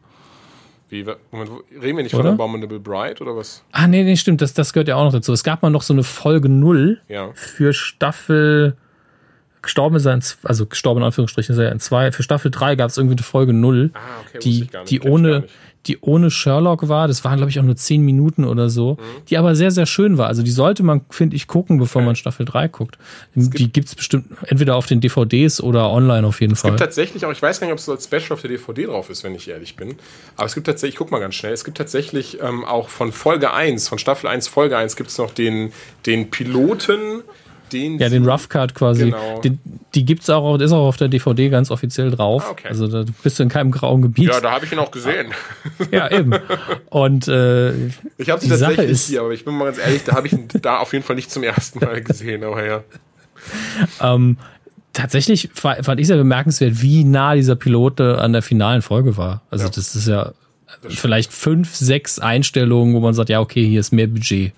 [0.90, 1.50] Wie, Moment,
[1.82, 2.24] reden wir nicht oder?
[2.24, 3.62] von Abominable Bride oder was?
[3.72, 4.40] Ah, nee, nee, stimmt.
[4.40, 5.32] Das, das gehört ja auch noch dazu.
[5.32, 7.30] Es gab mal noch so eine Folge 0 ja.
[7.34, 8.76] für Staffel.
[9.62, 12.12] Gestorben ist er in, also gestorben in Anführungsstrichen ist er in zwei.
[12.12, 15.44] Für Staffel 3 gab es irgendwie eine Folge 0, ah, okay, die, die ohne,
[15.86, 17.08] die ohne Sherlock war.
[17.08, 19.24] Das waren, glaube ich, auch nur zehn Minuten oder so, mhm.
[19.28, 20.26] die aber sehr, sehr schön war.
[20.26, 22.06] Also die sollte man, finde ich, gucken, bevor okay.
[22.06, 22.98] man Staffel 3 guckt.
[23.34, 26.70] Gibt die gibt es bestimmt entweder auf den DVDs oder online auf jeden es Fall.
[26.70, 28.50] Es gibt tatsächlich auch, ich weiß gar nicht, ob es so als Special auf der
[28.50, 29.96] DVD drauf ist, wenn ich ehrlich bin.
[30.36, 33.12] Aber es gibt tatsächlich, ich guck mal ganz schnell, es gibt tatsächlich ähm, auch von
[33.12, 35.72] Folge 1, von Staffel 1, Folge 1 gibt es noch den,
[36.06, 37.22] den Piloten
[37.72, 39.06] den ja, den Rough Cut quasi.
[39.06, 39.40] Genau.
[39.40, 39.58] Den,
[39.94, 42.44] die gibt's auch, ist auch auf der DVD ganz offiziell drauf.
[42.46, 42.68] Ah, okay.
[42.68, 44.28] Also da bist du in keinem grauen Gebiet.
[44.28, 45.32] Ja, da habe ich ihn auch gesehen.
[45.90, 46.34] ja, eben.
[46.90, 47.72] Und äh,
[48.16, 50.32] ich habe sie tatsächlich ist, hier, aber ich bin mal ganz ehrlich, da habe ich
[50.32, 52.84] ihn da auf jeden Fall nicht zum ersten Mal gesehen, aber ja.
[54.00, 54.36] Ähm,
[54.92, 59.42] tatsächlich fand ich sehr bemerkenswert, wie nah dieser Pilot an der finalen Folge war.
[59.50, 59.70] Also ja.
[59.70, 60.32] das ist ja
[60.88, 64.52] vielleicht fünf, sechs Einstellungen, wo man sagt, ja, okay, hier ist mehr Budget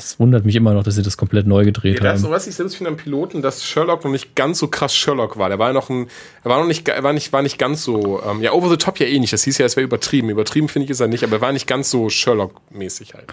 [0.00, 2.22] das wundert mich immer noch, dass sie das komplett neu gedreht ja, haben.
[2.22, 5.36] Das, was ich selbst finde am Piloten, dass Sherlock noch nicht ganz so krass Sherlock
[5.36, 5.50] war.
[5.50, 6.06] Der war noch ein,
[6.42, 8.78] er war noch nicht, er war nicht, war nicht ganz so, ähm, ja, over the
[8.78, 9.32] top ja eh nicht.
[9.32, 10.30] Das hieß ja, es wäre übertrieben.
[10.30, 13.26] Übertrieben finde ich ist er nicht, aber er war nicht ganz so Sherlock-mäßig halt.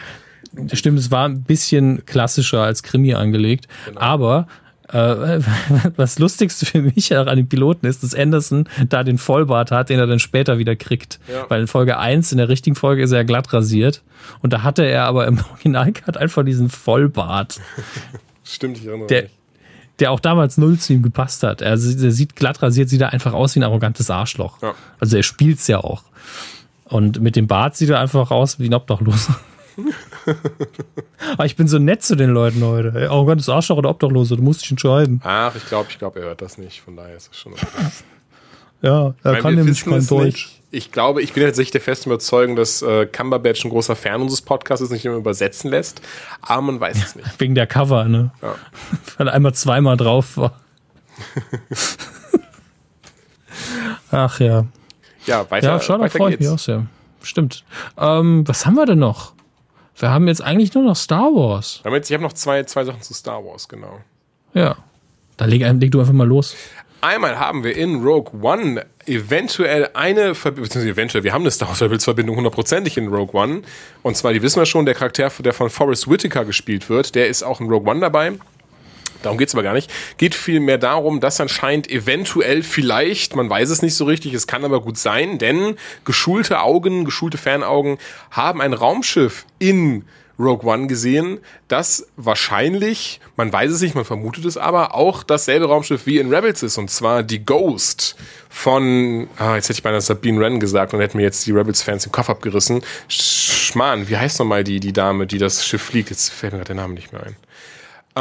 [0.73, 3.99] Stimmt, es war ein bisschen klassischer als Krimi angelegt, genau.
[3.99, 4.47] aber
[4.93, 5.39] äh,
[5.95, 9.89] was Lustigste für mich auch an den Piloten ist, dass Anderson da den Vollbart hat,
[9.89, 11.19] den er dann später wieder kriegt.
[11.31, 11.45] Ja.
[11.49, 14.01] Weil in Folge 1, in der richtigen Folge, ist er glatt rasiert.
[14.41, 17.59] Und da hatte er aber im Originalcut einfach diesen Vollbart.
[18.43, 19.31] Stimmt, ich erinnere der, mich.
[19.99, 21.61] Der auch damals null zu ihm gepasst hat.
[21.61, 24.61] Er, er sieht glatt rasiert, sieht er einfach aus wie ein arrogantes Arschloch.
[24.61, 24.73] Ja.
[24.99, 26.03] Also er spielt's ja auch.
[26.85, 29.37] Und mit dem Bart sieht er einfach aus wie ein Obdachloser.
[31.33, 33.09] Aber ich bin so nett zu den Leuten heute.
[33.09, 35.21] Arrogantes Arschloch oder Obdachlose, du musst dich entscheiden.
[35.23, 36.81] Ach, ich glaube, ich glaube, er hört das nicht.
[36.81, 37.65] Von daher ist es schon okay.
[38.81, 40.45] ja, er meine, kann nämlich kein Deutsch.
[40.45, 40.53] Nicht.
[40.69, 44.41] Ich glaube, ich bin tatsächlich der festen Überzeugung, dass äh, Cumberbatch ein großer Fan unseres
[44.41, 46.01] Podcasts ist, nicht immer übersetzen lässt.
[46.41, 47.27] Aber man weiß es nicht.
[47.39, 48.31] Wegen der Cover, ne?
[48.41, 48.55] Ja.
[49.17, 50.59] Weil er einmal zweimal drauf war.
[54.11, 54.65] Ach ja.
[55.25, 56.85] Ja, weiter, ja, Sherlock weiter freut mich auch sehr.
[57.21, 57.63] Stimmt.
[57.97, 59.33] Ähm, was haben wir denn noch?
[59.99, 61.81] Wir haben jetzt eigentlich nur noch Star Wars.
[61.83, 63.99] ich habe noch zwei, zwei Sachen zu Star Wars, genau.
[64.53, 64.77] Ja.
[65.37, 66.55] Da leg, leg du einfach mal los.
[67.01, 71.69] Einmal haben wir in Rogue One eventuell eine Verbindung, beziehungsweise eventuell, wir haben eine Star
[71.69, 73.61] Wars Verbindung hundertprozentig in Rogue One.
[74.01, 77.27] Und zwar, die wissen wir schon, der Charakter, der von Forrest Whitaker gespielt wird, der
[77.27, 78.33] ist auch in Rogue One dabei.
[79.23, 79.91] Darum geht's aber gar nicht.
[80.17, 84.65] Geht vielmehr darum, dass anscheinend eventuell vielleicht, man weiß es nicht so richtig, es kann
[84.65, 87.97] aber gut sein, denn geschulte Augen, geschulte Fernaugen
[88.31, 90.05] haben ein Raumschiff in
[90.39, 95.65] Rogue One gesehen, das wahrscheinlich, man weiß es nicht, man vermutet es aber, auch dasselbe
[95.65, 98.15] Raumschiff wie in Rebels ist, und zwar die Ghost
[98.49, 102.03] von, ah, jetzt hätte ich beinahe Sabine Wren gesagt und hätte mir jetzt die Rebels-Fans
[102.03, 102.83] den Kopf abgerissen.
[103.07, 106.11] Schmarrn, wie heißt nochmal die, die Dame, die das Schiff fliegt?
[106.11, 107.35] Jetzt fällt mir gerade der Name nicht mehr ein.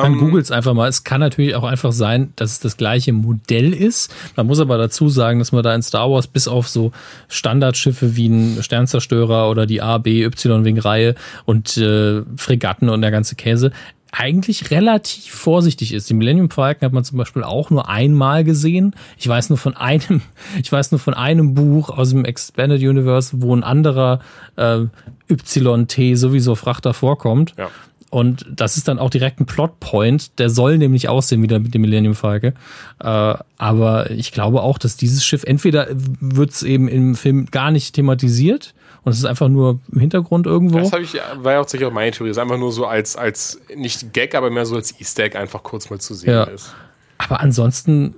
[0.03, 0.89] Dann um, ähm, googelt es einfach mal.
[0.89, 4.15] Es kann natürlich auch einfach sein, dass es das gleiche Modell ist.
[4.37, 6.93] Man muss aber dazu sagen, dass man da in Star Wars bis auf so
[7.29, 13.37] Standardschiffe wie ein Sternzerstörer oder die A, B, Y-Wing-Reihe und äh, Fregatten und der ganze
[13.37, 13.73] Käse
[14.13, 16.09] eigentlich relativ vorsichtig ist.
[16.09, 18.95] Die Millennium Falcon hat man zum Beispiel auch nur einmal gesehen.
[19.19, 20.23] Ich weiß nur von einem,
[20.63, 24.21] ich weiß nur von einem Buch aus dem Expanded Universe, wo ein anderer
[24.57, 24.85] äh,
[25.29, 27.55] YT sowieso Frachter vorkommt.
[27.59, 27.69] Ja.
[28.11, 30.39] Und das ist dann auch direkt ein Plotpoint.
[30.39, 32.53] Der soll nämlich aussehen wieder mit dem Millennium Falcon.
[33.01, 37.71] Äh, aber ich glaube auch, dass dieses Schiff entweder wird es eben im Film gar
[37.71, 40.79] nicht thematisiert und es ist einfach nur im Hintergrund irgendwo.
[40.79, 42.31] Das ich, war ja auch sicher meine Theorie.
[42.31, 45.37] Es ist einfach nur so als, als nicht Gag, aber mehr so als Easter Egg
[45.39, 46.45] einfach kurz mal zu sehen Ja.
[46.45, 46.75] ist.
[47.19, 48.15] Aber ansonsten,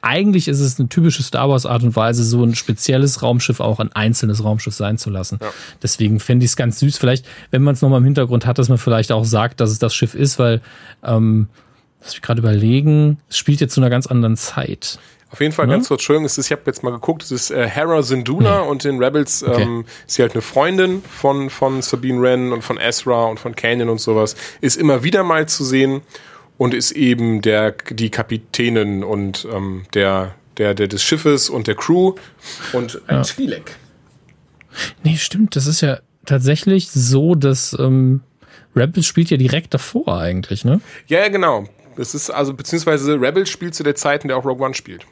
[0.00, 3.80] eigentlich ist es eine typische Star Wars Art und Weise, so ein spezielles Raumschiff auch
[3.80, 5.38] ein einzelnes Raumschiff sein zu lassen.
[5.40, 5.48] Ja.
[5.82, 8.68] Deswegen fände ich es ganz süß, vielleicht, wenn man es nochmal im Hintergrund hat, dass
[8.68, 10.60] man vielleicht auch sagt, dass es das Schiff ist, weil,
[11.04, 11.48] ähm,
[12.00, 14.98] lass mich gerade überlegen, es spielt jetzt zu einer ganz anderen Zeit.
[15.30, 15.72] Auf jeden Fall Ne?
[15.72, 18.60] ganz kurz, Entschuldigung, es ist, ich habe jetzt mal geguckt, es ist äh, Hera Syndulla
[18.60, 19.62] und in Rebels Okay.
[19.62, 23.56] ähm, ist sie halt eine Freundin von, von Sabine Wren und von Ezra und von
[23.56, 24.36] Canyon und sowas.
[24.60, 26.02] Ist immer wieder mal zu sehen
[26.62, 31.74] und ist eben der, die Kapitänin und ähm, der, der, der des Schiffes und der
[31.74, 32.14] Crew
[32.72, 33.72] und ein Twi'lek.
[35.02, 38.20] Nee, stimmt, das ist ja tatsächlich so, dass ähm,
[38.76, 40.80] Rebels spielt ja direkt davor eigentlich, ne?
[41.08, 41.64] Ja, ja, genau.
[41.96, 45.04] Das ist also, beziehungsweise Rebels spielt zu der Zeit, in der auch Rogue One spielt.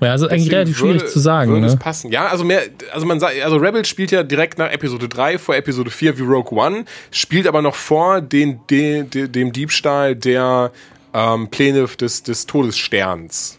[0.00, 1.78] Ja, also eigentlich relativ schwierig würde- zu sagen, Würde es ne?
[1.78, 2.12] passen.
[2.12, 5.56] Ja, also mehr, also man sagt, also Rebels spielt ja direkt nach Episode 3 vor
[5.56, 10.70] Episode 4 wie Rogue One, spielt aber noch vor den, de, de, dem Diebstahl der
[11.14, 13.58] ähm, Pläne des, des Todessterns.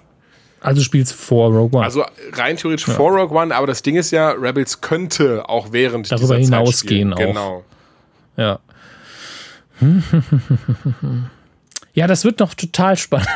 [0.62, 1.86] Also spielt's vor Rogue One.
[1.86, 6.12] Also rein theoretisch vor Rogue One, aber das Ding ist ja, Rebels könnte auch während
[6.12, 7.18] Darüber hinausgehen auch.
[7.18, 7.64] Genau.
[8.36, 8.60] Ja.
[11.94, 13.28] Ja, das wird noch total spannend.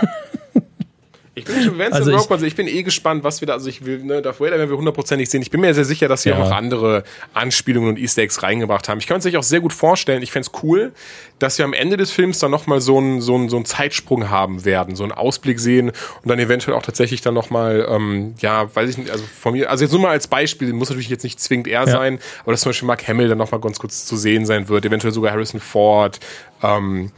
[1.34, 3.70] Ich bin schon, wenn's Also ich- One, ich bin eh gespannt, was wir da, also
[3.70, 5.42] ich will, ne, Darth Vader werden wir hundertprozentig sehen.
[5.42, 6.36] Ich bin mir sehr sicher, dass sie Ja.
[6.36, 9.00] auch noch andere Anspielungen und Easter Eggs reingebracht haben.
[9.00, 10.22] Ich kann es sich auch sehr gut vorstellen.
[10.24, 10.92] Ich fänd's cool,
[11.40, 14.30] dass wir am Ende des Films dann nochmal so einen so einen- so einen Zeitsprung
[14.30, 18.74] haben werden, so einen Ausblick sehen und dann eventuell auch tatsächlich dann nochmal, ähm, ja,
[18.76, 21.24] weiß ich nicht, also von mir, also jetzt nur mal als Beispiel, muss natürlich jetzt
[21.24, 24.18] nicht zwingend er sein, aber dass zum Beispiel Mark Hamill dann nochmal ganz kurz zu
[24.18, 26.20] sehen sein wird, eventuell sogar Harrison Ford,
[26.62, 27.14] ähm,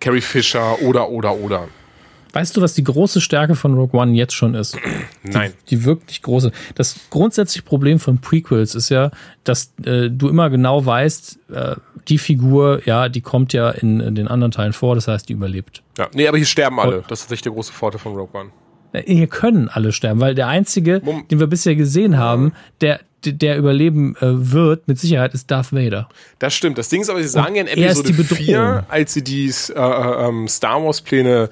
[0.00, 1.68] Carrie Fisher oder, oder, oder.
[2.32, 4.76] Weißt du, was die große Stärke von Rogue One jetzt schon ist?
[5.22, 5.52] Nein.
[5.68, 6.52] Die wirklich große.
[6.74, 9.10] Das grundsätzliche Problem von Prequels ist ja,
[9.44, 11.76] dass äh, du immer genau weißt, äh,
[12.08, 15.32] die Figur, ja, die kommt ja in, in den anderen Teilen vor, das heißt, die
[15.32, 15.82] überlebt.
[15.98, 17.02] Ja, nee, aber hier sterben alle.
[17.08, 18.50] Das ist tatsächlich der große Vorteil von Rogue One.
[18.92, 23.00] Äh, Hier können alle sterben, weil der einzige, Mom- den wir bisher gesehen haben, der,
[23.24, 24.22] der überleben äh,
[24.52, 26.08] wird, mit Sicherheit, ist Darth Vader.
[26.38, 26.78] Das stimmt.
[26.78, 28.38] Das Ding ist aber, sie sagen ja in Episode die Bedrohung.
[28.44, 31.48] 4, als sie die äh, äh, ähm, Star Wars Pläne, äh,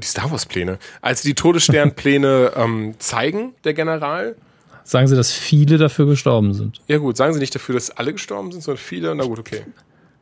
[0.00, 4.36] die Star Wars Pläne, als sie die Todessternpläne ähm, zeigen, der General.
[4.84, 6.80] Sagen sie, dass viele dafür gestorben sind.
[6.86, 9.14] Ja gut, sagen sie nicht dafür, dass alle gestorben sind, sondern viele.
[9.14, 9.62] Na gut, okay.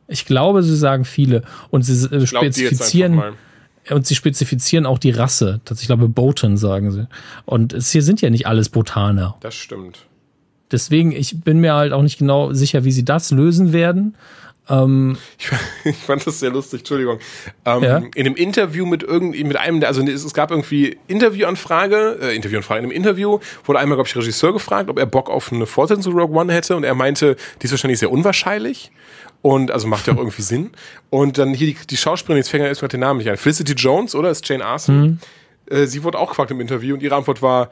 [0.07, 1.43] Ich glaube, sie sagen viele.
[1.69, 3.21] Und sie äh, spezifizieren.
[3.91, 5.61] Und sie spezifizieren auch die Rasse.
[5.65, 7.07] Das- Ich glaube, Botan sagen sie.
[7.45, 9.35] Und es hier sind ja nicht alles Botaner.
[9.41, 9.99] Das stimmt.
[10.71, 14.15] Deswegen, ich bin mir halt auch nicht genau sicher, wie sie das lösen werden.
[15.37, 15.49] Ich,
[15.85, 17.19] ich fand das sehr lustig, Entschuldigung.
[17.65, 17.97] Ähm, Ja.
[17.97, 22.79] In einem Interview mit irgendwie mit einem, also es, es gab irgendwie Interviewanfrage, äh, Interviewanfrage,
[22.79, 26.03] in einem Interview wurde einmal, glaube ich, Regisseur gefragt, ob er Bock auf eine Fortsetzung
[26.03, 28.91] zu Rogue One hätte und er meinte, die ist wahrscheinlich sehr unwahrscheinlich.
[29.41, 30.71] Und also macht ja auch irgendwie Sinn.
[31.11, 33.37] Und dann hier die, die Schauspielerin, jetzt fängt er erstmal den Namen nicht ein.
[33.37, 34.31] Felicity Jones, oder?
[34.31, 35.19] Ist Jane Arson.
[35.69, 37.69] Äh, sie wurde auch gefragt im Interview und ihre Antwort war,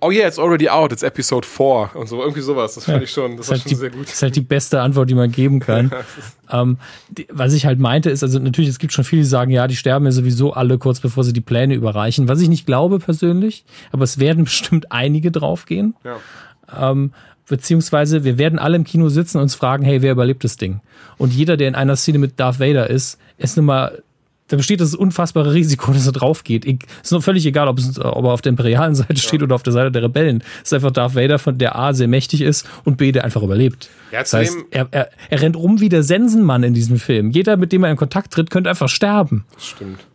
[0.00, 2.74] oh yeah, it's already out, it's episode 4 und so, irgendwie sowas.
[2.74, 4.06] Das fand ich schon, das ist war halt, schon die, sehr gut.
[4.06, 5.90] ist halt die beste Antwort, die man geben kann.
[6.50, 6.78] ähm,
[7.08, 9.66] die, was ich halt meinte, ist, also natürlich, es gibt schon viele, die sagen, ja,
[9.66, 12.28] die sterben ja sowieso alle kurz bevor sie die Pläne überreichen.
[12.28, 15.94] Was ich nicht glaube persönlich, aber es werden bestimmt einige draufgehen.
[16.04, 16.90] Ja.
[16.90, 17.12] Ähm,
[17.48, 20.80] beziehungsweise wir werden alle im Kino sitzen und uns fragen, hey, wer überlebt das Ding?
[21.16, 24.02] Und jeder, der in einer Szene mit Darth Vader ist, ist nun mal,
[24.48, 26.64] da besteht das unfassbare Risiko, dass er drauf geht.
[26.64, 29.54] Ich- Ist noch völlig egal, ob, es, ob er auf der imperialen Seite steht oder
[29.54, 30.42] auf der Seite der Rebellen.
[30.62, 33.42] Es ist einfach Darth Vader, von der A sehr mächtig ist und B, der einfach
[33.42, 33.88] überlebt.
[34.12, 37.30] Ja, das heißt, er, er, er rennt rum wie der Sensenmann in diesem Film.
[37.30, 39.44] Jeder, mit dem er in Kontakt tritt, könnte einfach sterben.
[39.58, 40.06] Stimmt.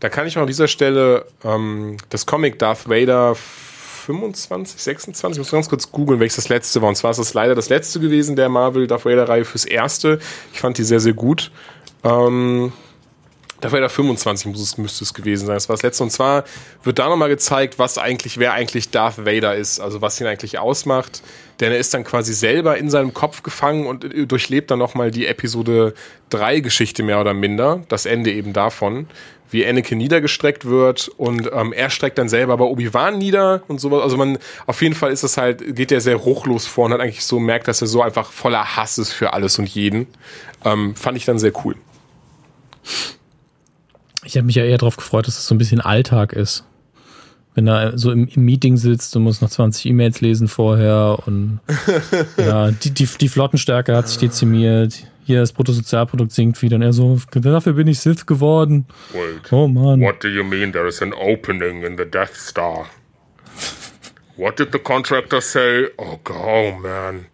[0.00, 3.36] Da kann ich auch an dieser Stelle ähm, das Comic Darth Vader
[4.06, 6.88] 25, 26, ich muss ganz kurz googeln, welches das letzte war.
[6.88, 10.18] Und zwar ist das leider das letzte gewesen der Marvel Darth Vader Reihe fürs erste.
[10.52, 11.50] Ich fand die sehr, sehr gut.
[12.02, 12.72] Ähm,
[13.60, 15.56] Darth Vader 25 muss es, müsste es gewesen sein.
[15.56, 16.02] Das war das letzte.
[16.02, 16.44] Und zwar
[16.82, 20.58] wird da nochmal gezeigt, was eigentlich, wer eigentlich Darth Vader ist, also was ihn eigentlich
[20.58, 21.22] ausmacht.
[21.60, 25.10] Denn er ist dann quasi selber in seinem Kopf gefangen und äh, durchlebt dann nochmal
[25.10, 25.94] die Episode
[26.30, 27.82] 3 Geschichte mehr oder minder.
[27.88, 29.08] Das Ende eben davon.
[29.50, 34.00] Wie Anakin niedergestreckt wird und ähm, er streckt dann selber aber Obi-Wan nieder und sowas.
[34.00, 37.00] Also man, auf jeden Fall ist es halt, geht er sehr ruchlos vor und hat
[37.00, 40.06] eigentlich so merkt, dass er so einfach voller Hass ist für alles und jeden.
[40.64, 41.74] Ähm, fand ich dann sehr cool.
[44.30, 46.64] Ich habe mich ja eher darauf gefreut, dass es das so ein bisschen Alltag ist.
[47.56, 51.58] Wenn er so im, im Meeting sitzt und muss noch 20 E-Mails lesen vorher und
[52.36, 55.04] ja, die, die, die Flottenstärke hat sich dezimiert.
[55.24, 58.86] Hier das Bruttosozialprodukt sinkt wieder und er so, dafür bin ich Sith geworden.
[59.12, 59.52] Wait.
[59.52, 60.00] Oh Mann.
[60.00, 62.86] What do you mean there is an opening in the Death Star?
[64.36, 65.88] What did the contractor say?
[65.98, 67.26] Oh, go, oh man.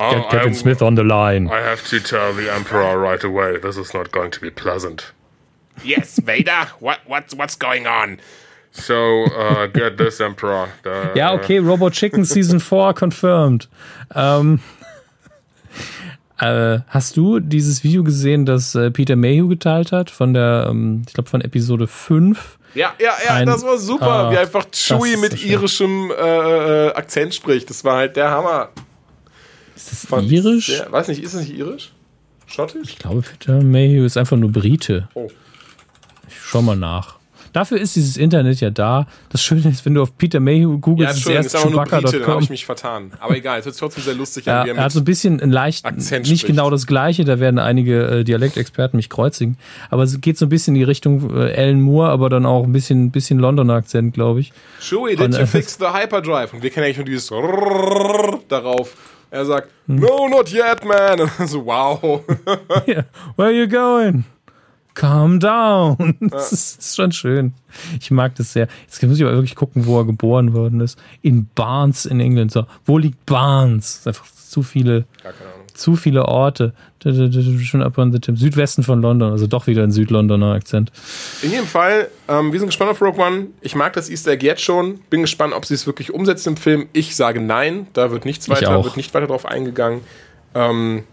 [0.00, 1.48] Get Kevin I- Smith on the line.
[1.48, 3.58] I have to tell the Emperor right away.
[3.58, 5.12] This is not going to be pleasant.
[5.82, 6.68] Yes, Vader.
[6.80, 8.18] What what's what's going on?
[8.72, 10.68] So uh, get this, Emperor.
[10.84, 13.68] The, Ja, okay, Robot Chicken Season 4 confirmed.
[14.14, 14.60] Ähm,
[16.38, 21.02] äh, hast du dieses Video gesehen, das äh, Peter Mayhew geteilt hat von der, ähm,
[21.06, 22.58] ich glaube von Episode 5?
[22.74, 26.86] Ja, ja, ja, Ein- das war super, Ah, wie einfach Chewie mit so irischem äh,
[26.88, 27.68] äh, Akzent spricht.
[27.68, 28.68] Das war halt der Hammer.
[29.74, 30.66] Ist das Fand irisch?
[30.68, 31.90] Sehr, weiß nicht, ist es nicht irisch?
[32.46, 32.88] Schottisch?
[32.90, 35.08] Ich glaube, Peter Mayhew ist einfach nur Brite.
[35.14, 35.28] Oh.
[36.50, 37.20] Schau mal nach.
[37.52, 39.06] Dafür ist dieses Internet ja da.
[39.28, 41.90] Das Schöne ist, wenn du auf Peter Mayhew Ja, googelst, ist Entschuldigung, ist erst Brite,
[41.90, 42.42] dann habe Chewbacca.com.
[42.42, 43.12] ich mich vertan.
[43.20, 45.84] Aber egal, es sich trotzdem sehr lustig Ja, er hat so ein bisschen ein leicht,
[45.84, 46.54] Akzent nicht spricht.
[46.54, 49.58] genau das Gleiche, da werden einige äh, Dialektexperten mich kreuzigen,
[49.90, 52.64] aber es geht so ein bisschen in die Richtung äh, Alan Moore, aber dann auch
[52.64, 54.52] ein bisschen, bisschen Londoner Akzent, glaube ich.
[54.80, 56.52] Chewie, did you fix the Hyperdrive?
[56.52, 57.30] Und wir kennen eigentlich nur dieses
[58.48, 58.96] darauf.
[59.32, 61.20] Er sagt, no, not yet, man.
[61.20, 62.20] Und so, wow.
[62.88, 63.04] Yeah,
[63.36, 64.24] where are you going?
[64.94, 66.16] Calm down.
[66.30, 67.54] Das ist, schon schön.
[68.00, 68.68] Ich mag das sehr.
[68.86, 70.98] Jetzt muss ich aber wirklich gucken, wo er geboren worden ist.
[71.22, 72.52] In Barnes in England.
[72.52, 73.86] So, wo liegt Barnes?
[73.86, 75.04] Das ist einfach zu viele,
[75.74, 76.74] zu viele Orte.
[77.02, 78.18] Schon up on the.
[78.34, 80.92] Südwesten von London, also doch wieder ein Südlondoner Akzent.
[81.42, 83.46] In jedem Fall, ähm, wir sind gespannt auf Rogue One.
[83.60, 85.00] Ich mag das Easter Egg jetzt schon.
[85.08, 86.88] Bin gespannt, ob sie es wirklich umsetzen im Film.
[86.92, 87.86] Ich sage nein.
[87.92, 90.00] Da wird nichts weiter, wird nicht weiter drauf eingegangen.
[90.54, 91.04] Ähm,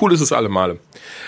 [0.00, 0.78] cool ist es alle Male.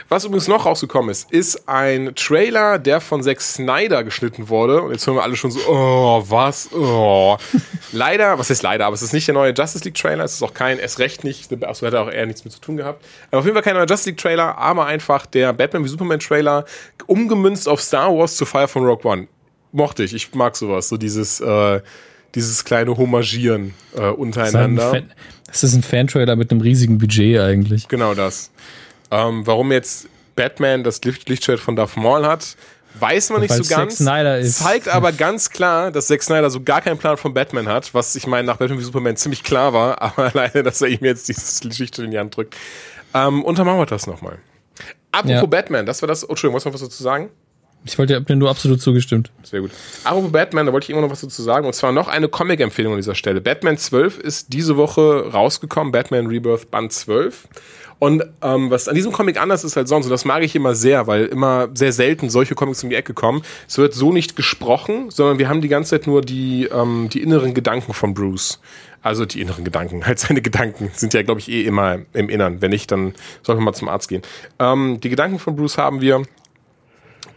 [0.09, 4.83] Was übrigens noch rausgekommen ist, ist ein Trailer, der von Zack Snyder geschnitten wurde.
[4.83, 6.73] Und jetzt hören wir alle schon so, oh, was?
[6.73, 7.37] Oh.
[7.93, 10.43] leider, was heißt leider, aber es ist nicht der neue Justice League Trailer, es ist
[10.43, 13.05] auch kein, es recht nicht, achso, hätte auch eher nichts mit zu tun gehabt.
[13.31, 16.21] Aber auf jeden Fall kein neuer Justice League Trailer, aber einfach der Batman wie Superman
[16.21, 16.65] Trailer,
[17.07, 19.29] umgemünzt auf Star Wars zur Feier von Rogue One.
[19.73, 21.81] Mochte ich, ich mag sowas, so dieses, äh,
[22.35, 24.91] dieses kleine Homagieren äh, ist, untereinander.
[24.91, 25.13] Fan,
[25.49, 27.89] das ist ein Fan-Trailer mit einem riesigen Budget eigentlich.
[27.89, 28.51] Genau das.
[29.11, 32.57] Ähm, warum jetzt Batman das Licht Lichtschwert von Darth Maul hat,
[33.01, 33.99] weiß man nicht so es ganz.
[33.99, 38.15] Zeigt aber ganz klar, dass Zack Snyder so gar keinen Plan von Batman hat, was
[38.15, 41.29] ich meine nach Batman wie Superman ziemlich klar war, aber leider, dass er ihm jetzt
[41.29, 42.57] dieses Lichtschwert in die Hand drückt.
[43.15, 44.39] Ähm, untermauert das nochmal.
[45.11, 45.47] Apropos Ja.
[45.47, 46.25] Batman, das war das.
[46.25, 47.31] Oh, Entschuldigung, du noch was dazu sagen?
[47.85, 49.31] Ich wollte hab dir nur absolut zugestimmt.
[49.43, 49.71] Sehr gut.
[50.05, 51.67] Apropos Batman, da wollte ich immer noch was dazu sagen.
[51.67, 53.41] Und zwar noch eine Comic-Empfehlung an dieser Stelle.
[53.41, 55.93] Batman 12 ist diese Woche rausgekommen.
[55.93, 57.49] Batman Rebirth Band 12.
[57.99, 60.75] Und ähm, was an diesem Comic anders ist als sonst, und das mag ich immer
[60.75, 64.37] sehr, weil immer sehr selten solche Comics um die Ecke kommen, es wird so nicht
[64.37, 68.61] gesprochen, sondern wir haben die ganze Zeit nur die, ähm, die inneren Gedanken von Bruce.
[69.03, 72.61] Also die inneren Gedanken, halt seine Gedanken sind ja, glaube ich, eh immer im Innern.
[72.61, 74.23] Wenn nicht, dann sollten wir mal zum Arzt gehen.
[74.59, 76.23] Ähm, die Gedanken von Bruce haben wir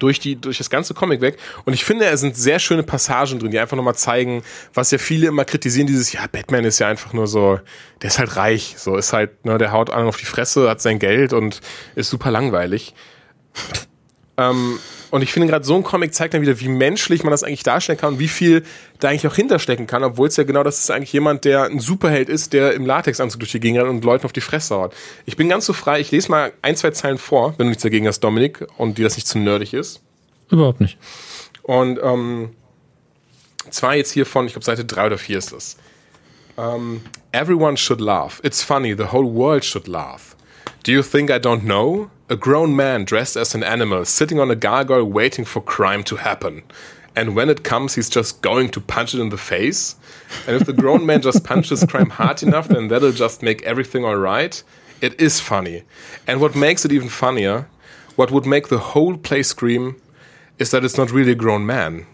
[0.02, 1.38] durch, die, durch das ganze Comic weg.
[1.66, 4.98] Und ich finde, es sind sehr schöne Passagen drin, die einfach nochmal zeigen, was ja
[4.98, 7.60] viele immer kritisieren, dieses, ja, Batman ist ja einfach nur so,
[8.02, 10.82] der ist halt reich, so ist halt, ne, der haut anderen auf die Fresse, hat
[10.82, 11.62] sein Geld und
[11.96, 12.96] ist super langweilig.
[14.38, 14.80] ähm,
[15.12, 17.64] und ich finde gerade so ein Comic zeigt dann wieder, wie menschlich man das eigentlich
[17.64, 18.64] darstellen kann und wie viel
[19.00, 21.80] da eigentlich auch hinterstecken kann, obwohl es ja genau das ist eigentlich jemand, der ein
[21.80, 24.94] Superheld ist, der im Latexanzug durch die Gegend rennt und Leuten auf die Fresse haut.
[25.26, 27.84] Ich bin ganz so frei, ich lese mal ein, zwei Zeilen vor, wenn du nichts
[27.84, 30.02] dagegen hast, Dominik, und dir das nicht zu nerdig ist.
[30.50, 30.98] Überhaupt nicht.
[31.64, 32.52] Und ähm,
[33.70, 35.78] zwar jetzt hier von, ich glaube, Seite 3 oder 4 ist das.
[36.56, 37.02] Um,
[37.32, 38.42] everyone should laugh.
[38.44, 40.36] It's funny, the whole world should laugh.
[40.84, 42.10] Do you think I don't know?
[42.32, 46.16] A grown man dressed as an animal, sitting on a gargoyle waiting for crime to
[46.16, 46.64] happen.
[47.14, 49.98] And when it comes, he's just going to punch it in the face.
[50.48, 54.06] And if the grown man just punches crime hard enough, then that'll just make everything
[54.06, 54.64] alright.
[55.02, 55.84] It is funny.
[56.26, 57.68] And what makes it even funnier,
[58.16, 60.02] what would make the whole place scream,
[60.58, 62.06] is that it's not really a grown man.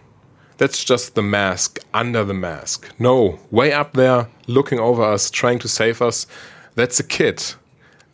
[0.58, 2.92] That's just the mask under the mask.
[2.98, 6.26] No, way up there, looking over us, trying to save us,
[6.74, 7.54] that's a kid.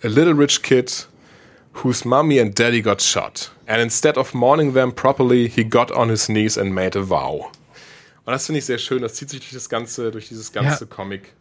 [0.04, 0.94] A little rich kid
[1.82, 3.52] whose mommy and daddy got shot.
[3.68, 7.46] And instead of mourning them properly, he got on his knees and made a vow.
[8.26, 9.02] Und das finde ich sehr schön.
[9.02, 10.90] Das zieht sich durch das ganze, durch dieses ganze Ja.
[10.90, 11.34] Comic.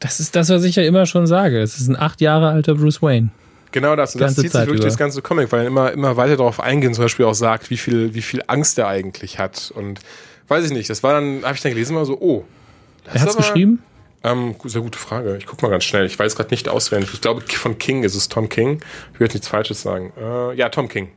[0.00, 1.60] Das ist das, was ich ja immer schon sage.
[1.60, 3.30] Es ist ein acht Jahre alter Bruce Wayne.
[3.72, 4.14] Genau das.
[4.14, 4.88] Und das zieht sich Zeit wirklich über.
[4.88, 7.76] das ganze Comic, weil er immer, immer weiter darauf eingehen, zum Beispiel auch sagt, wie
[7.76, 9.72] viel, wie viel Angst er eigentlich hat.
[9.74, 10.00] Und
[10.48, 12.44] weiß ich nicht, das war dann, habe ich dann gelesen, mal so, oh.
[13.06, 13.82] Er ist aber- geschrieben?
[14.24, 15.36] Ähm, sehr gute Frage.
[15.36, 16.06] Ich guck mal ganz schnell.
[16.06, 17.10] Ich weiß gerade nicht auswendig.
[17.12, 18.80] Ich glaube, von King ist es Tom King.
[19.12, 20.12] Ich jetzt nichts Falsches sagen.
[20.18, 21.08] Äh, ja, Tom King.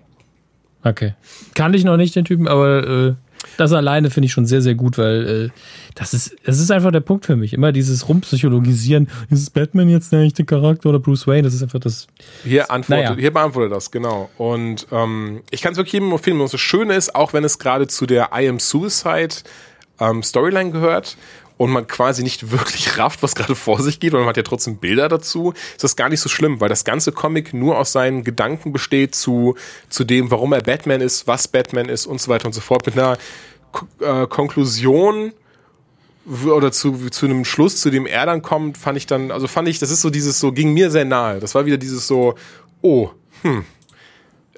[0.83, 1.15] Okay.
[1.55, 3.13] Kannte ich noch nicht, den Typen, aber äh,
[3.57, 5.59] das alleine finde ich schon sehr, sehr gut, weil äh,
[5.95, 7.53] das ist, das ist einfach der Punkt für mich.
[7.53, 11.43] Immer dieses Rumpsychologisieren, ist Batman jetzt der echte Charakter oder Bruce Wayne?
[11.43, 12.07] Das ist einfach das.
[12.43, 13.19] Hier, antwortet, Naja.
[13.19, 14.29] hier beantwortet das, genau.
[14.37, 16.39] Und ähm, ich kann es wirklich jedem empfehlen.
[16.39, 19.35] Und das Schöne ist, auch wenn es gerade zu der I Am Suicide
[19.99, 21.17] ähm, Storyline gehört
[21.57, 24.43] und man quasi nicht wirklich rafft, was gerade vor sich geht, weil man hat ja
[24.43, 27.91] trotzdem Bilder dazu, ist das gar nicht so schlimm, weil das ganze Comic nur aus
[27.91, 29.55] seinen Gedanken besteht zu,
[29.89, 32.85] zu dem, warum er Batman ist, was Batman ist und so weiter und so fort,
[32.85, 33.17] mit einer
[33.71, 35.33] Ko äh, Konklusion
[36.45, 39.67] oder zu, zu einem Schluss, zu dem er dann kommt, fand ich dann, also fand
[39.67, 41.39] ich, das ist so dieses so, ging mir sehr nahe.
[41.39, 42.35] Das war wieder dieses so,
[42.81, 43.09] oh,
[43.43, 43.63] hm,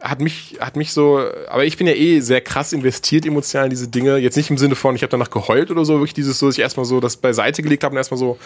[0.01, 3.69] hat mich, hat mich so, aber ich bin ja eh sehr krass investiert emotional in
[3.69, 4.17] diese Dinge.
[4.17, 6.57] Jetzt nicht im Sinne von, ich habe danach geheult oder so, wirklich dieses so, dass
[6.57, 8.37] ich erstmal so das beiseite gelegt habe und erstmal so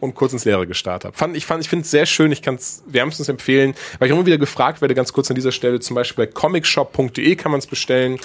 [0.00, 1.16] und kurz ins Leere gestartet habe.
[1.16, 4.14] Fand, ich fand, ich finde es sehr schön, ich kann es wärmstens empfehlen, weil ich
[4.14, 7.58] immer wieder gefragt werde, ganz kurz an dieser Stelle, zum Beispiel bei comicshop.de kann man
[7.58, 8.18] es bestellen.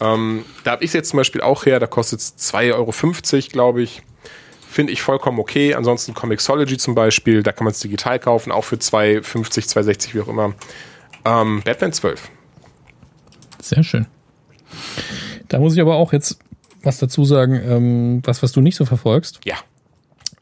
[0.00, 3.82] Ähm, da habe ich jetzt zum Beispiel auch her, da kostet es 2,50 Euro, glaube
[3.82, 4.02] ich.
[4.72, 5.74] Finde ich vollkommen okay.
[5.74, 10.20] Ansonsten Comixology zum Beispiel, da kann man es digital kaufen, auch für 2,50, 2,60, wie
[10.22, 10.54] auch immer.
[11.26, 12.30] Ähm, Batman 12.
[13.60, 14.06] Sehr schön.
[15.48, 16.38] Da muss ich aber auch jetzt
[16.82, 19.56] was dazu sagen, ähm, was, was du nicht so verfolgst, Ja.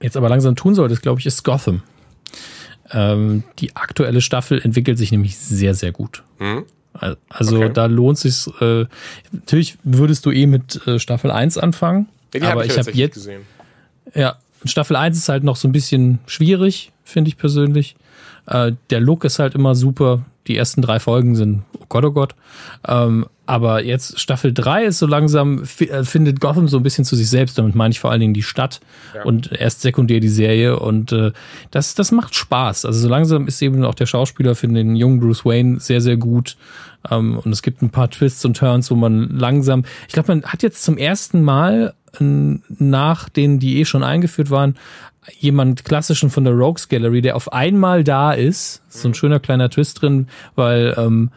[0.00, 1.82] jetzt aber langsam tun solltest, glaube ich, ist Gotham.
[2.92, 6.22] Ähm, die aktuelle Staffel entwickelt sich nämlich sehr, sehr gut.
[6.94, 7.70] Al- Also Okay.
[7.74, 8.86] da lohnt sich äh,
[9.32, 12.76] natürlich würdest du eh mit äh, Staffel 1 anfangen, Ja, die aber hab ich habe
[12.76, 13.42] tatsächlich jetzt gesehen.
[14.14, 17.96] Ja, Staffel 1 ist halt noch so ein bisschen schwierig, finde ich persönlich.
[18.46, 20.22] Äh, der Look ist halt immer super.
[20.46, 22.34] Die ersten drei Folgen sind, oh Gott, oh Gott.
[22.88, 27.14] Ähm, aber jetzt Staffel 3 ist so langsam, äh, findet Gotham so ein bisschen zu
[27.14, 27.58] sich selbst.
[27.58, 28.80] Damit meine ich vor allen Dingen die Stadt
[29.14, 29.24] Ja.
[29.24, 30.78] und erst sekundär die Serie.
[30.78, 31.32] Und äh,
[31.70, 32.84] das, das macht Spaß.
[32.84, 36.16] Also so langsam ist eben auch der Schauspieler für den jungen Bruce Wayne sehr, sehr
[36.16, 36.56] gut.
[37.10, 40.44] Ähm, und es gibt ein paar Twists und Turns, wo man langsam, ich glaube, man
[40.44, 44.76] hat jetzt zum ersten Mal nach denen, die eh schon eingeführt waren,
[45.38, 48.82] jemand klassischen von der Rogues Gallery, der auf einmal da ist.
[48.88, 51.30] So ein schöner kleiner Twist drin, weil ähm,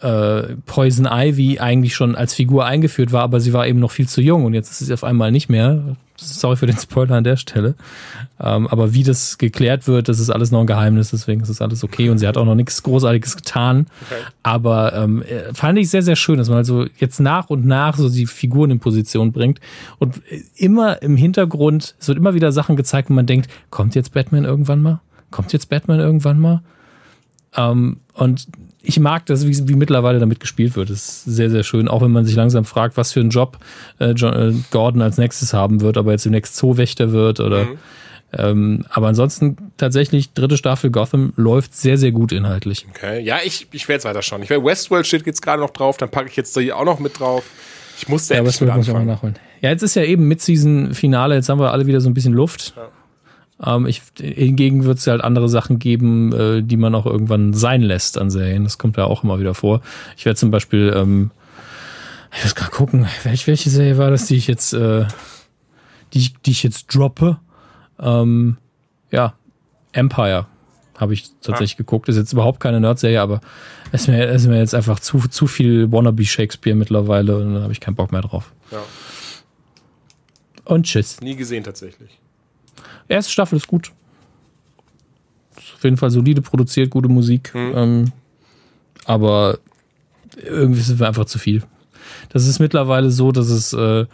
[0.00, 4.08] äh, Poison Ivy eigentlich schon als Figur eingeführt war, aber sie war eben noch viel
[4.08, 5.96] zu jung und jetzt ist sie auf einmal nicht mehr.
[6.20, 7.76] Sorry für den Spoiler an der Stelle.
[8.40, 11.62] Ähm, aber wie das geklärt wird, das ist alles noch ein Geheimnis, deswegen ist das
[11.62, 13.86] alles okay und sie hat auch noch nichts Großartiges getan.
[14.42, 17.96] Aber ähm, äh, fand ich sehr, sehr schön, dass man also jetzt nach und nach
[17.96, 19.60] so die Figuren in Position bringt
[19.98, 23.94] und äh, immer im Hintergrund, es wird immer wieder Sachen gezeigt, wo man denkt, kommt
[23.94, 25.00] jetzt Batman irgendwann mal?
[25.30, 26.62] Kommt jetzt Batman irgendwann mal?
[27.56, 28.46] Ähm, und
[28.82, 30.90] ich mag das, wie, wie mittlerweile damit gespielt wird.
[30.90, 31.88] Das ist sehr, sehr schön.
[31.88, 33.58] Auch wenn man sich langsam fragt, was für einen Job
[33.98, 37.66] äh, John, äh, Gordon als nächstes haben wird, ob er jetzt demnächst Zoowächter wird oder.
[38.30, 42.86] Ähm, aber ansonsten tatsächlich, dritte Staffel Gotham läuft sehr, sehr gut inhaltlich.
[42.90, 43.22] Okay.
[43.22, 44.42] Ja, ich, ich werde es weiter schauen.
[44.42, 46.84] Ich werde Westworld steht jetzt gerade noch drauf, dann packe ich jetzt da hier auch
[46.84, 47.44] noch mit drauf.
[47.96, 49.36] Ich musste Ja, mit muss ich auch nachholen.
[49.62, 52.74] Ja, jetzt ist ja eben Mid-Season-Finale, jetzt haben wir alle wieder so ein bisschen Luft.
[53.64, 57.82] Ähm, ich, hingegen wird es halt andere Sachen geben, äh, die man auch irgendwann sein
[57.82, 58.64] lässt an Serien.
[58.64, 59.80] Das kommt ja auch immer wieder vor.
[60.16, 61.30] Ich werde zum Beispiel, ähm,
[62.36, 65.06] ich muss gerade gucken, welch, welche Serie war das, die ich jetzt, äh,
[66.14, 67.38] die, ich- die ich jetzt droppe?
[67.98, 68.58] Ähm,
[69.10, 69.34] ja,
[69.92, 70.46] Empire
[70.98, 72.08] habe ich tatsächlich geguckt.
[72.08, 73.40] Ist jetzt überhaupt keine Nerd-Serie, aber
[73.92, 77.62] es ist mir, ist mir jetzt einfach zu, zu viel Wannabe Shakespeare mittlerweile und da
[77.62, 78.52] habe ich keinen Bock mehr drauf.
[78.70, 78.78] Ja.
[80.64, 81.20] Und tschüss.
[81.20, 82.18] Nie gesehen tatsächlich.
[83.08, 83.92] Erste Staffel ist gut.
[85.56, 87.52] Ist auf jeden Fall solide produziert, gute Musik.
[87.74, 88.12] Ähm,
[89.04, 89.58] aber
[90.44, 91.62] irgendwie es mir einfach zu viel.
[92.28, 94.06] Das ist mittlerweile so, dass es äh,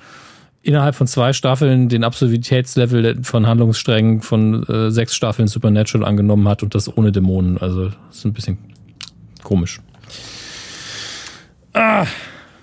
[0.62, 6.62] innerhalb von zwei Staffeln den Absurditätslevel von Handlungssträngen von äh, sechs Staffeln Supernatural angenommen hat
[6.62, 7.58] und das ohne Dämonen.
[7.58, 8.58] Also das ist ein bisschen
[9.42, 9.80] komisch.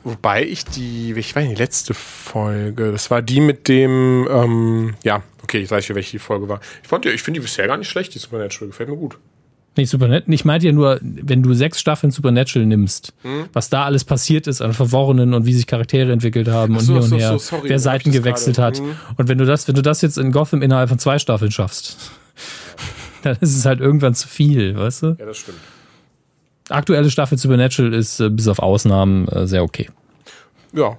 [0.03, 4.93] Wobei ich die, ich weiß nicht, die letzte Folge, das war die mit dem, ähm,
[5.03, 6.59] ja, okay, ich weiß nicht, welche die Folge war.
[6.81, 9.17] Ich fand die, ich finde die bisher gar nicht schlecht, die Supernatural, gefällt mir gut.
[9.77, 10.33] Nicht Supernatural.
[10.33, 13.45] Ich meinte ja nur, wenn du sechs Staffeln Supernatural nimmst, Hm?
[13.53, 16.93] was da alles passiert ist an Verworrenen und wie sich Charaktere entwickelt haben und so,
[16.95, 18.79] hier und her, so, sorry, wer Seiten gewechselt gerade.
[18.81, 18.85] hat.
[18.85, 18.95] Hm.
[19.17, 22.11] Und wenn du das, wenn du das jetzt in Gotham innerhalb von zwei Staffeln schaffst,
[23.23, 25.15] dann ist es halt irgendwann zu viel, weißt du?
[25.19, 25.59] Ja, das stimmt.
[26.69, 29.89] Aktuelle Staffel Supernatural ist äh, bis auf Ausnahmen äh, sehr okay.
[30.73, 30.97] Ja,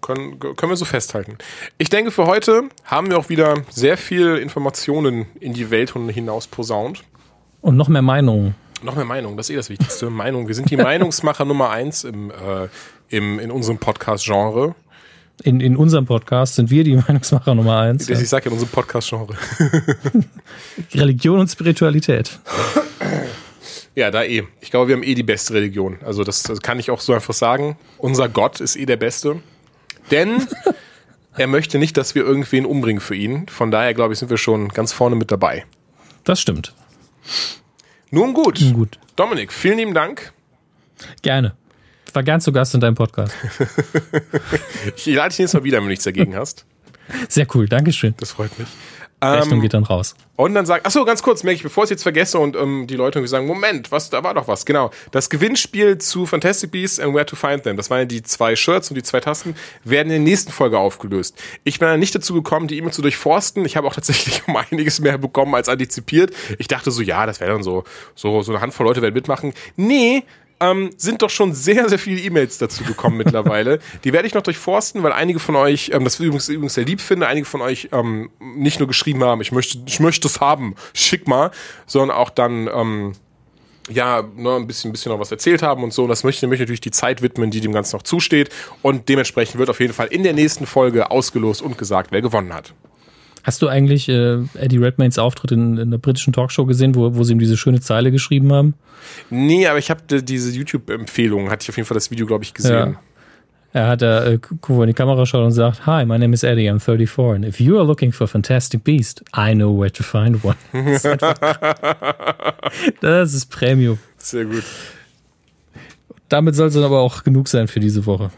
[0.00, 1.38] können, können wir so festhalten.
[1.76, 6.46] Ich denke, für heute haben wir auch wieder sehr viel Informationen in die Welt hinaus
[6.46, 7.02] posaunt.
[7.60, 8.54] Und noch mehr Meinungen.
[8.82, 10.08] Noch mehr Meinung, das ist eh das Wichtigste.
[10.10, 10.46] Meinung.
[10.48, 12.68] Wir sind die Meinungsmacher Nummer eins im, äh,
[13.08, 14.74] im, in unserem Podcast-Genre.
[15.44, 18.06] In, in unserem Podcast sind wir die Meinungsmacher Nummer eins.
[18.06, 19.34] Das- Ich sage ja in unserem Podcast-Genre.
[20.94, 22.38] Religion und Spiritualität.
[23.98, 24.44] Ja, da eh.
[24.60, 25.98] Ich glaube, wir haben eh die beste Religion.
[26.04, 27.76] Also das, das kann ich auch so einfach sagen.
[27.96, 29.42] Unser Gott ist eh der Beste.
[30.12, 30.46] Denn
[31.36, 33.48] er möchte nicht, dass wir irgendwen umbringen für ihn.
[33.48, 35.66] Von daher, glaube ich, sind wir schon ganz vorne mit dabei.
[36.22, 36.74] Das stimmt.
[38.12, 38.60] Nun gut.
[38.60, 39.00] Nun gut.
[39.16, 40.32] Dominik, vielen lieben Dank.
[41.22, 41.56] Gerne.
[42.06, 43.34] Ich war gern zu Gast in deinem Podcast.
[44.96, 46.66] Ich lade dich nächstes Mal wieder, wenn du nichts dagegen hast.
[47.28, 48.14] Sehr cool, Dankeschön.
[48.18, 48.68] Das freut mich.
[49.22, 50.14] Rechnung Ähm, geht dann raus.
[50.36, 52.54] Und dann sagt, ach so, ganz kurz, merke ich, bevor ich es jetzt vergesse und
[52.54, 54.64] ähm, die Leute irgendwie sagen, Moment, was, da war doch was.
[54.64, 54.90] Genau.
[55.10, 58.54] Das Gewinnspiel zu Fantastic Beasts and Where to Find Them, das waren ja die zwei
[58.54, 61.36] Shirts und die zwei Tasten, werden in der nächsten Folge aufgelöst.
[61.64, 63.64] Ich bin dann nicht dazu gekommen, die E-Mail zu durchforsten.
[63.64, 66.32] Ich habe auch tatsächlich um einiges mehr bekommen als antizipiert.
[66.58, 67.82] Ich dachte so, ja, das wäre dann so,
[68.14, 69.52] so, so eine Handvoll Leute werden mitmachen.
[69.76, 70.22] Nee,
[70.60, 73.78] ähm, sind doch schon sehr, sehr viele E-Mails dazu gekommen mittlerweile.
[74.04, 77.00] Die werde ich noch durchforsten, weil einige von euch, ähm, das übrigens, übrigens sehr lieb
[77.00, 80.74] finde, einige von euch ähm, nicht nur geschrieben haben, ich möchte, ich möchte es haben,
[80.94, 81.50] schick mal,
[81.86, 83.12] sondern auch dann ähm,
[83.90, 86.02] ja, nur ein bisschen, ein bisschen noch was erzählt haben und so.
[86.02, 88.50] Und das möchte ich natürlich die Zeit widmen, die dem Ganzen noch zusteht.
[88.82, 92.52] Und dementsprechend wird auf jeden Fall in der nächsten Folge ausgelost und gesagt, wer gewonnen
[92.52, 92.74] hat.
[93.44, 97.22] Hast du eigentlich äh, Eddie Redmaynes Auftritt in, in der britischen Talkshow gesehen, wo, wo
[97.24, 98.74] sie ihm diese schöne Zeile geschrieben haben?
[99.30, 102.52] Nee, aber ich habe diese YouTube-Empfehlung, hatte ich auf jeden Fall das Video, glaube ich,
[102.54, 102.96] gesehen.
[103.74, 104.38] Er hat da äh,
[104.68, 107.60] in die Kamera schaut und sagt, Hi, my name is Eddie, I'm 34 and if
[107.60, 110.56] you are looking for a fantastic beast, I know where to find one.
[110.72, 111.38] Das ist, einfach-
[113.00, 113.98] das ist Premium.
[114.16, 114.64] Sehr gut.
[116.30, 118.30] Damit soll es dann aber auch genug sein für diese Woche.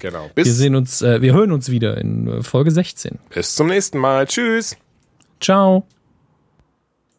[0.00, 0.30] Genau.
[0.34, 3.18] Wir Bis, sehen uns, äh, wir hören uns wieder in äh, Folge 16.
[3.32, 4.26] bis zum nächsten Mal.
[4.26, 4.76] Tschüss.
[5.40, 5.86] Ciao.